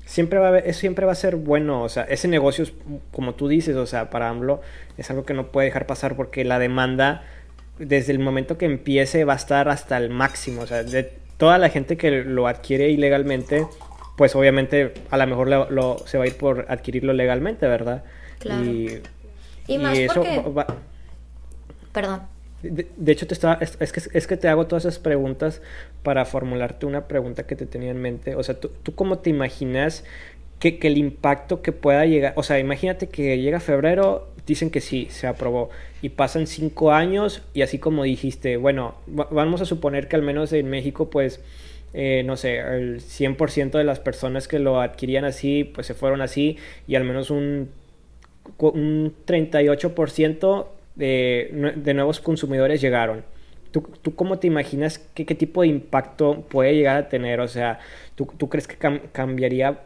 Siempre 0.05 0.39
va, 0.39 0.57
a, 0.57 0.73
siempre 0.73 1.05
va 1.05 1.13
a 1.13 1.15
ser 1.15 1.37
bueno, 1.37 1.83
o 1.83 1.87
sea, 1.87 2.03
ese 2.03 2.27
negocio, 2.27 2.65
es, 2.65 2.73
como 3.13 3.33
tú 3.33 3.47
dices, 3.47 3.77
o 3.77 3.85
sea, 3.85 4.09
para 4.09 4.27
AMLO 4.27 4.59
es 4.97 5.09
algo 5.09 5.23
que 5.23 5.33
no 5.33 5.53
puede 5.53 5.67
dejar 5.67 5.87
pasar 5.87 6.17
porque 6.17 6.43
la 6.43 6.59
demanda 6.59 7.23
desde 7.79 8.11
el 8.11 8.19
momento 8.19 8.57
que 8.57 8.65
empiece 8.65 9.25
va 9.25 9.33
a 9.33 9.37
estar 9.37 9.69
hasta 9.69 9.97
el 9.97 10.09
máximo, 10.09 10.61
o 10.61 10.67
sea, 10.67 10.83
de 10.83 11.03
toda 11.37 11.57
la 11.57 11.69
gente 11.69 11.97
que 11.97 12.11
lo 12.11 12.47
adquiere 12.47 12.89
ilegalmente 12.89 13.65
pues 14.21 14.35
obviamente 14.35 14.93
a 15.09 15.17
lo 15.17 15.25
mejor 15.25 15.47
lo, 15.71 15.97
se 16.05 16.19
va 16.19 16.25
a 16.25 16.27
ir 16.27 16.37
por 16.37 16.67
adquirirlo 16.69 17.11
legalmente, 17.11 17.67
¿verdad? 17.67 18.03
Claro. 18.37 18.63
Y, 18.63 19.01
más 19.79 19.97
porque... 20.13 20.43
Perdón. 21.91 22.21
De, 22.61 23.11
hecho, 23.11 23.25
te 23.25 23.33
estaba, 23.33 23.55
es, 23.55 23.91
que, 23.91 24.01
es 24.13 24.27
que 24.27 24.37
te 24.37 24.47
hago 24.47 24.67
todas 24.67 24.85
esas 24.85 24.99
preguntas 24.99 25.63
para 26.03 26.25
formularte 26.25 26.85
una 26.85 27.07
pregunta 27.07 27.47
que 27.47 27.55
te 27.55 27.65
tenía 27.65 27.89
en 27.89 27.99
mente. 27.99 28.35
O 28.35 28.43
sea, 28.43 28.59
¿tú, 28.59 28.69
tú 28.83 28.93
cómo 28.93 29.17
te 29.17 29.31
imaginas 29.31 30.03
que, 30.61 30.79
el 30.87 30.97
impacto 30.97 31.61
que 31.61 31.73
pueda 31.73 32.05
llegar? 32.05 32.33
O 32.37 32.43
sea, 32.43 32.59
imagínate 32.59 33.09
que 33.09 33.37
llega 33.39 33.59
febrero, 33.59 34.29
dicen 34.47 34.69
que 34.69 34.79
sí, 34.79 35.07
se 35.09 35.27
aprobó, 35.27 35.69
y 36.01 36.09
pasan 36.09 36.47
cinco 36.47 36.93
años, 36.93 37.41
y 37.53 37.63
así 37.63 37.79
como 37.79 38.03
dijiste, 38.03 38.55
bueno, 38.55 38.95
vamos 39.07 39.59
a 39.61 39.65
suponer 39.65 40.07
que 40.07 40.15
al 40.15 40.21
menos 40.21 40.53
en 40.53 40.69
México, 40.69 41.09
pues 41.09 41.41
eh, 41.93 42.23
no 42.25 42.37
sé, 42.37 42.59
el 42.59 43.01
100% 43.01 43.71
de 43.71 43.83
las 43.83 43.99
personas 43.99 44.47
que 44.47 44.59
lo 44.59 44.79
adquirían 44.79 45.25
así, 45.25 45.65
pues 45.65 45.87
se 45.87 45.93
fueron 45.93 46.21
así 46.21 46.57
y 46.87 46.95
al 46.95 47.03
menos 47.03 47.29
un, 47.29 47.69
un 48.59 49.13
38% 49.25 50.67
de, 50.95 51.73
de 51.75 51.93
nuevos 51.93 52.19
consumidores 52.21 52.79
llegaron. 52.81 53.23
¿Tú, 53.71 53.81
¿Tú, 54.01 54.15
cómo 54.15 54.39
te 54.39 54.47
imaginas 54.47 54.99
qué, 55.13 55.23
tipo 55.25 55.61
de 55.61 55.69
impacto 55.69 56.41
puede 56.49 56.75
llegar 56.75 56.97
a 56.97 57.09
tener? 57.09 57.39
O 57.39 57.47
sea, 57.47 57.79
¿tú, 58.15 58.27
tú 58.37 58.49
crees 58.49 58.67
que 58.67 58.75
cam 58.75 58.99
cambiaría, 59.13 59.79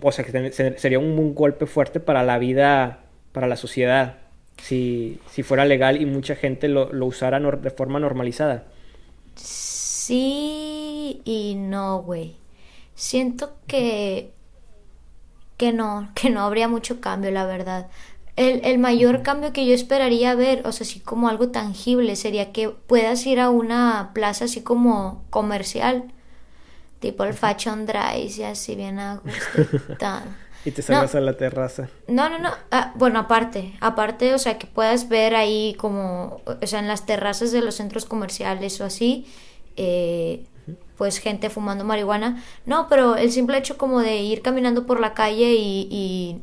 o 0.00 0.12
sea, 0.12 0.24
que 0.24 0.52
sería 0.78 0.98
un, 0.98 1.18
un, 1.18 1.34
golpe 1.34 1.66
fuerte 1.66 2.00
para 2.00 2.22
la 2.22 2.38
vida, 2.38 3.00
para 3.32 3.46
la 3.46 3.56
sociedad, 3.56 4.18
si, 4.56 5.20
si 5.30 5.42
fuera 5.42 5.64
legal 5.64 6.00
y 6.00 6.06
mucha 6.06 6.36
gente 6.36 6.68
lo, 6.68 6.92
lo 6.92 7.06
usara 7.06 7.40
de 7.40 7.70
forma 7.70 8.00
normalizada? 8.00 8.64
Sí 9.34 11.20
y 11.24 11.54
no, 11.56 12.02
güey. 12.02 12.36
Siento 12.94 13.56
que 13.66 14.32
que 15.56 15.72
no, 15.72 16.10
que 16.14 16.30
no 16.30 16.40
habría 16.42 16.68
mucho 16.68 17.00
cambio, 17.00 17.30
la 17.30 17.46
verdad. 17.46 17.88
El, 18.36 18.64
el 18.64 18.78
mayor 18.78 19.22
cambio 19.22 19.52
que 19.52 19.66
yo 19.66 19.74
esperaría 19.74 20.34
ver, 20.34 20.66
o 20.66 20.72
sea, 20.72 20.84
así 20.84 20.98
como 21.00 21.28
algo 21.28 21.50
tangible, 21.50 22.16
sería 22.16 22.52
que 22.52 22.70
puedas 22.70 23.24
ir 23.26 23.38
a 23.38 23.50
una 23.50 24.10
plaza 24.14 24.46
así 24.46 24.62
como 24.62 25.24
comercial, 25.30 26.12
tipo 27.00 27.24
el 27.24 27.34
Fashion 27.34 27.86
Drive, 27.86 28.32
y 28.36 28.42
así 28.42 28.74
bien 28.74 28.98
a 28.98 29.20
y 30.64 30.70
te 30.70 30.80
salgas 30.80 31.14
a 31.14 31.20
la 31.20 31.36
terraza. 31.36 31.88
No, 32.08 32.28
no, 32.30 32.38
no. 32.38 32.50
Ah, 32.70 32.92
bueno, 32.96 33.18
aparte, 33.18 33.74
aparte, 33.80 34.32
o 34.32 34.38
sea, 34.38 34.58
que 34.58 34.66
puedas 34.66 35.08
ver 35.08 35.34
ahí 35.34 35.74
como, 35.78 36.40
o 36.46 36.66
sea, 36.66 36.78
en 36.78 36.88
las 36.88 37.04
terrazas 37.04 37.52
de 37.52 37.60
los 37.60 37.74
centros 37.74 38.06
comerciales 38.06 38.80
o 38.80 38.84
así, 38.84 39.26
eh, 39.76 40.46
pues 40.96 41.18
gente 41.18 41.50
fumando 41.50 41.84
marihuana. 41.84 42.42
No, 42.64 42.88
pero 42.88 43.16
el 43.16 43.30
simple 43.30 43.58
hecho 43.58 43.76
como 43.76 44.00
de 44.00 44.16
ir 44.16 44.40
caminando 44.40 44.86
por 44.86 45.00
la 45.00 45.12
calle 45.12 45.54
y, 45.54 46.40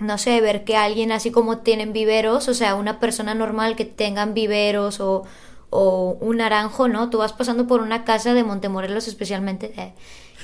no 0.00 0.18
sé, 0.18 0.40
ver 0.40 0.64
que 0.64 0.76
alguien 0.76 1.12
así 1.12 1.30
como 1.30 1.58
tienen 1.58 1.92
viveros, 1.92 2.48
o 2.48 2.54
sea, 2.54 2.74
una 2.74 2.98
persona 2.98 3.34
normal 3.34 3.76
que 3.76 3.84
tengan 3.84 4.34
viveros 4.34 4.98
o, 4.98 5.24
o 5.70 6.18
un 6.20 6.38
naranjo, 6.38 6.88
¿no? 6.88 7.10
Tú 7.10 7.18
vas 7.18 7.32
pasando 7.32 7.66
por 7.66 7.80
una 7.80 8.04
casa 8.04 8.34
de 8.34 8.44
Montemorelos 8.44 9.08
especialmente 9.08 9.72
eh, 9.76 9.94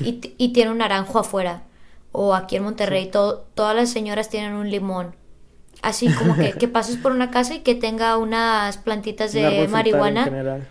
y, 0.00 0.34
y, 0.38 0.52
tiene 0.52 0.70
un 0.70 0.78
naranjo 0.78 1.18
afuera. 1.18 1.64
O 2.12 2.34
aquí 2.34 2.56
en 2.56 2.62
Monterrey 2.62 3.10
todas 3.10 3.76
las 3.76 3.90
señoras 3.90 4.30
tienen 4.30 4.54
un 4.54 4.70
limón. 4.70 5.14
Así 5.82 6.08
como 6.08 6.34
que, 6.36 6.52
que 6.52 6.68
pases 6.68 6.96
por 6.96 7.12
una 7.12 7.30
casa 7.30 7.54
y 7.54 7.60
que 7.60 7.74
tenga 7.74 8.16
unas 8.16 8.78
plantitas 8.78 9.32
de 9.32 9.68
marihuana 9.68 10.64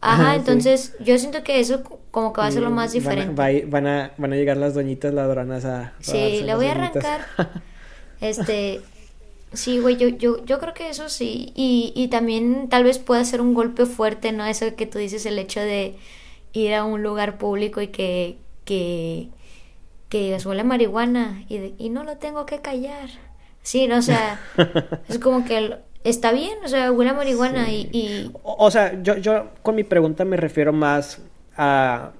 Ajá, 0.00 0.36
entonces 0.36 0.94
yo 1.00 1.18
siento 1.18 1.42
que 1.42 1.58
eso 1.60 1.82
como 2.10 2.32
que 2.32 2.40
va 2.40 2.46
a 2.46 2.50
ser 2.50 2.62
lo 2.62 2.70
más 2.70 2.92
diferente. 2.92 3.34
Van 3.34 3.86
a, 3.86 4.12
van 4.16 4.32
a, 4.32 4.36
llegar 4.36 4.56
las 4.56 4.74
doñitas 4.74 5.12
ladronas 5.12 5.64
a... 5.64 5.94
Sí, 6.00 6.42
le 6.44 6.54
voy 6.54 6.66
a 6.66 6.72
arrancar. 6.72 7.26
este... 8.20 8.82
Sí, 9.52 9.78
güey, 9.78 9.96
yo, 9.96 10.08
yo, 10.08 10.44
yo 10.44 10.58
creo 10.58 10.74
que 10.74 10.88
eso 10.90 11.08
sí. 11.08 11.52
Y, 11.54 11.92
y 11.94 12.08
también 12.08 12.68
tal 12.68 12.84
vez 12.84 12.98
pueda 12.98 13.24
ser 13.24 13.40
un 13.40 13.54
golpe 13.54 13.86
fuerte, 13.86 14.32
¿no? 14.32 14.44
Eso 14.44 14.74
que 14.76 14.86
tú 14.86 14.98
dices, 14.98 15.24
el 15.26 15.38
hecho 15.38 15.60
de 15.60 15.96
ir 16.52 16.74
a 16.74 16.84
un 16.84 17.02
lugar 17.02 17.38
público 17.38 17.80
y 17.80 17.88
que, 17.88 18.38
que, 18.64 19.28
que 20.08 20.18
digas, 20.20 20.46
huele 20.46 20.64
marihuana 20.64 21.44
y, 21.48 21.74
y 21.78 21.90
no 21.90 22.04
lo 22.04 22.16
tengo 22.18 22.46
que 22.46 22.60
callar. 22.60 23.10
Sí, 23.62 23.86
no, 23.88 23.98
o 23.98 24.02
sea, 24.02 24.40
es 25.08 25.18
como 25.18 25.44
que 25.44 25.76
está 26.04 26.32
bien, 26.32 26.58
o 26.64 26.68
sea, 26.68 26.92
huele 26.92 27.10
a 27.10 27.14
marihuana 27.14 27.70
y, 27.70 28.30
O, 28.42 28.70
sea, 28.70 29.02
yo, 29.02 29.16
yo 29.16 29.50
con 29.62 29.74
mi 29.74 29.84
pregunta 29.84 30.24
me 30.24 30.36
refiero 30.36 30.72
más 30.72 31.20
a 31.56 32.12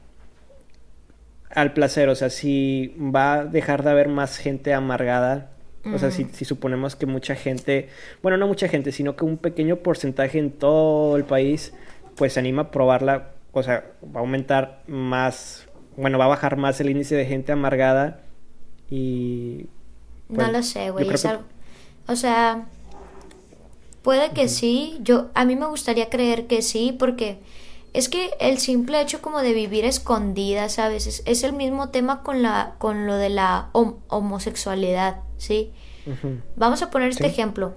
al 1.51 1.73
placer, 1.73 2.09
o 2.11 2.15
sea, 2.15 2.29
si 2.29 2.95
va 2.99 3.35
a 3.35 3.45
dejar 3.45 3.83
de 3.83 3.91
haber 3.91 4.09
más 4.09 4.37
gente 4.37 4.75
amargada, 4.75 5.51
o 5.95 5.99
sea, 5.99 6.11
si, 6.11 6.25
si, 6.33 6.45
suponemos 6.45 6.97
que 6.97 7.07
mucha 7.07 7.35
gente, 7.35 7.89
bueno, 8.23 8.37
no 8.37 8.47
mucha 8.47 8.69
gente, 8.69 8.93
sino 8.93 9.17
que 9.17 9.25
un 9.25 9.39
pequeño 9.39 9.77
porcentaje 9.77 10.39
en 10.39 10.51
todo 10.51 11.17
el 11.17 11.25
país, 11.25 11.73
pues 12.17 12.35
se 12.35 12.41
anima 12.41 12.63
a 12.63 12.71
probarla, 12.71 13.31
o 13.53 13.63
sea, 13.63 13.85
va 14.05 14.21
a 14.21 14.23
aumentar 14.23 14.83
más, 14.87 15.67
bueno, 15.97 16.19
va 16.19 16.27
a 16.27 16.29
bajar 16.29 16.57
más 16.57 16.81
el 16.81 16.91
índice 16.91 17.15
de 17.15 17.27
gente 17.27 17.53
amargada 17.53 18.21
y... 18.91 19.67
no 20.29 20.37
pues, 20.37 20.53
lo 20.53 20.63
sé, 20.63 20.91
güey, 20.91 21.09
o 22.09 22.15
sea, 22.15 22.67
Puede 24.07 24.31
que 24.31 24.47
sí, 24.47 25.01
yo 25.03 25.31
a 25.35 25.45
mí 25.45 25.57
me 25.57 25.67
gustaría 25.67 26.09
creer 26.09 26.47
que 26.47 26.63
sí, 26.63 26.95
porque 26.97 27.39
es 27.97 28.09
que 28.09 28.31
el 28.41 28.59
simple 28.59 29.01
hecho 29.01 29.23
como 29.23 29.41
de 29.41 29.55
vivir 29.55 29.85
escondida, 29.85 30.69
¿sabes? 30.69 31.23
Es, 31.25 31.43
el 31.45 31.53
mismo 31.53 31.89
tema 31.89 32.23
con 32.23 32.43
la 32.43 32.75
con 32.79 33.07
lo 33.07 33.17
de 33.17 33.31
la 33.31 33.71
homosexualidad, 33.73 35.23
¿sí? 35.39 35.73
Vamos 36.57 36.83
a 36.83 36.91
poner 36.91 37.09
este 37.09 37.27
ejemplo. 37.27 37.75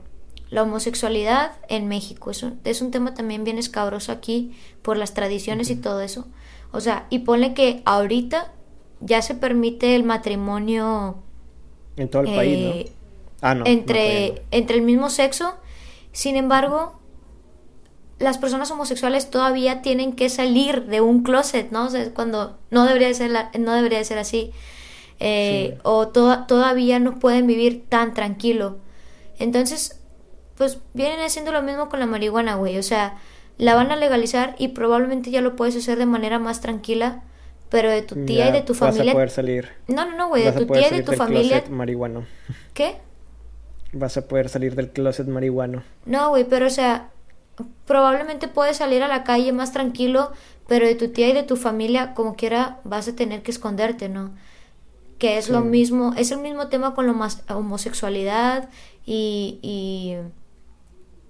La 0.49 0.63
homosexualidad 0.63 1.53
en 1.67 1.87
México 1.87 2.31
es 2.31 2.43
un, 2.43 2.59
es 2.63 2.81
un 2.81 2.91
tema 2.91 3.13
también 3.13 3.43
bien 3.43 3.57
escabroso 3.57 4.11
aquí 4.11 4.55
por 4.81 4.97
las 4.97 5.13
tradiciones 5.13 5.69
y 5.69 5.75
todo 5.75 6.01
eso. 6.01 6.27
O 6.71 6.81
sea, 6.81 7.07
y 7.09 7.19
ponle 7.19 7.53
que 7.53 7.81
ahorita 7.85 8.51
ya 8.99 9.21
se 9.21 9.35
permite 9.35 9.95
el 9.95 10.03
matrimonio 10.03 11.17
en 11.95 12.09
todo 12.09 12.23
el 12.23 12.35
país, 12.35 12.65
¿no? 12.65 12.71
Eh, 12.71 12.91
ah, 13.41 13.55
no, 13.55 13.65
entre, 13.65 14.43
entre 14.51 14.75
el 14.75 14.81
mismo 14.81 15.09
sexo 15.09 15.55
sin 16.11 16.35
embargo, 16.35 16.98
las 18.19 18.37
personas 18.37 18.69
homosexuales 18.69 19.29
todavía 19.29 19.81
tienen 19.81 20.13
que 20.13 20.29
salir 20.29 20.85
de 20.85 21.01
un 21.01 21.23
closet, 21.23 21.71
¿no? 21.71 21.85
O 21.85 21.89
sea, 21.89 22.13
cuando 22.13 22.59
no 22.69 22.85
debería 22.85 23.13
ser, 23.13 23.31
no 23.59 23.73
debería 23.73 24.03
ser 24.03 24.17
así. 24.17 24.51
Eh, 25.19 25.77
o 25.83 26.09
todavía 26.09 26.99
no 26.99 27.19
pueden 27.19 27.47
vivir 27.47 27.85
tan 27.89 28.13
tranquilo. 28.13 28.77
Entonces, 29.37 30.01
pues 30.55 30.79
vienen 30.93 31.19
haciendo 31.21 31.51
lo 31.51 31.61
mismo 31.61 31.89
con 31.89 31.99
la 31.99 32.05
marihuana, 32.05 32.55
güey. 32.55 32.77
O 32.77 32.83
sea, 32.83 33.17
la 33.57 33.75
van 33.75 33.91
a 33.91 33.95
legalizar 33.95 34.55
y 34.57 34.69
probablemente 34.69 35.31
ya 35.31 35.41
lo 35.41 35.55
puedes 35.55 35.75
hacer 35.75 35.97
de 35.97 36.05
manera 36.05 36.39
más 36.39 36.61
tranquila, 36.61 37.23
pero 37.69 37.89
de 37.89 38.01
tu 38.01 38.25
tía 38.25 38.49
y 38.49 38.51
de 38.51 38.61
tu 38.61 38.73
familia. 38.73 39.05
Vas 39.05 39.11
a 39.11 39.13
poder 39.13 39.29
salir. 39.29 39.69
No, 39.87 40.05
no, 40.05 40.15
no, 40.15 40.27
güey, 40.29 40.43
de 40.43 40.51
tu 40.51 40.65
tía 40.65 40.87
y 40.87 40.97
de 40.97 41.03
tu 41.03 41.13
familia. 41.13 41.63
Marihuano. 41.69 42.25
¿Qué? 42.73 42.97
vas 43.91 44.17
a 44.17 44.27
poder 44.27 44.49
salir 44.49 44.75
del 44.75 44.89
closet 44.89 45.27
marihuano. 45.27 45.83
No, 46.05 46.29
güey, 46.29 46.45
pero 46.45 46.67
o 46.67 46.69
sea, 46.69 47.09
probablemente 47.85 48.47
puedes 48.47 48.77
salir 48.77 49.03
a 49.03 49.07
la 49.07 49.23
calle 49.23 49.51
más 49.51 49.71
tranquilo, 49.71 50.31
pero 50.67 50.85
de 50.85 50.95
tu 50.95 51.09
tía 51.09 51.29
y 51.29 51.33
de 51.33 51.43
tu 51.43 51.55
familia, 51.55 52.13
como 52.13 52.35
quiera, 52.35 52.79
vas 52.83 53.07
a 53.07 53.15
tener 53.15 53.41
que 53.41 53.51
esconderte, 53.51 54.09
¿no? 54.09 54.31
Que 55.17 55.37
es 55.37 55.49
lo 55.49 55.61
mismo, 55.61 56.13
es 56.17 56.31
el 56.31 56.39
mismo 56.39 56.67
tema 56.69 56.93
con 56.95 57.07
lo 57.07 57.13
más 57.13 57.43
homosexualidad 57.49 58.69
y, 59.05 59.59
y, 59.61 60.15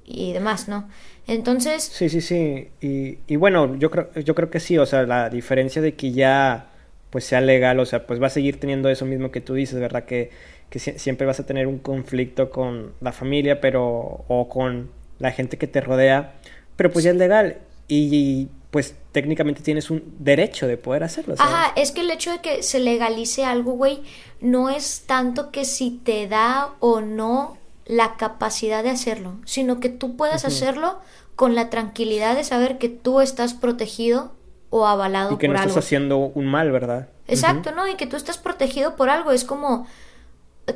y 0.05 0.33
demás, 0.33 0.67
¿no? 0.67 0.87
Entonces... 1.27 1.83
Sí, 1.83 2.09
sí, 2.09 2.21
sí. 2.21 2.69
Y, 2.81 3.19
y 3.27 3.35
bueno, 3.35 3.75
yo 3.75 3.89
creo, 3.89 4.11
yo 4.13 4.35
creo 4.35 4.49
que 4.49 4.59
sí, 4.59 4.77
o 4.77 4.85
sea, 4.85 5.03
la 5.03 5.29
diferencia 5.29 5.81
de 5.81 5.95
que 5.95 6.11
ya 6.11 6.67
pues 7.09 7.25
sea 7.25 7.41
legal, 7.41 7.79
o 7.79 7.85
sea, 7.85 8.05
pues 8.05 8.21
va 8.21 8.27
a 8.27 8.29
seguir 8.29 8.59
teniendo 8.59 8.89
eso 8.89 9.05
mismo 9.05 9.31
que 9.31 9.41
tú 9.41 9.55
dices, 9.55 9.79
¿verdad? 9.79 10.05
Que 10.05 10.29
que 10.69 10.79
siempre 10.79 11.25
vas 11.25 11.39
a 11.39 11.45
tener 11.45 11.67
un 11.67 11.79
conflicto 11.79 12.49
con 12.49 12.93
la 13.01 13.11
familia, 13.11 13.59
pero 13.59 14.23
o 14.27 14.49
con 14.49 14.89
la 15.19 15.31
gente 15.31 15.57
que 15.57 15.67
te 15.67 15.81
rodea, 15.81 16.35
pero 16.75 16.91
pues 16.91 17.05
ya 17.05 17.11
es 17.11 17.17
legal 17.17 17.57
y, 17.87 18.49
pues 18.71 18.95
técnicamente 19.11 19.61
tienes 19.61 19.89
un 19.89 20.03
derecho 20.19 20.67
de 20.67 20.77
poder 20.77 21.03
hacerlo. 21.03 21.35
Ajá, 21.39 21.73
es 21.75 21.91
que 21.91 22.01
el 22.01 22.11
hecho 22.11 22.31
de 22.31 22.39
que 22.39 22.61
se 22.61 22.79
legalice 22.79 23.43
algo, 23.43 23.71
güey, 23.73 24.03
no 24.41 24.69
es 24.69 25.03
tanto 25.07 25.51
que 25.51 25.65
si 25.65 25.91
te 25.91 26.27
da 26.27 26.69
o 26.79 27.01
no 27.01 27.57
la 27.85 28.15
capacidad 28.15 28.83
de 28.83 28.91
hacerlo, 28.91 29.39
sino 29.45 29.79
que 29.79 29.89
tú 29.89 30.15
puedas 30.15 30.45
hacerlo 30.45 30.99
con 31.35 31.55
la 31.55 31.71
tranquilidad 31.71 32.35
de 32.35 32.43
saber 32.43 32.77
que 32.77 32.89
tú 32.89 33.21
estás 33.21 33.55
protegido 33.55 34.31
o 34.69 34.85
avalado 34.85 35.33
y 35.33 35.37
que 35.37 35.47
no 35.47 35.55
estás 35.55 35.77
haciendo 35.77 36.17
un 36.17 36.45
mal, 36.45 36.71
¿verdad? 36.71 37.09
Exacto, 37.27 37.71
¿no? 37.71 37.87
Y 37.87 37.95
que 37.95 38.05
tú 38.05 38.15
estás 38.15 38.37
protegido 38.37 38.95
por 38.95 39.09
algo, 39.09 39.31
es 39.31 39.43
como 39.43 39.87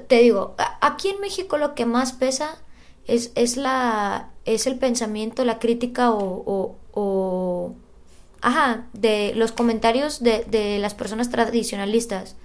te 0.08 0.20
digo, 0.20 0.56
aquí 0.82 1.10
en 1.10 1.20
México 1.20 1.58
lo 1.58 1.76
que 1.76 1.86
más 1.86 2.14
pesa 2.14 2.58
es, 3.08 3.32
es 3.36 3.58
la 3.58 4.30
es 4.45 4.68
el 4.68 4.78
pensamiento, 4.78 5.45
la 5.45 5.60
crítica 5.60 6.12
o, 6.12 6.78
o, 6.91 7.76
ajá, 8.41 8.88
de 8.93 9.34
los 9.36 9.51
comentarios 9.51 10.22
de, 10.22 10.43
de, 10.49 10.80
las 10.80 10.93
personas 10.93 11.30
tradicionalistas. 11.30 12.36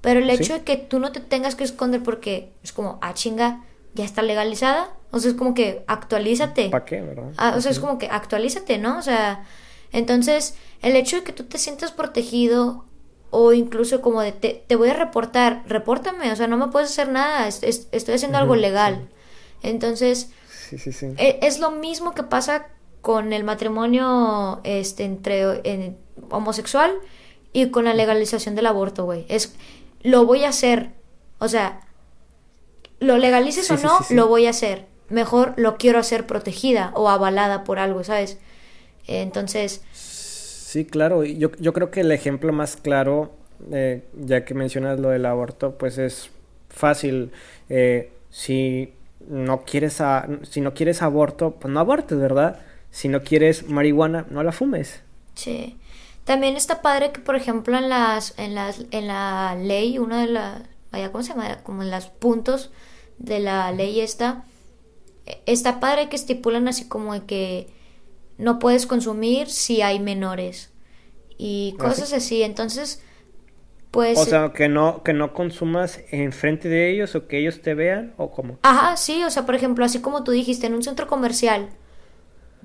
Pero 0.00 0.20
el 0.20 0.30
hecho 0.30 0.54
de 0.54 0.62
que 0.62 0.76
tú 0.76 0.98
no 0.98 1.10
te 1.10 1.20
tengas 1.20 1.54
que 1.54 1.64
esconder 1.64 2.02
porque 2.02 2.52
es 2.62 2.72
como, 2.72 2.98
ah, 3.00 3.14
chinga, 3.14 3.64
ya 3.94 4.04
está 4.04 4.22
legalizada. 4.22 4.90
O 5.10 5.18
sea, 5.18 5.30
es 5.30 5.36
como 5.36 5.54
que 5.54 5.82
actualízate. 5.86 6.68
¿Para 6.68 6.84
qué, 6.84 7.00
verdad? 7.00 7.32
Ah, 7.36 7.54
o 7.56 7.60
sea, 7.60 7.70
es 7.70 7.80
como 7.80 7.98
que 7.98 8.06
actualízate, 8.06 8.78
¿no? 8.78 8.98
O 8.98 9.02
sea, 9.02 9.44
entonces, 9.90 10.54
el 10.82 10.94
hecho 10.96 11.16
de 11.16 11.22
que 11.24 11.32
tú 11.32 11.44
te 11.44 11.58
sientas 11.58 11.92
protegido 11.92 12.84
o 13.30 13.52
incluso 13.52 14.00
como 14.00 14.20
de 14.20 14.32
te, 14.32 14.76
voy 14.76 14.90
a 14.90 14.94
reportar, 14.94 15.62
repórtame, 15.66 16.30
o 16.30 16.36
sea, 16.36 16.46
no 16.46 16.56
me 16.56 16.68
puedes 16.68 16.90
hacer 16.90 17.08
nada, 17.08 17.48
estoy 17.48 18.14
haciendo 18.14 18.38
algo 18.38 18.54
legal. 18.54 19.08
Entonces, 19.62 20.30
e, 21.16 21.38
Es, 21.42 21.60
lo 21.60 21.70
mismo 21.70 22.14
que 22.14 22.22
pasa 22.22 22.66
con 23.00 23.32
el 23.32 23.44
matrimonio 23.44 24.60
este, 24.64 25.04
entre 25.04 25.96
homosexual 26.30 26.92
y 27.52 27.70
con 27.70 27.84
la 27.84 27.94
legalización 27.94 28.54
del 28.54 28.66
aborto, 28.66 29.04
güey. 29.04 29.24
Es, 29.28 29.54
lo 30.02 30.26
voy 30.26 30.44
a 30.44 30.50
hacer, 30.50 30.90
o 31.38 31.48
sea, 31.48 31.80
lo 33.00 33.16
legalices 33.16 33.70
o 33.70 33.76
no, 33.76 33.98
lo 34.10 34.28
voy 34.28 34.46
a 34.46 34.50
hacer. 34.50 34.86
Mejor 35.08 35.54
lo 35.56 35.78
quiero 35.78 35.98
hacer 35.98 36.26
protegida 36.26 36.92
o 36.94 37.08
avalada 37.08 37.64
por 37.64 37.78
algo, 37.78 38.04
¿sabes? 38.04 38.38
Entonces... 39.06 39.82
Sí, 39.92 40.84
claro. 40.84 41.24
Yo, 41.24 41.50
yo 41.58 41.72
creo 41.72 41.90
que 41.90 42.00
el 42.00 42.12
ejemplo 42.12 42.52
más 42.52 42.76
claro, 42.76 43.32
eh, 43.72 44.04
ya 44.14 44.44
que 44.44 44.52
mencionas 44.52 45.00
lo 45.00 45.08
del 45.08 45.24
aborto, 45.24 45.78
pues 45.78 45.96
es 45.96 46.30
fácil. 46.68 47.32
Eh, 47.70 48.12
si 48.28 48.92
no 49.28 49.64
quieres 49.64 50.00
a, 50.00 50.26
si 50.42 50.60
no 50.60 50.74
quieres 50.74 51.02
aborto, 51.02 51.56
pues 51.60 51.72
no 51.72 51.80
abortes, 51.80 52.18
¿verdad? 52.18 52.60
Si 52.90 53.08
no 53.08 53.22
quieres 53.22 53.68
marihuana, 53.68 54.26
no 54.30 54.42
la 54.42 54.52
fumes. 54.52 55.02
Sí. 55.34 55.76
También 56.24 56.56
está 56.56 56.82
padre 56.82 57.12
que, 57.12 57.20
por 57.20 57.36
ejemplo, 57.36 57.76
en 57.76 57.88
las, 57.88 58.38
en 58.38 58.54
las, 58.54 58.84
en 58.90 59.06
la 59.06 59.54
ley, 59.54 59.98
uno 59.98 60.16
de 60.16 60.26
las, 60.26 60.62
vaya, 60.90 61.12
¿cómo 61.12 61.22
se 61.22 61.30
llama? 61.30 61.62
Como 61.62 61.82
en 61.82 61.90
los 61.90 62.06
puntos 62.06 62.70
de 63.18 63.40
la 63.40 63.70
ley 63.72 64.00
esta, 64.00 64.44
está 65.46 65.80
padre 65.80 66.08
que 66.08 66.16
estipulan 66.16 66.68
así 66.68 66.88
como 66.88 67.26
que 67.26 67.68
no 68.38 68.58
puedes 68.58 68.86
consumir 68.86 69.50
si 69.50 69.82
hay 69.82 70.00
menores 70.00 70.70
y 71.36 71.74
ah, 71.78 71.84
cosas 71.84 72.12
así. 72.12 72.42
Entonces, 72.42 73.02
pues... 73.90 74.18
O 74.18 74.24
sea, 74.24 74.52
que 74.52 74.68
no, 74.68 75.02
que 75.02 75.12
no 75.12 75.32
consumas 75.32 76.00
enfrente 76.10 76.68
de 76.68 76.90
ellos 76.90 77.14
o 77.14 77.26
que 77.26 77.38
ellos 77.38 77.62
te 77.62 77.74
vean 77.74 78.14
o 78.16 78.30
como... 78.30 78.58
Ajá, 78.62 78.96
sí, 78.96 79.22
o 79.24 79.30
sea, 79.30 79.46
por 79.46 79.54
ejemplo, 79.54 79.84
así 79.84 80.00
como 80.00 80.24
tú 80.24 80.32
dijiste, 80.32 80.66
en 80.66 80.74
un 80.74 80.82
centro 80.82 81.06
comercial, 81.06 81.68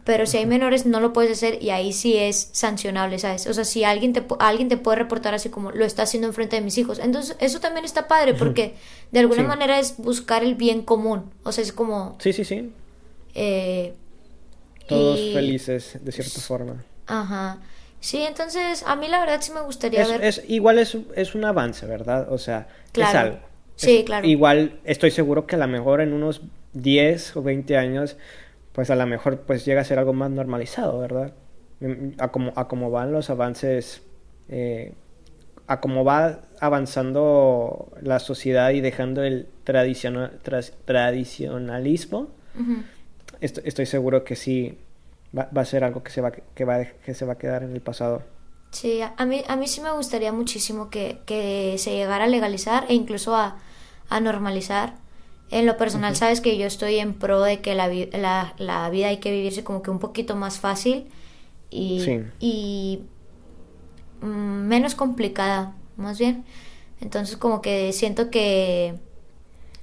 pero 0.03 0.25
si 0.25 0.37
hay 0.37 0.45
menores 0.45 0.85
no 0.85 0.99
lo 0.99 1.13
puedes 1.13 1.31
hacer 1.31 1.63
y 1.63 1.69
ahí 1.69 1.93
sí 1.93 2.17
es 2.17 2.49
sancionable, 2.51 3.19
¿sabes? 3.19 3.47
O 3.47 3.53
sea, 3.53 3.63
si 3.63 3.85
alguien 3.85 4.11
te, 4.11 4.23
alguien 4.39 4.67
te 4.67 4.75
puede 4.75 4.97
reportar 4.97 5.33
así 5.33 5.49
como 5.49 5.71
lo 5.71 5.85
está 5.85 6.03
haciendo 6.03 6.27
enfrente 6.27 6.57
de 6.57 6.61
mis 6.61 6.77
hijos. 6.77 6.99
Entonces, 6.99 7.37
eso 7.39 7.61
también 7.61 7.85
está 7.85 8.07
padre 8.07 8.33
porque 8.33 8.75
de 9.11 9.19
alguna 9.19 9.43
manera 9.43 9.79
es 9.79 9.95
buscar 9.97 10.43
el 10.43 10.55
bien 10.55 10.81
común. 10.81 11.31
O 11.43 11.53
sea, 11.53 11.63
es 11.63 11.71
como... 11.71 12.17
Sí, 12.19 12.33
sí, 12.33 12.43
sí. 12.43 12.73
Eh, 13.33 13.93
todos 14.87 15.19
felices, 15.33 15.97
de 16.01 16.11
cierta 16.11 16.41
forma. 16.41 16.83
Ajá. 17.07 17.59
Sí, 18.03 18.21
entonces 18.21 18.83
a 18.85 18.97
mí 18.97 19.07
la 19.07 19.21
verdad 19.21 19.39
sí 19.39 19.53
me 19.53 19.61
gustaría 19.61 20.05
ver. 20.05 20.21
Es, 20.21 20.43
igual 20.49 20.77
es, 20.77 20.97
es 21.15 21.35
un 21.35 21.45
avance, 21.45 21.85
¿verdad? 21.85 22.29
O 22.29 22.37
sea, 22.37 22.67
claro. 22.91 23.09
es 23.09 23.15
algo. 23.15 23.37
Sí, 23.77 24.03
claro. 24.05 24.27
Igual 24.27 24.81
estoy 24.83 25.09
seguro 25.09 25.47
que 25.47 25.55
a 25.55 25.59
lo 25.59 25.69
mejor 25.69 26.01
en 26.01 26.11
unos 26.11 26.41
10 26.73 27.37
o 27.37 27.43
20 27.43 27.77
años, 27.77 28.17
pues 28.73 28.89
a 28.89 28.97
lo 28.97 29.07
mejor 29.07 29.39
pues 29.39 29.63
llega 29.63 29.79
a 29.79 29.85
ser 29.85 29.99
algo 29.99 30.11
más 30.11 30.29
normalizado, 30.29 30.99
¿verdad? 30.99 31.31
A 32.17 32.27
como, 32.27 32.51
a 32.57 32.67
como 32.67 32.91
van 32.91 33.13
los 33.13 33.29
avances, 33.29 34.01
eh, 34.49 34.91
a 35.67 35.79
cómo 35.79 36.03
va 36.03 36.41
avanzando 36.59 37.89
la 38.01 38.19
sociedad 38.19 38.71
y 38.71 38.81
dejando 38.81 39.23
el 39.23 39.47
tradicional, 39.63 40.39
tradicionalismo 40.83 42.31
estoy, 43.41 43.85
seguro 43.85 44.23
que 44.23 44.35
sí 44.35 44.77
va, 45.37 45.49
a 45.53 45.65
ser 45.65 45.83
algo 45.83 46.03
que 46.03 46.11
se 46.11 46.21
va, 46.21 46.31
que, 46.31 46.65
va, 46.65 46.85
que 46.85 47.13
se 47.13 47.25
va 47.25 47.33
a 47.33 47.37
quedar 47.37 47.63
en 47.63 47.73
el 47.73 47.81
pasado. 47.81 48.21
Sí, 48.71 49.01
a 49.01 49.25
mí, 49.25 49.43
a 49.47 49.55
mí 49.55 49.67
sí 49.67 49.81
me 49.81 49.91
gustaría 49.91 50.31
muchísimo 50.31 50.89
que, 50.89 51.19
que 51.25 51.75
se 51.77 51.91
llegara 51.91 52.23
a 52.23 52.27
legalizar 52.27 52.85
e 52.89 52.95
incluso 52.95 53.35
a, 53.35 53.57
a 54.09 54.19
normalizar. 54.19 54.95
En 55.51 55.67
lo 55.67 55.77
personal, 55.77 56.15
sabes 56.15 56.41
que 56.41 56.57
yo 56.57 56.65
estoy 56.65 56.97
en 56.97 57.13
pro 57.13 57.41
de 57.41 57.61
que 57.61 57.75
la, 57.75 57.87
la, 57.87 58.55
la, 58.57 58.89
vida 58.89 59.09
hay 59.09 59.17
que 59.17 59.29
vivirse 59.29 59.63
como 59.63 59.83
que 59.83 59.91
un 59.91 59.99
poquito 59.99 60.35
más 60.35 60.59
fácil 60.59 61.05
y, 61.69 62.21
y 62.39 63.03
mm, 64.21 64.25
menos 64.25 64.95
complicada, 64.95 65.75
más 65.95 66.17
bien. 66.17 66.43
Entonces, 67.01 67.37
como 67.37 67.61
que 67.61 67.93
siento 67.93 68.31
que 68.31 68.95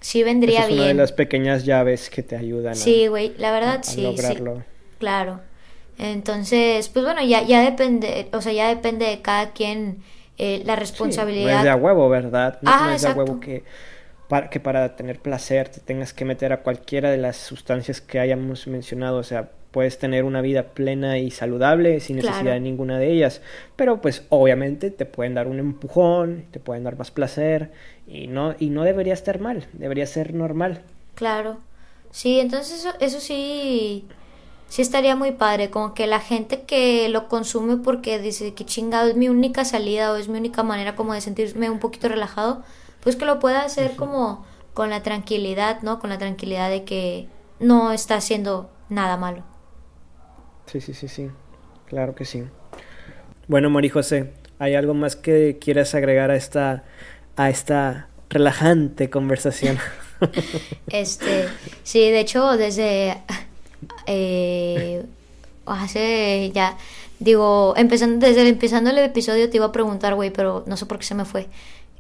sí 0.01 0.25
vendría 0.25 0.67
bien. 0.67 0.71
Es 0.71 0.79
una 0.79 0.89
de 0.89 0.95
las 0.95 1.13
pequeñas 1.13 1.65
llaves 1.65 2.11
que 2.11 2.25
te 2.25 2.35
ayudan 2.37 2.75
sí, 2.75 3.07
güey, 3.07 3.35
la 3.39 3.53
verdad 3.53 3.81
sí, 3.83 4.03
lograrlo. 4.03 4.65
Claro. 5.01 5.41
Entonces, 5.99 6.89
pues 6.89 7.05
bueno, 7.05 7.23
ya, 7.23 7.43
ya 7.43 7.63
depende, 7.63 8.29
o 8.33 8.41
sea, 8.41 8.53
ya 8.53 8.69
depende 8.69 9.07
de 9.07 9.21
cada 9.21 9.51
quien 9.51 10.03
eh, 10.39 10.63
la 10.65 10.77
responsabilidad. 10.77 11.51
no 11.51 11.59
es 11.59 11.65
de 11.65 11.71
a 11.71 11.77
huevo, 11.77 12.09
¿verdad? 12.09 12.59
No, 12.63 12.91
es 12.91 13.03
de 13.03 13.09
a 13.09 13.13
huevo 13.13 13.41
que 13.41 13.65
para, 14.29 14.49
que 14.49 14.61
para 14.61 14.95
tener 14.97 15.19
placer 15.19 15.69
te 15.69 15.81
tengas 15.81 16.13
que 16.15 16.25
meter 16.25 16.53
a 16.53 16.63
cualquiera 16.63 17.11
de 17.11 17.17
las 17.17 17.37
sustancias 17.37 18.01
que 18.01 18.21
hayamos 18.21 18.67
mencionado, 18.67 19.19
o 19.19 19.23
sea, 19.23 19.51
puedes 19.71 19.99
tener 19.99 20.25
una 20.25 20.43
vida 20.43 20.69
plena 20.75 21.19
y 21.19 21.31
saludable 21.31 22.01
sin 22.01 22.17
necesidad 22.17 22.53
de 22.53 22.61
ninguna 22.61 22.99
de 22.99 23.11
ellas, 23.11 23.41
pero 23.77 24.01
pues 24.01 24.25
obviamente 24.29 24.91
te 24.91 25.07
pueden 25.07 25.35
dar 25.35 25.49
un 25.49 25.59
empujón, 25.59 26.45
te 26.51 26.61
pueden 26.61 26.85
dar 26.85 26.97
más 26.99 27.11
placer 27.11 27.71
y 28.07 28.27
no 28.27 28.55
y 28.59 28.71
no 28.71 28.85
debería 28.85 29.15
estar 29.15 29.41
mal, 29.41 29.67
debería 29.73 30.07
ser 30.07 30.35
normal. 30.35 30.83
Claro. 31.15 31.59
Sí, 32.11 32.41
entonces 32.41 32.81
eso, 32.81 32.95
eso 33.01 33.21
sí 33.21 34.07
sí 34.71 34.83
estaría 34.83 35.17
muy 35.17 35.33
padre, 35.33 35.69
como 35.69 35.95
que 35.95 36.07
la 36.07 36.21
gente 36.21 36.63
que 36.63 37.09
lo 37.09 37.27
consume 37.29 37.77
porque 37.77 38.21
dice 38.21 38.55
que 38.55 38.65
chingado 38.65 39.11
es 39.11 39.17
mi 39.17 39.29
única 39.29 39.65
salida 39.65 40.13
o 40.13 40.17
es 40.17 40.29
mi 40.29 40.39
única 40.39 40.63
manera 40.63 40.95
como 40.95 41.13
de 41.13 41.21
sentirme 41.21 41.69
un 41.69 41.81
poquito 41.81 42.09
relajado, 42.09 42.63
pues 43.03 43.17
que 43.17 43.27
lo 43.27 43.41
pueda 43.41 43.65
hacer 43.65 43.97
como 43.97 44.47
con 44.73 44.89
la 44.89 45.03
tranquilidad, 45.03 45.83
¿no? 45.83 45.99
Con 45.99 46.09
la 46.09 46.19
tranquilidad 46.19 46.71
de 46.71 46.85
que 46.85 47.27
no 47.59 47.91
está 47.91 48.15
haciendo 48.15 48.71
nada 48.89 49.17
malo. 49.17 49.43
Sí, 50.67 50.81
sí, 50.81 50.95
sí, 50.95 51.09
sí. 51.09 51.31
Claro 51.87 52.15
que 52.15 52.25
sí. 52.25 52.45
Bueno, 53.49 53.71
Mari 53.71 53.89
José, 53.89 54.35
¿hay 54.61 54.77
algo 54.77 54.95
más 54.95 55.17
que 55.17 55.59
quieras 55.61 55.97
agregar 55.97 56.31
a 56.31 56.37
esta, 56.37 56.85
a 57.35 57.51
esta 57.51 58.09
relajante 58.29 59.11
conversación? 59.11 59.79
este, 60.91 61.49
sí, 61.83 62.09
de 62.09 62.21
hecho, 62.21 62.57
desde 62.57 63.17
eh, 64.07 65.05
hace 65.67 66.51
ya, 66.55 66.77
digo, 67.19 67.75
empezando, 67.77 68.27
desde 68.27 68.49
empezando 68.49 68.91
el 68.91 68.99
episodio 68.99 69.49
te 69.51 69.57
iba 69.57 69.67
a 69.67 69.73
preguntar, 69.73 70.15
güey, 70.15 70.31
pero 70.31 70.65
no 70.67 70.77
sé 70.77 70.87
por 70.87 70.99
qué 70.99 71.05
se 71.05 71.15
me 71.15 71.25
fue. 71.25 71.49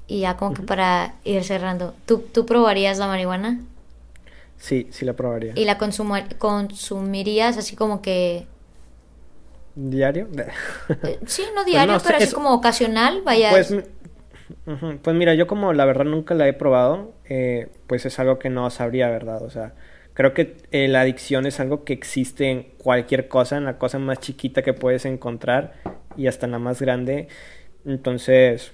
Y 0.07 0.21
ya 0.21 0.37
como 0.37 0.55
que 0.55 0.63
para 0.63 1.15
ir 1.25 1.45
cerrando, 1.45 1.95
¿tú, 2.07 2.19
¿tú 2.33 2.45
probarías 2.45 2.99
la 2.99 3.07
marihuana? 3.07 3.61
Sí, 4.59 4.89
sí 4.91 5.05
la 5.05 5.13
probaría. 5.15 5.53
¿Y 5.55 5.65
la 5.65 5.79
consumirías 5.79 7.57
así 7.57 7.77
como 7.77 8.03
que 8.03 8.47
¿Diario? 9.75 10.29
Eh, 11.03 11.19
sí, 11.27 11.43
no 11.55 11.63
pues 11.63 11.67
diario, 11.67 11.99
pero 12.05 12.19
así 12.19 12.35
como 12.35 12.53
ocasional, 12.53 13.23
vaya. 13.23 13.51
Pues, 13.51 13.75
pues, 15.03 15.17
mira, 15.17 15.35
yo 15.35 15.47
como 15.47 15.73
la 15.73 15.85
verdad 15.85 16.05
nunca 16.05 16.35
la 16.35 16.49
he 16.49 16.53
probado, 16.53 17.13
eh, 17.25 17.69
pues 17.87 18.05
es 18.05 18.19
algo 18.19 18.39
que 18.39 18.51
no 18.51 18.69
sabría, 18.71 19.09
¿verdad? 19.09 19.43
O 19.43 19.51
sea, 19.51 19.73
creo 20.21 20.35
que 20.35 20.59
eh, 20.71 20.87
la 20.87 21.01
adicción 21.01 21.47
es 21.47 21.61
algo 21.61 21.83
que 21.85 21.95
existe 21.95 22.51
en 22.51 22.65
cualquier 22.77 23.27
cosa, 23.27 23.57
en 23.57 23.65
la 23.65 23.79
cosa 23.79 23.99
más 23.99 24.21
chiquita 24.21 24.61
que 24.61 24.75
puedes 24.75 25.07
encontrar 25.07 25.73
y 26.15 26.27
hasta 26.27 26.45
en 26.45 26.53
la 26.53 26.59
más 26.59 26.83
grande. 26.83 27.29
Entonces, 27.87 28.73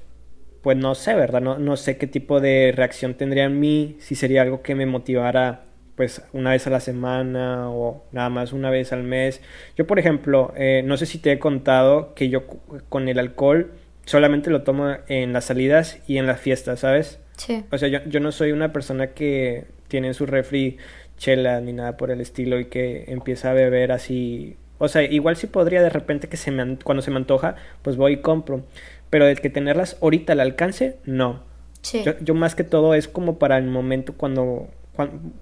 pues 0.63 0.77
no 0.77 0.97
sé, 0.97 1.15
¿verdad? 1.15 1.41
No, 1.41 1.57
no 1.57 1.77
sé 1.77 1.99
qué 1.99 2.09
tipo 2.09 2.41
de 2.41 2.73
reacción 2.75 3.15
tendría 3.15 3.45
en 3.45 3.61
mí, 3.61 3.97
si 4.01 4.17
sería 4.17 4.43
algo 4.43 4.63
que 4.63 4.75
me 4.75 4.87
motivara 4.87 5.67
pues 5.95 6.21
una 6.33 6.51
vez 6.51 6.67
a 6.67 6.71
la 6.71 6.81
semana 6.81 7.71
o 7.71 8.05
nada 8.11 8.29
más 8.29 8.53
una 8.53 8.71
vez 8.71 8.93
al 8.93 9.05
mes. 9.05 9.41
Yo, 9.77 9.87
por 9.87 10.01
ejemplo, 10.01 10.53
eh, 10.57 10.83
no 10.85 10.97
sé 10.97 11.07
si 11.07 11.19
te 11.19 11.31
he 11.31 11.39
contado 11.39 12.13
que 12.15 12.29
yo 12.29 12.49
con 12.89 13.09
el 13.09 13.21
alcohol 13.21 13.71
solamente 14.05 14.51
lo 14.51 14.63
tomo 14.63 14.97
en 15.07 15.33
las 15.33 15.45
salidas 15.45 16.01
y 16.09 16.19
en 16.19 16.27
las 16.27 16.41
fiestas, 16.41 16.81
¿sabes? 16.81 17.21
Sí. 17.37 17.63
O 17.71 17.79
sea, 17.79 17.89
yo, 17.89 18.01
yo 18.07 18.19
no 18.19 18.33
soy 18.33 18.51
una 18.51 18.73
persona 18.73 19.13
que 19.13 19.67
tiene 19.87 20.09
en 20.09 20.15
su 20.15 20.27
refri 20.27 20.79
chela 21.17 21.61
ni 21.61 21.73
nada 21.73 21.97
por 21.97 22.11
el 22.11 22.21
estilo 22.21 22.59
y 22.59 22.67
que 22.67 23.05
empieza 23.09 23.51
a 23.51 23.55
beber 23.55 23.93
así. 23.93 24.57
O 24.79 24.89
sea, 24.89 25.03
igual 25.03 25.37
sí 25.37 25.47
podría 25.47 25.83
de 25.83 25.91
repente 25.91 26.29
que 26.29 26.37
se 26.37 26.51
me, 26.51 26.77
cuando 26.79 27.03
se 27.03 27.11
me 27.11 27.17
antoja, 27.17 27.57
pues 27.83 27.97
voy 27.97 28.15
y 28.15 28.17
compro. 28.19 28.63
Pero 29.11 29.25
de 29.27 29.37
que 29.37 29.51
tenerlas 29.51 29.97
ahorita 30.03 30.33
al 30.33 30.41
alcance, 30.41 30.97
no. 31.05 31.43
Sí. 31.83 32.03
Yo, 32.05 32.19
yo 32.21 32.35
más 32.35 32.55
que 32.55 32.65
todo 32.65 32.95
es 32.95 33.09
como 33.09 33.39
para 33.39 33.57
el 33.59 33.67
momento 33.67 34.15
cuando 34.15 34.69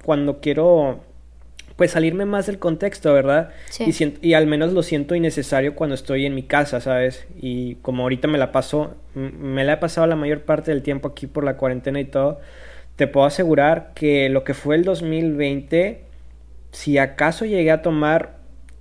cuando, 0.04 0.40
quiero 0.40 1.00
pues 1.76 1.90
salirme 1.90 2.24
más 2.24 2.46
del 2.46 2.58
contexto, 2.58 3.12
¿verdad? 3.12 3.50
Sí. 3.68 3.84
Y, 3.86 4.28
y 4.28 4.34
al 4.34 4.46
menos 4.46 4.72
lo 4.72 4.84
siento 4.84 5.16
innecesario 5.16 5.74
cuando 5.74 5.94
estoy 5.94 6.24
en 6.24 6.34
mi 6.34 6.44
casa, 6.44 6.80
¿sabes? 6.80 7.26
Y 7.40 7.76
como 7.76 8.04
ahorita 8.04 8.28
me 8.28 8.38
la 8.38 8.52
paso, 8.52 8.94
me 9.14 9.64
la 9.64 9.74
he 9.74 9.76
pasado 9.78 10.06
la 10.06 10.14
mayor 10.14 10.42
parte 10.42 10.70
del 10.70 10.82
tiempo 10.82 11.08
aquí 11.08 11.26
por 11.26 11.42
la 11.42 11.56
cuarentena 11.56 11.98
y 11.98 12.04
todo, 12.04 12.40
te 12.96 13.06
puedo 13.06 13.26
asegurar 13.26 13.92
que 13.94 14.28
lo 14.28 14.44
que 14.44 14.54
fue 14.54 14.76
el 14.76 14.84
2020, 14.84 16.04
si 16.70 16.98
acaso 16.98 17.44
llegué 17.44 17.70
a 17.70 17.82
tomar 17.82 18.38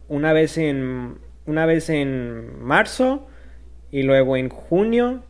una 0.07 0.33
vez 0.33 0.57
en, 0.57 1.17
una 1.45 1.65
vez 1.65 1.89
en 1.89 2.63
marzo 2.63 3.27
y 3.91 4.03
luego 4.03 4.37
en 4.37 4.49
junio 4.49 5.23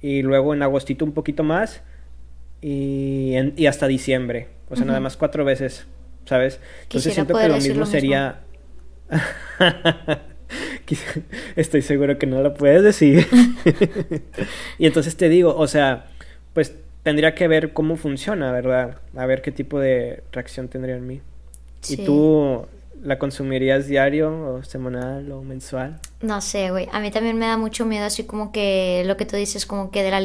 y 0.00 0.22
luego 0.22 0.54
en 0.54 0.62
agostito 0.62 1.04
un 1.04 1.12
poquito 1.12 1.44
más 1.44 1.82
y, 2.60 3.34
y 3.56 3.66
hasta 3.66 3.86
diciembre. 3.86 4.48
O 4.70 4.76
sea, 4.76 4.84
nada 4.84 5.00
más 5.00 5.16
cuatro 5.16 5.44
veces, 5.44 5.86
¿sabes? 6.26 6.60
Entonces 6.82 7.14
siento 7.14 7.34
que 7.38 7.48
lo 7.48 7.54
mismo, 7.54 7.86
sería... 7.86 8.40
Estoy 11.56 11.82
seguro 11.82 12.18
que 12.18 12.26
no 12.26 12.42
lo 12.42 12.54
puedes 12.54 12.82
decir. 12.82 13.26
y 14.78 14.86
entonces 14.86 15.16
te 15.16 15.28
digo, 15.28 15.54
o 15.56 15.66
sea, 15.66 16.06
pues 16.54 16.74
tendría 17.08 17.34
que 17.34 17.48
ver 17.48 17.72
cómo 17.72 17.96
funciona, 17.96 18.52
¿verdad? 18.52 18.98
A 19.16 19.24
ver 19.24 19.40
qué 19.40 19.50
tipo 19.50 19.80
de 19.80 20.22
reacción 20.30 20.68
tendría 20.68 20.94
en 20.94 21.06
mí. 21.06 21.22
Y 21.88 21.96
tú, 22.04 22.66
¿La 23.02 23.18
consumirías 23.18 23.86
diario 23.86 24.56
o 24.56 24.62
semanal 24.62 25.32
o 25.32 25.40
mensual? 25.40 26.00
No 26.20 26.42
sé, 26.42 26.70
güey. 26.70 26.86
A 26.92 27.00
mí 27.00 27.10
también 27.10 27.38
me 27.38 27.46
da 27.46 27.56
mucho 27.56 27.86
miedo 27.86 28.04
así 28.04 28.24
como 28.24 28.52
que 28.52 29.04
lo 29.06 29.16
que 29.16 29.24
tú 29.24 29.36
dices 29.36 29.64
como 29.64 29.90
que 29.90 30.02
de 30.02 30.10
la 30.10 30.18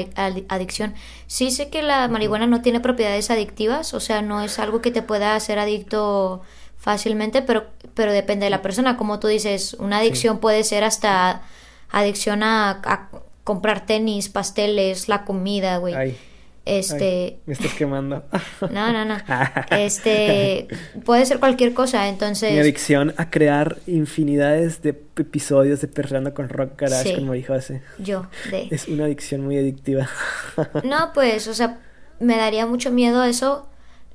adicción. 0.49 0.93
Sí 1.27 1.51
sé 1.51 1.69
que 1.69 1.83
la 1.83 2.09
marihuana 2.09 2.47
no 2.47 2.61
tiene 2.61 2.81
propiedades 2.81 3.31
adictivas, 3.31 3.93
o 3.93 4.01
sea, 4.01 4.21
no 4.21 4.41
es 4.43 4.59
algo 4.59 4.81
que 4.81 4.91
te 4.91 5.01
pueda 5.01 5.37
hacer 5.37 5.59
adicto 5.59 6.41
fácilmente, 6.77 7.41
pero, 7.43 7.67
pero 7.93 8.11
depende 8.11 8.47
de 8.47 8.49
la 8.49 8.61
persona. 8.61 8.97
Como 8.97 9.21
tú 9.21 9.27
dices, 9.27 9.75
una 9.75 9.99
adicción 9.99 10.39
puede 10.39 10.65
ser 10.65 10.83
hasta 10.83 11.43
adicción 11.91 12.43
a, 12.43 13.09
comprar 13.45 13.85
tenis, 13.85 14.27
pasteles, 14.27 15.07
la 15.07 15.23
comida, 15.23 15.77
güey. 15.77 16.17
Este. 16.65 17.39
me 17.45 17.53
estás 17.53 17.73
quemando. 17.73 18.23
No, 18.71 18.93
no, 18.93 19.03
no. 19.03 19.17
Este. 19.71 20.67
Puede 21.03 21.25
ser 21.25 21.39
cualquier 21.39 21.73
cosa, 21.73 22.07
entonces. 22.07 22.53
Mi 22.53 22.59
adicción 22.59 23.13
a 23.17 23.29
crear 23.29 23.77
infinidades 23.85 24.81
de 24.81 24.89
episodios 25.17 25.81
de 25.81 25.87
Perreando 25.89 26.33
con 26.33 26.47
Rock 26.47 26.79
Garage, 26.79 27.15
como 27.15 27.33
dijo 27.33 27.53
hace. 27.53 27.81
Yo, 27.99 28.27
de. 28.49 28.67
Es 28.71 28.87
una 28.87 29.05
adicción 29.05 29.41
muy 29.41 29.57
adictiva. 29.57 30.09
No, 30.83 31.11
pues, 31.13 31.47
o 31.47 31.53
sea, 31.53 31.79
me 32.19 32.37
daría 32.37 32.65
mucho 32.65 32.91
miedo 32.91 33.23
eso. 33.23 33.67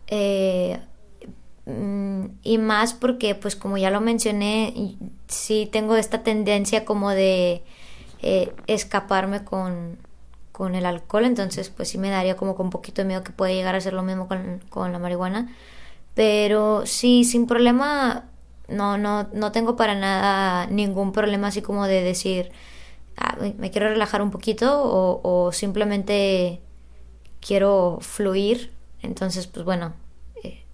Eh, 0.06 0.78
mm, 1.66 2.26
y 2.42 2.58
más 2.58 2.94
porque, 2.94 3.34
pues, 3.34 3.56
como 3.56 3.76
ya 3.76 3.90
lo 3.90 4.00
mencioné, 4.00 4.96
sí 5.26 5.68
tengo 5.70 5.96
esta 5.96 6.22
tendencia 6.22 6.84
como 6.84 7.10
de 7.10 7.62
eh, 8.22 8.52
escaparme 8.66 9.44
con 9.44 9.98
con 10.58 10.74
el 10.74 10.86
alcohol, 10.86 11.24
entonces 11.24 11.70
pues 11.70 11.88
sí 11.88 11.98
me 11.98 12.10
daría 12.10 12.36
como 12.36 12.56
con 12.56 12.66
un 12.66 12.70
poquito 12.70 13.00
de 13.00 13.06
miedo 13.06 13.22
que 13.22 13.30
puede 13.30 13.54
llegar 13.54 13.76
a 13.76 13.80
ser 13.80 13.92
lo 13.92 14.02
mismo 14.02 14.26
con, 14.26 14.92
la 14.92 14.98
marihuana. 14.98 15.54
Pero 16.16 16.84
sí, 16.84 17.22
sin 17.22 17.46
problema, 17.46 18.24
no, 18.66 18.98
no, 18.98 19.28
no 19.32 19.52
tengo 19.52 19.76
para 19.76 19.94
nada 19.94 20.66
ningún 20.66 21.12
problema 21.12 21.46
así 21.46 21.62
como 21.62 21.86
de 21.86 22.02
decir, 22.02 22.50
ah, 23.16 23.36
me 23.56 23.70
quiero 23.70 23.88
relajar 23.88 24.20
un 24.20 24.32
poquito 24.32 24.80
o, 24.82 25.52
simplemente 25.52 26.60
quiero 27.40 27.98
fluir. 28.00 28.72
Entonces, 29.00 29.46
pues 29.46 29.64
bueno, 29.64 29.92
eh, 30.42 30.64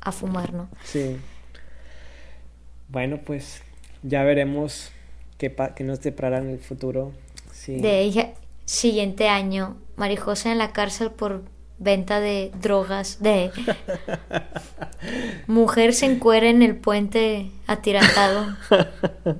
a 0.00 0.10
fumar, 0.10 0.52
¿no? 0.52 0.68
Sí. 0.82 1.16
Bueno, 2.88 3.20
pues 3.24 3.62
ya 4.02 4.24
veremos 4.24 4.90
qué, 5.38 5.54
qué 5.76 5.84
nos 5.84 6.00
deparará 6.00 6.38
en 6.38 6.50
el 6.50 6.58
futuro. 6.58 7.12
Sí. 7.52 7.80
De 7.80 8.00
ella, 8.00 8.34
siguiente 8.64 9.28
año, 9.28 9.76
Marijosa 9.96 10.52
en 10.52 10.58
la 10.58 10.72
cárcel 10.72 11.10
por 11.10 11.44
venta 11.78 12.20
de 12.20 12.52
drogas, 12.60 13.22
de 13.22 13.50
mujer 15.46 15.92
se 15.92 16.06
encuera 16.06 16.48
en 16.48 16.62
el 16.62 16.76
puente 16.76 17.50
atirantado, 17.66 18.56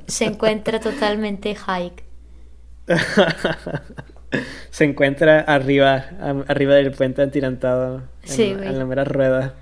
se 0.07 0.27
encuentra 0.27 0.81
totalmente 0.81 1.55
hike. 1.55 2.05
se 4.71 4.85
encuentra 4.85 5.41
arriba, 5.41 6.05
arriba 6.49 6.75
del 6.75 6.93
puente 6.93 7.23
atirantado, 7.23 8.03
en, 8.29 8.79
la 8.79 8.85
mera 8.85 9.05
rueda. 9.05 9.55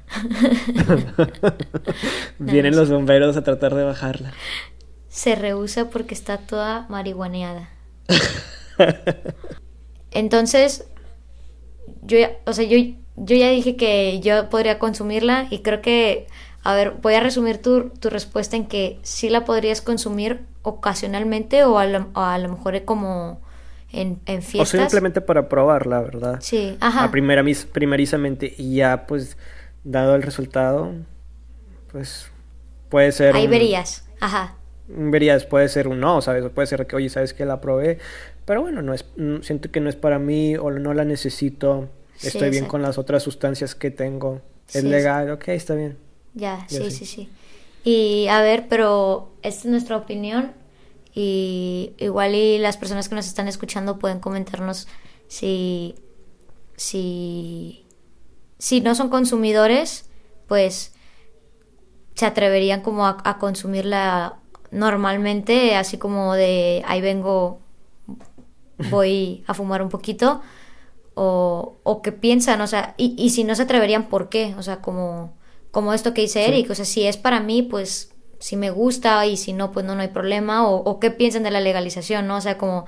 Vienen 2.39 2.75
los 2.77 2.91
bomberos 2.91 3.37
a 3.37 3.45
tratar 3.45 3.75
de 3.75 3.85
bajarla. 3.85 4.33
Se 5.09 5.35
rehúsa 5.35 5.91
porque 5.91 6.15
está 6.15 6.39
toda 6.39 6.87
marihuaneada. 6.89 7.69
Entonces, 10.13 10.87
yo 12.03 12.19
ya, 12.19 12.33
o 12.47 12.53
sea, 12.53 12.65
yo, 12.65 12.79
yo 13.17 13.37
ya 13.37 13.49
dije 13.51 13.77
que 13.77 14.21
yo 14.21 14.49
podría 14.49 14.79
consumirla 14.79 15.47
y 15.51 15.61
creo 15.61 15.81
que, 15.81 16.27
a 16.63 16.75
ver, 16.75 16.93
voy 17.03 17.15
a 17.15 17.21
resumir 17.21 17.61
tu, 17.61 17.91
tu 17.91 18.11
respuesta 18.11 18.57
en 18.57 18.67
que 18.67 18.99
sí 19.03 19.29
la 19.29 19.45
podrías 19.45 19.81
consumir 19.81 20.41
ocasionalmente 20.63 21.65
o 21.65 21.79
a 21.79 21.87
lo, 21.87 22.09
a 22.15 22.39
lo 22.39 22.49
mejor 22.49 22.85
como 22.85 23.41
en, 23.91 24.21
en 24.27 24.43
fiestas. 24.43 24.75
O 24.75 24.79
simplemente 24.79 25.21
para 25.21 25.49
probarla, 25.49 26.01
¿verdad? 26.01 26.39
Sí, 26.41 26.77
ajá. 26.81 27.05
A 27.05 27.11
primera, 27.11 27.45
primerizamente 27.73 28.55
y 28.57 28.77
ya 28.77 29.07
pues 29.07 29.37
dado 29.85 30.15
el 30.15 30.23
resultado, 30.23 30.93
pues 31.91 32.31
puede 32.89 33.13
ser... 33.13 33.35
Ahí 33.35 33.47
verías, 33.47 34.05
ajá 34.21 34.57
verías, 34.93 35.47
puede 35.47 35.69
ser 35.69 35.89
un 35.89 36.01
no, 36.01 36.21
¿sabes? 36.21 36.45
O 36.45 36.51
puede 36.51 36.67
ser 36.67 36.87
que, 36.87 36.97
oye, 36.97 37.09
¿sabes 37.09 37.35
que 37.35 37.45
la 37.45 37.61
probé? 37.61 37.99
Pero 38.45 38.63
bueno, 38.63 38.83
no 38.83 38.93
es, 38.95 39.05
siento 39.43 39.71
que 39.71 39.81
no 39.81 39.89
es 39.89 39.97
para 39.97 40.19
mí 40.19 40.57
o 40.57 40.71
no 40.71 40.95
la 40.95 41.05
necesito. 41.05 41.89
Estoy 42.21 42.51
bien 42.51 42.67
con 42.67 42.83
las 42.83 42.99
otras 42.99 43.23
sustancias 43.23 43.75
que 43.75 43.91
tengo. 43.91 44.41
Es 44.73 44.85
legal, 44.85 45.31
ok, 45.31 45.49
está 45.49 45.75
bien. 45.75 45.99
Ya, 46.35 46.67
sí, 46.69 46.91
sí, 46.91 47.05
sí. 47.05 47.29
Y 47.85 48.29
a 48.29 48.41
ver, 48.41 48.67
pero 48.69 49.33
esta 49.43 49.61
es 49.61 49.67
nuestra 49.67 49.97
opinión. 49.97 50.53
Y 51.15 51.93
igual 51.99 52.35
y 52.35 52.59
las 52.59 52.77
personas 52.77 53.09
que 53.09 53.15
nos 53.15 53.27
están 53.27 53.49
escuchando 53.49 53.99
pueden 53.99 54.19
comentarnos 54.19 54.89
si, 55.29 55.95
si, 56.77 57.85
si 58.59 58.81
no 58.81 58.95
son 58.95 59.11
consumidores, 59.11 60.07
pues 60.47 60.93
se 62.15 62.27
atreverían 62.27 62.81
como 62.81 63.07
a, 63.07 63.19
a 63.25 63.39
consumirla 63.39 64.39
normalmente, 64.71 65.77
así 65.77 65.99
como 65.99 66.35
de 66.35 66.83
ahí 66.87 67.01
vengo, 67.01 67.61
voy 68.91 69.45
a 69.47 69.55
fumar 69.55 69.83
un 69.83 69.89
poquito, 69.89 70.43
o, 71.15 71.79
o 71.83 72.03
qué 72.03 72.13
piensan, 72.13 72.61
o 72.61 72.67
sea, 72.67 72.95
y, 72.97 73.15
y, 73.19 73.31
si 73.31 73.45
no 73.45 73.55
se 73.55 73.63
atreverían, 73.63 74.09
¿por 74.09 74.29
qué? 74.29 74.55
O 74.59 74.63
sea, 74.63 74.81
como, 74.81 75.37
como 75.71 75.93
esto 75.93 76.15
que 76.15 76.23
dice 76.23 76.47
Eric, 76.47 76.71
o 76.71 76.75
sea, 76.75 76.85
si 76.85 77.07
es 77.07 77.17
para 77.17 77.41
mí, 77.41 77.63
pues 77.63 78.15
si 78.39 78.57
me 78.57 78.71
gusta 78.71 79.25
y 79.27 79.37
si 79.37 79.53
no, 79.53 79.73
pues 79.73 79.85
no, 79.87 79.95
no 79.95 80.03
hay 80.03 80.09
problema, 80.09 80.69
o, 80.69 80.77
o 80.77 81.01
qué 81.01 81.11
piensan 81.11 81.43
de 81.43 81.51
la 81.51 81.61
legalización, 81.61 82.27
¿no? 82.27 82.37
O 82.37 82.41
sea, 82.41 82.59
como 82.59 82.87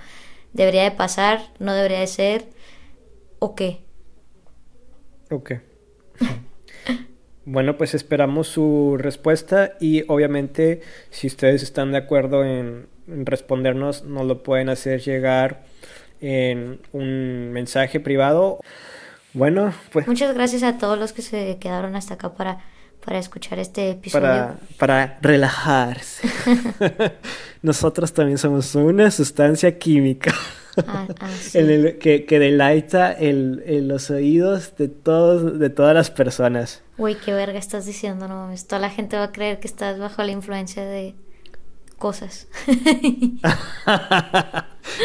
debería 0.53 0.85
de 0.85 0.91
pasar, 0.91 1.53
no 1.59 1.75
debería 1.75 2.01
de 2.01 2.07
ser, 2.07 2.47
o 3.39 3.55
qué. 3.55 3.85
Ok. 5.31 5.53
Bueno, 7.47 7.77
pues 7.77 7.95
esperamos 7.95 8.49
su 8.49 8.97
respuesta 8.99 9.75
y 9.79 10.05
obviamente 10.11 10.81
si 11.11 11.27
ustedes 11.27 11.63
están 11.63 11.93
de 11.93 11.99
acuerdo 11.99 12.43
en, 12.43 12.87
respondernos, 13.07 14.05
nos 14.05 14.27
lo 14.27 14.43
pueden 14.43 14.69
hacer 14.69 15.01
llegar 15.01 15.65
en 16.21 16.81
un 16.93 17.53
mensaje 17.53 18.01
privado. 18.01 18.61
Bueno, 19.33 19.75
pues... 19.93 20.07
Muchas 20.07 20.35
gracias 20.35 20.63
a 20.63 20.79
todos 20.79 20.99
los 20.99 21.13
que 21.13 21.23
se 21.23 21.59
quedaron 21.59 21.97
hasta 21.97 22.15
acá 22.15 22.35
para, 22.35 22.65
para 23.05 23.19
escuchar 23.19 23.59
este 23.59 23.91
episodio. 23.91 24.23
Para, 24.23 24.59
para 24.79 25.19
relajarse. 25.21 26.29
Nosotros 27.63 28.13
también 28.13 28.39
somos 28.39 28.75
una 28.75 29.11
sustancia 29.11 29.79
química. 29.79 30.35
Ah, 30.87 31.07
ah, 31.21 31.31
que, 31.53 32.25
que, 32.27 32.39
delaita 32.39 33.13
el, 33.13 33.89
los 33.89 34.11
oídos 34.11 34.77
de 34.77 34.89
todos 34.89 35.59
de 35.59 35.71
todas 35.71 35.95
las 35.95 36.11
personas. 36.11 36.83
Uy, 36.99 37.17
qué 37.17 37.33
verga 37.33 37.59
estás 37.59 37.87
diciendo, 37.87 38.29
no 38.29 38.37
mames. 38.37 38.67
Toda 38.67 38.81
la 38.81 38.91
gente 38.91 39.17
va 39.17 39.25
a 39.25 39.33
creer 39.33 39.61
que 39.61 39.69
estás 39.69 39.99
bajo 39.99 40.23
la 40.23 40.33
influencia 40.33 40.85
de 40.85 41.15
cosas. 41.99 42.49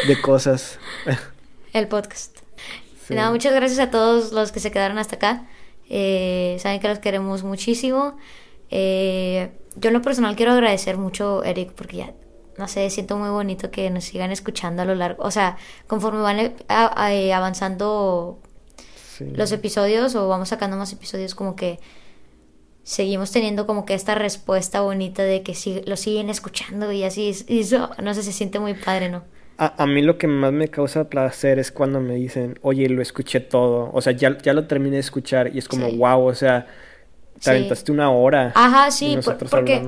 de 0.08 0.22
cosas. 0.22 0.80
El 1.74 1.88
podcast. 1.88 2.38
Nada, 3.10 3.32
muchas 3.32 3.54
gracias 3.54 3.80
a 3.80 3.90
todos 3.90 4.32
los 4.32 4.52
que 4.52 4.60
se 4.60 4.72
quedaron 4.72 4.98
hasta 4.98 5.16
acá. 5.16 5.48
Eh, 5.90 6.58
saben 6.60 6.80
que 6.80 6.88
los 6.88 7.00
queremos 7.00 7.44
muchísimo. 7.44 8.18
Eh, 8.70 9.52
yo 9.76 9.90
en 9.90 9.94
lo 9.94 10.02
personal 10.02 10.36
quiero 10.36 10.52
agradecer 10.52 10.98
mucho, 10.98 11.44
Eric, 11.44 11.72
porque 11.72 11.98
ya 11.98 12.14
no 12.60 12.68
sé, 12.68 12.90
siento 12.90 13.18
muy 13.18 13.30
bonito 13.30 13.72
que 13.72 13.90
nos 13.90 14.04
sigan 14.04 14.32
escuchando 14.32 14.82
a 14.82 14.86
lo 14.86 14.94
largo, 14.94 15.24
o 15.24 15.32
sea, 15.32 15.58
conforme 15.88 16.20
van 16.20 16.40
eh, 16.40 16.56
eh, 16.68 17.34
avanzando 17.34 18.40
los 19.22 19.52
episodios 19.54 20.14
o 20.16 20.28
vamos 20.28 20.50
sacando 20.50 20.76
más 20.76 20.92
episodios, 20.92 21.36
como 21.36 21.56
que 21.56 21.80
seguimos 22.90 23.32
teniendo 23.32 23.68
como 23.68 23.86
que 23.86 23.94
esta 23.94 24.16
respuesta 24.16 24.82
bonita 24.82 25.22
de 25.22 25.44
que 25.44 25.54
sí, 25.54 25.84
lo 25.86 25.96
siguen 25.96 26.32
escuchando 26.32 26.92
y 26.92 27.04
así, 27.04 27.32
y 27.48 27.60
eso, 27.60 27.92
no 28.02 28.16
sé, 28.16 28.24
se 28.24 28.32
siente 28.32 28.58
muy 28.58 28.74
padre, 28.74 29.10
¿no? 29.10 29.22
A, 29.60 29.84
a, 29.84 29.86
mí 29.86 30.02
lo 30.02 30.18
que 30.18 30.26
más 30.26 30.52
me 30.52 30.70
causa 30.70 31.08
placer 31.08 31.60
es 31.60 31.72
cuando 31.72 32.02
me 32.02 32.16
dicen, 32.16 32.58
oye, 32.64 32.90
lo 32.90 33.04
escuché 33.04 33.42
todo, 33.42 33.92
o 33.94 34.02
sea, 34.02 34.14
ya, 34.14 34.36
ya 34.40 34.54
lo 34.54 34.66
terminé 34.66 34.96
de 34.96 35.02
escuchar 35.02 35.56
y 35.56 35.60
es 35.60 35.68
como, 35.68 35.88
wow, 35.92 36.26
o 36.26 36.34
sea, 36.34 36.66
te 37.40 37.52
aventaste 37.52 37.92
una 37.92 38.10
hora. 38.10 38.54
Ajá, 38.56 38.90
sí, 38.90 39.20
porque, 39.24 39.88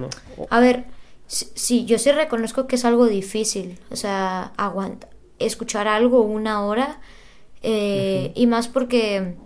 a 0.52 0.60
ver, 0.60 0.84
sí, 1.26 1.86
yo 1.86 1.98
sí 1.98 2.12
reconozco 2.12 2.68
que 2.68 2.76
es 2.76 2.86
algo 2.86 3.08
difícil, 3.08 3.80
o 3.90 3.96
sea, 3.96 4.52
aguanta, 4.58 5.10
escuchar 5.40 5.88
algo 5.88 6.22
una 6.22 6.64
hora, 6.64 7.02
eh, 7.64 8.32
y 8.36 8.46
más 8.46 8.68
porque 8.68 9.38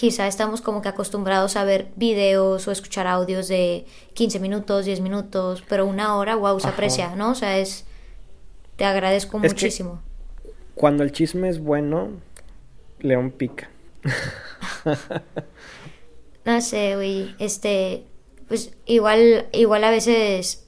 quizá 0.00 0.26
estamos 0.26 0.62
como 0.62 0.80
que 0.80 0.88
acostumbrados 0.88 1.56
a 1.56 1.64
ver 1.64 1.88
videos 1.94 2.66
o 2.66 2.72
escuchar 2.72 3.06
audios 3.06 3.48
de 3.48 3.84
15 4.14 4.40
minutos, 4.40 4.86
10 4.86 5.02
minutos, 5.02 5.62
pero 5.68 5.84
una 5.84 6.16
hora, 6.16 6.36
wow, 6.36 6.58
se 6.58 6.68
aprecia, 6.68 7.14
¿no? 7.16 7.32
O 7.32 7.34
sea, 7.34 7.58
es, 7.58 7.84
te 8.76 8.86
agradezco 8.86 9.38
muchísimo. 9.38 10.00
cuando 10.74 11.02
el 11.02 11.12
chisme 11.12 11.50
es 11.50 11.60
bueno, 11.60 12.12
León 13.00 13.30
pica. 13.30 13.68
no 16.46 16.60
sé, 16.62 16.96
güey, 16.96 17.34
este, 17.38 18.06
pues 18.48 18.72
igual, 18.86 19.48
igual 19.52 19.84
a 19.84 19.90
veces 19.90 20.66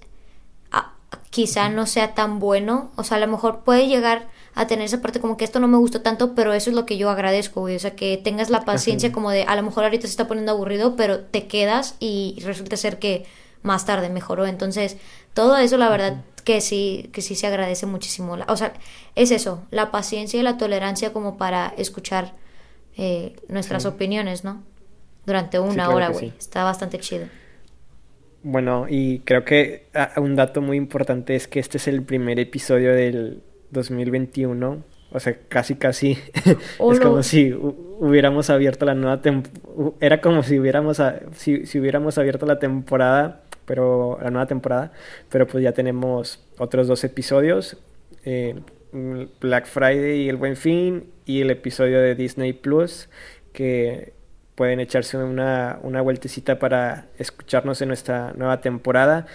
quizá 1.31 1.71
no 1.71 1.87
sea 1.87 2.15
tan 2.15 2.39
bueno, 2.39 2.93
o 2.97 3.05
sea, 3.05 3.17
a 3.17 3.21
lo 3.21 3.29
mejor 3.29 3.61
puede 3.61 3.89
llegar 3.89 4.29
a 4.55 4.67
tener 4.67 4.85
esa 4.85 5.01
parte 5.01 5.21
como 5.21 5.37
que 5.37 5.45
esto 5.45 5.61
no 5.61 5.69
me 5.69 5.79
gustó 5.79 6.03
tanto, 6.03 6.35
pero 6.35 6.53
eso 6.53 6.71
es 6.71 6.77
lo 6.77 6.85
que 6.85 6.99
yo 6.99 7.09
agradezco, 7.11 7.61
güey, 7.61 7.77
o 7.77 7.79
sea, 7.79 7.97
que 7.97 8.19
tengas 8.19 8.51
la 8.51 8.65
paciencia 8.65 9.11
como 9.11 9.31
de, 9.31 9.45
a 9.45 9.57
lo 9.57 9.63
mejor 9.63 9.85
ahorita 9.85 10.03
se 10.03 10.11
está 10.11 10.29
poniendo 10.29 10.53
aburrido, 10.53 10.95
pero 10.97 11.21
te 11.21 11.47
quedas 11.47 11.97
y 12.01 12.37
resulta 12.45 12.77
ser 12.77 12.99
que 12.99 13.25
más 13.63 13.87
tarde 13.87 14.11
mejoró, 14.11 14.47
entonces, 14.47 14.99
todo 15.33 15.57
eso 15.57 15.79
la 15.79 15.89
verdad 15.89 16.23
que 16.45 16.61
sí, 16.61 17.09
que 17.13 17.23
sí 17.23 17.35
se 17.35 17.47
agradece 17.47 17.87
muchísimo, 17.87 18.37
o 18.47 18.57
sea, 18.57 18.75
es 19.15 19.31
eso, 19.31 19.65
la 19.71 19.91
paciencia 19.91 20.39
y 20.39 20.43
la 20.43 20.59
tolerancia 20.59 21.13
como 21.13 21.39
para 21.39 21.73
escuchar 21.79 22.35
eh, 22.99 23.37
nuestras 23.49 23.87
opiniones, 23.87 24.45
¿no? 24.45 24.63
Durante 25.25 25.59
una 25.59 25.75
claro 25.75 25.95
hora, 25.95 26.09
güey, 26.09 26.31
sí. 26.31 26.35
está 26.39 26.65
bastante 26.65 26.99
chido. 26.99 27.27
Bueno, 28.43 28.87
y 28.89 29.21
creo 29.21 29.45
que 29.45 29.87
ah, 29.95 30.11
un 30.17 30.35
dato 30.35 30.61
muy 30.61 30.77
importante 30.77 31.37
es 31.37 31.47
que 31.47 31.61
este 31.61 31.79
es 31.79 31.87
el 31.87 32.03
primer 32.03 32.41
episodio 32.41 32.93
del 32.93 33.41
2021. 33.73 34.85
O 35.15 35.21
sea, 35.21 35.37
casi 35.49 35.75
casi 35.75 36.17
Oh, 36.79 36.93
es 36.93 36.99
no. 37.01 37.05
como 37.11 37.23
si 37.23 37.51
hu- 37.51 37.75
hubiéramos 37.99 38.49
abierto 38.49 38.87
la 38.87 38.95
nueva 38.95 39.21
temporada. 39.21 39.93
Era 40.01 40.21
como 40.21 40.43
si 40.43 40.59
hubiéramos, 40.59 41.01
a- 41.01 41.21
si, 41.33 41.67
si 41.67 41.79
hubiéramos 41.81 42.17
abierto 42.17 42.47
la 42.47 42.59
temporada, 42.59 43.43
pero 43.67 44.19
la 44.23 44.31
nueva 44.31 44.47
temporada. 44.47 44.93
Pero 45.29 45.47
pues 45.47 45.63
ya 45.65 45.73
tenemos 45.73 46.43
otros 46.59 46.87
dos 46.89 47.05
episodios. 47.05 47.77
eh, 48.25 48.55
Black 49.41 49.67
Friday 49.67 50.21
y 50.23 50.29
el 50.29 50.37
Buen 50.37 50.55
Fin 50.57 51.05
y 51.25 51.41
el 51.41 51.51
episodio 51.51 51.99
de 52.01 52.15
Disney 52.15 52.53
Plus 52.53 53.09
que 53.55 54.13
pueden 54.55 54.81
echarse 54.81 55.17
una, 55.17 55.79
una 55.83 56.03
vueltecita 56.03 56.59
para 56.59 57.07
escucharnos 57.19 57.81
en 57.81 57.89
nuestra 57.89 58.33
nueva 58.37 58.61
temporada. 58.61 59.27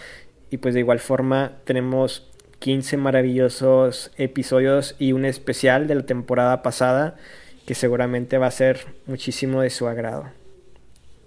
Y 0.51 0.57
pues 0.57 0.73
de 0.75 0.81
igual 0.81 0.99
forma 0.99 1.53
tenemos 1.65 2.31
15 2.59 2.97
maravillosos 2.97 4.11
episodios 4.17 4.95
y 4.99 5.11
un 5.11 5.25
especial 5.25 5.87
de 5.87 5.95
la 5.95 6.05
temporada 6.05 6.61
pasada 6.63 7.15
que 7.65 7.75
seguramente 7.75 8.37
va 8.37 8.47
a 8.47 8.51
ser 8.51 8.85
muchísimo 9.05 9.61
de 9.61 9.69
su 9.69 9.87
agrado. 9.87 10.25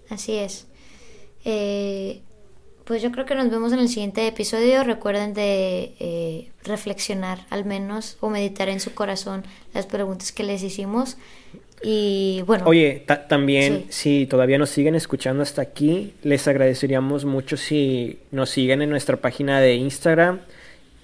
Así 0.09 0.37
es. 0.37 0.67
Eh, 1.45 2.21
pues 2.85 3.03
yo 3.03 3.13
creo 3.13 3.25
que 3.27 3.35
nos 3.35 3.51
vemos 3.51 3.73
en 3.73 3.79
el 3.79 3.89
siguiente 3.89 4.27
episodio. 4.27 4.83
Recuerden 4.83 5.33
de 5.35 5.95
eh, 6.01 6.51
reflexionar 6.65 7.47
al 7.51 7.65
menos 7.65 8.17
o 8.21 8.31
meditar 8.31 8.69
en 8.69 8.81
su 8.81 8.93
corazón 8.95 9.45
las 9.75 9.87
preguntas 9.87 10.33
que 10.33 10.43
les 10.43 10.63
hicimos. 10.63 11.17
Y 11.83 12.43
bueno, 12.47 12.65
Oye, 12.67 13.05
ta- 13.07 13.27
también 13.29 13.85
Sí. 13.89 14.21
si 14.21 14.27
todavía 14.27 14.59
nos 14.59 14.71
siguen 14.71 14.95
escuchando 14.95 15.43
hasta 15.43 15.63
aquí, 15.63 16.15
les 16.23 16.47
agradeceríamos 16.49 17.25
mucho 17.25 17.57
si 17.57 18.19
nos 18.33 18.51
siguen 18.51 18.83
en 18.83 18.91
nuestra 18.91 19.17
página 19.19 19.61
de 19.61 19.77
Instagram. 19.77 20.41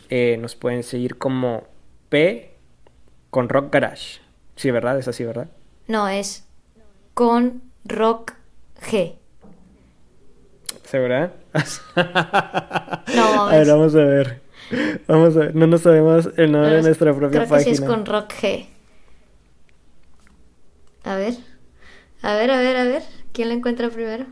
Eh, 0.08 0.36
nos 0.40 0.54
pueden 0.54 0.82
seguir 0.82 1.18
como 1.18 1.64
P 2.08 2.54
con 3.30 3.48
Rock 3.48 3.72
Garage. 3.72 4.20
Sí, 4.56 4.70
¿verdad? 4.70 4.98
Es 4.98 5.08
así, 5.08 5.24
¿verdad? 5.24 5.48
no 5.88 6.08
es 6.08 6.44
con 7.14 7.62
Rock 7.84 8.32
G. 8.90 9.14
¿Sí, 10.84 10.98
verdad? 10.98 11.32
No, 13.14 13.48
a 13.48 13.56
ver, 13.56 13.66
vamos 13.68 13.94
a 13.94 13.98
ver. 14.04 14.40
Vamos 15.06 15.36
a 15.36 15.40
ver. 15.40 15.54
No 15.54 15.66
nos 15.66 15.82
sabemos 15.82 16.28
el 16.36 16.52
nombre 16.52 16.76
de 16.76 16.82
nuestra 16.82 17.12
propia 17.12 17.40
creo 17.40 17.48
página. 17.48 17.70
que 17.70 17.76
sí 17.76 17.82
es 17.82 17.88
con 17.88 18.04
Rock 18.06 18.32
G. 18.34 18.66
A 21.04 21.16
ver. 21.16 21.34
A 22.22 22.34
ver, 22.34 22.50
a 22.50 22.58
ver, 22.58 22.76
a 22.76 22.84
ver. 22.84 23.02
¿Quién 23.32 23.48
lo 23.48 23.54
encuentra 23.54 23.88
primero? 23.90 24.26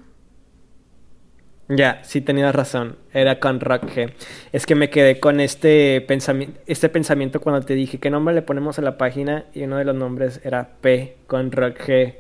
Ya, 1.69 2.01
sí 2.05 2.21
tenías 2.21 2.55
razón, 2.55 2.97
era 3.15 3.41
con 3.41 3.59
Rock 3.61 3.85
G. 3.85 4.13
Es 4.53 4.67
que 4.67 4.75
me 4.75 4.91
quedé 4.91 5.19
con 5.19 5.41
este 5.41 6.03
pensamiento, 6.03 6.61
este 6.67 6.91
pensamiento 6.91 7.41
cuando 7.41 7.63
te 7.65 7.75
dije 7.75 7.99
qué 7.99 8.11
nombre 8.11 8.35
le 8.35 8.43
ponemos 8.43 8.79
a 8.79 8.83
la 8.83 8.99
página 8.99 9.47
y 9.55 9.63
uno 9.63 9.79
de 9.79 9.85
los 9.85 9.95
nombres 9.95 10.41
era 10.45 10.69
P 10.83 11.17
con 11.27 11.53
Rock 11.53 11.79
G. 11.87 12.15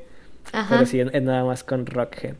Ajá. 0.52 0.76
Pero 0.76 0.86
sí, 0.86 1.00
es 1.00 1.22
nada 1.22 1.44
más 1.44 1.62
con 1.62 1.84
Rock 1.84 2.16
G. 2.16 2.34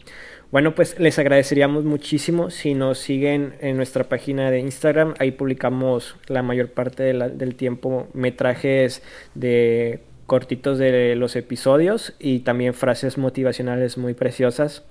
Bueno, 0.50 0.74
pues 0.74 0.98
les 0.98 1.18
agradeceríamos 1.18 1.84
muchísimo 1.84 2.50
si 2.50 2.72
nos 2.74 2.98
siguen 2.98 3.54
en 3.60 3.76
nuestra 3.76 4.04
página 4.04 4.50
de 4.50 4.60
Instagram. 4.60 5.14
Ahí 5.18 5.32
publicamos 5.32 6.16
la 6.28 6.42
mayor 6.42 6.68
parte 6.70 7.02
de 7.02 7.12
la- 7.12 7.28
del 7.28 7.54
tiempo 7.54 8.08
metrajes 8.14 9.02
de 9.34 10.00
cortitos 10.26 10.78
de 10.78 11.16
los 11.16 11.36
episodios 11.36 12.14
y 12.18 12.40
también 12.40 12.72
frases 12.72 13.18
motivacionales 13.18 13.98
muy 13.98 14.14
preciosas. 14.14 14.84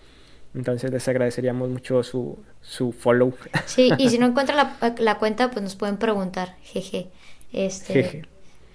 Entonces 0.56 0.92
les 0.92 1.08
agradeceríamos 1.08 1.70
mucho 1.70 2.04
su, 2.04 2.38
su 2.62 2.92
follow. 2.92 3.34
Sí, 3.66 3.92
y 3.98 4.10
si 4.10 4.20
no 4.20 4.26
encuentran 4.28 4.58
la, 4.58 4.96
la 5.00 5.18
cuenta, 5.18 5.50
pues 5.52 5.64
nos 5.64 5.76
pueden 5.76 5.98
preguntar. 5.98 6.56
Jeje. 6.62 7.10
Este. 7.52 7.94
Jeje. 7.94 8.26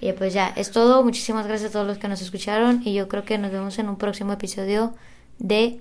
Y 0.00 0.12
pues 0.12 0.32
ya, 0.32 0.52
es 0.56 0.70
todo. 0.70 1.02
Muchísimas 1.02 1.46
gracias 1.46 1.70
a 1.70 1.72
todos 1.72 1.86
los 1.86 1.98
que 1.98 2.08
nos 2.08 2.22
escucharon. 2.22 2.82
Y 2.84 2.94
yo 2.94 3.08
creo 3.08 3.24
que 3.24 3.38
nos 3.38 3.50
vemos 3.50 3.78
en 3.78 3.88
un 3.88 3.96
próximo 3.96 4.32
episodio 4.32 4.94
de 5.38 5.80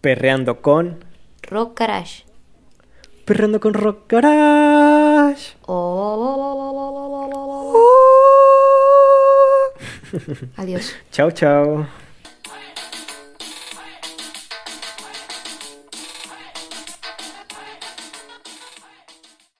Perreando 0.00 0.62
con... 0.62 1.04
Rock 1.42 1.80
Garage. 1.80 2.24
Perreando 3.26 3.60
con 3.60 3.74
Rock 3.74 4.10
Garage. 4.10 5.56
Oh. 5.66 6.50
Adiós. 10.56 10.94
Chao, 11.12 11.30
chao. 11.30 11.86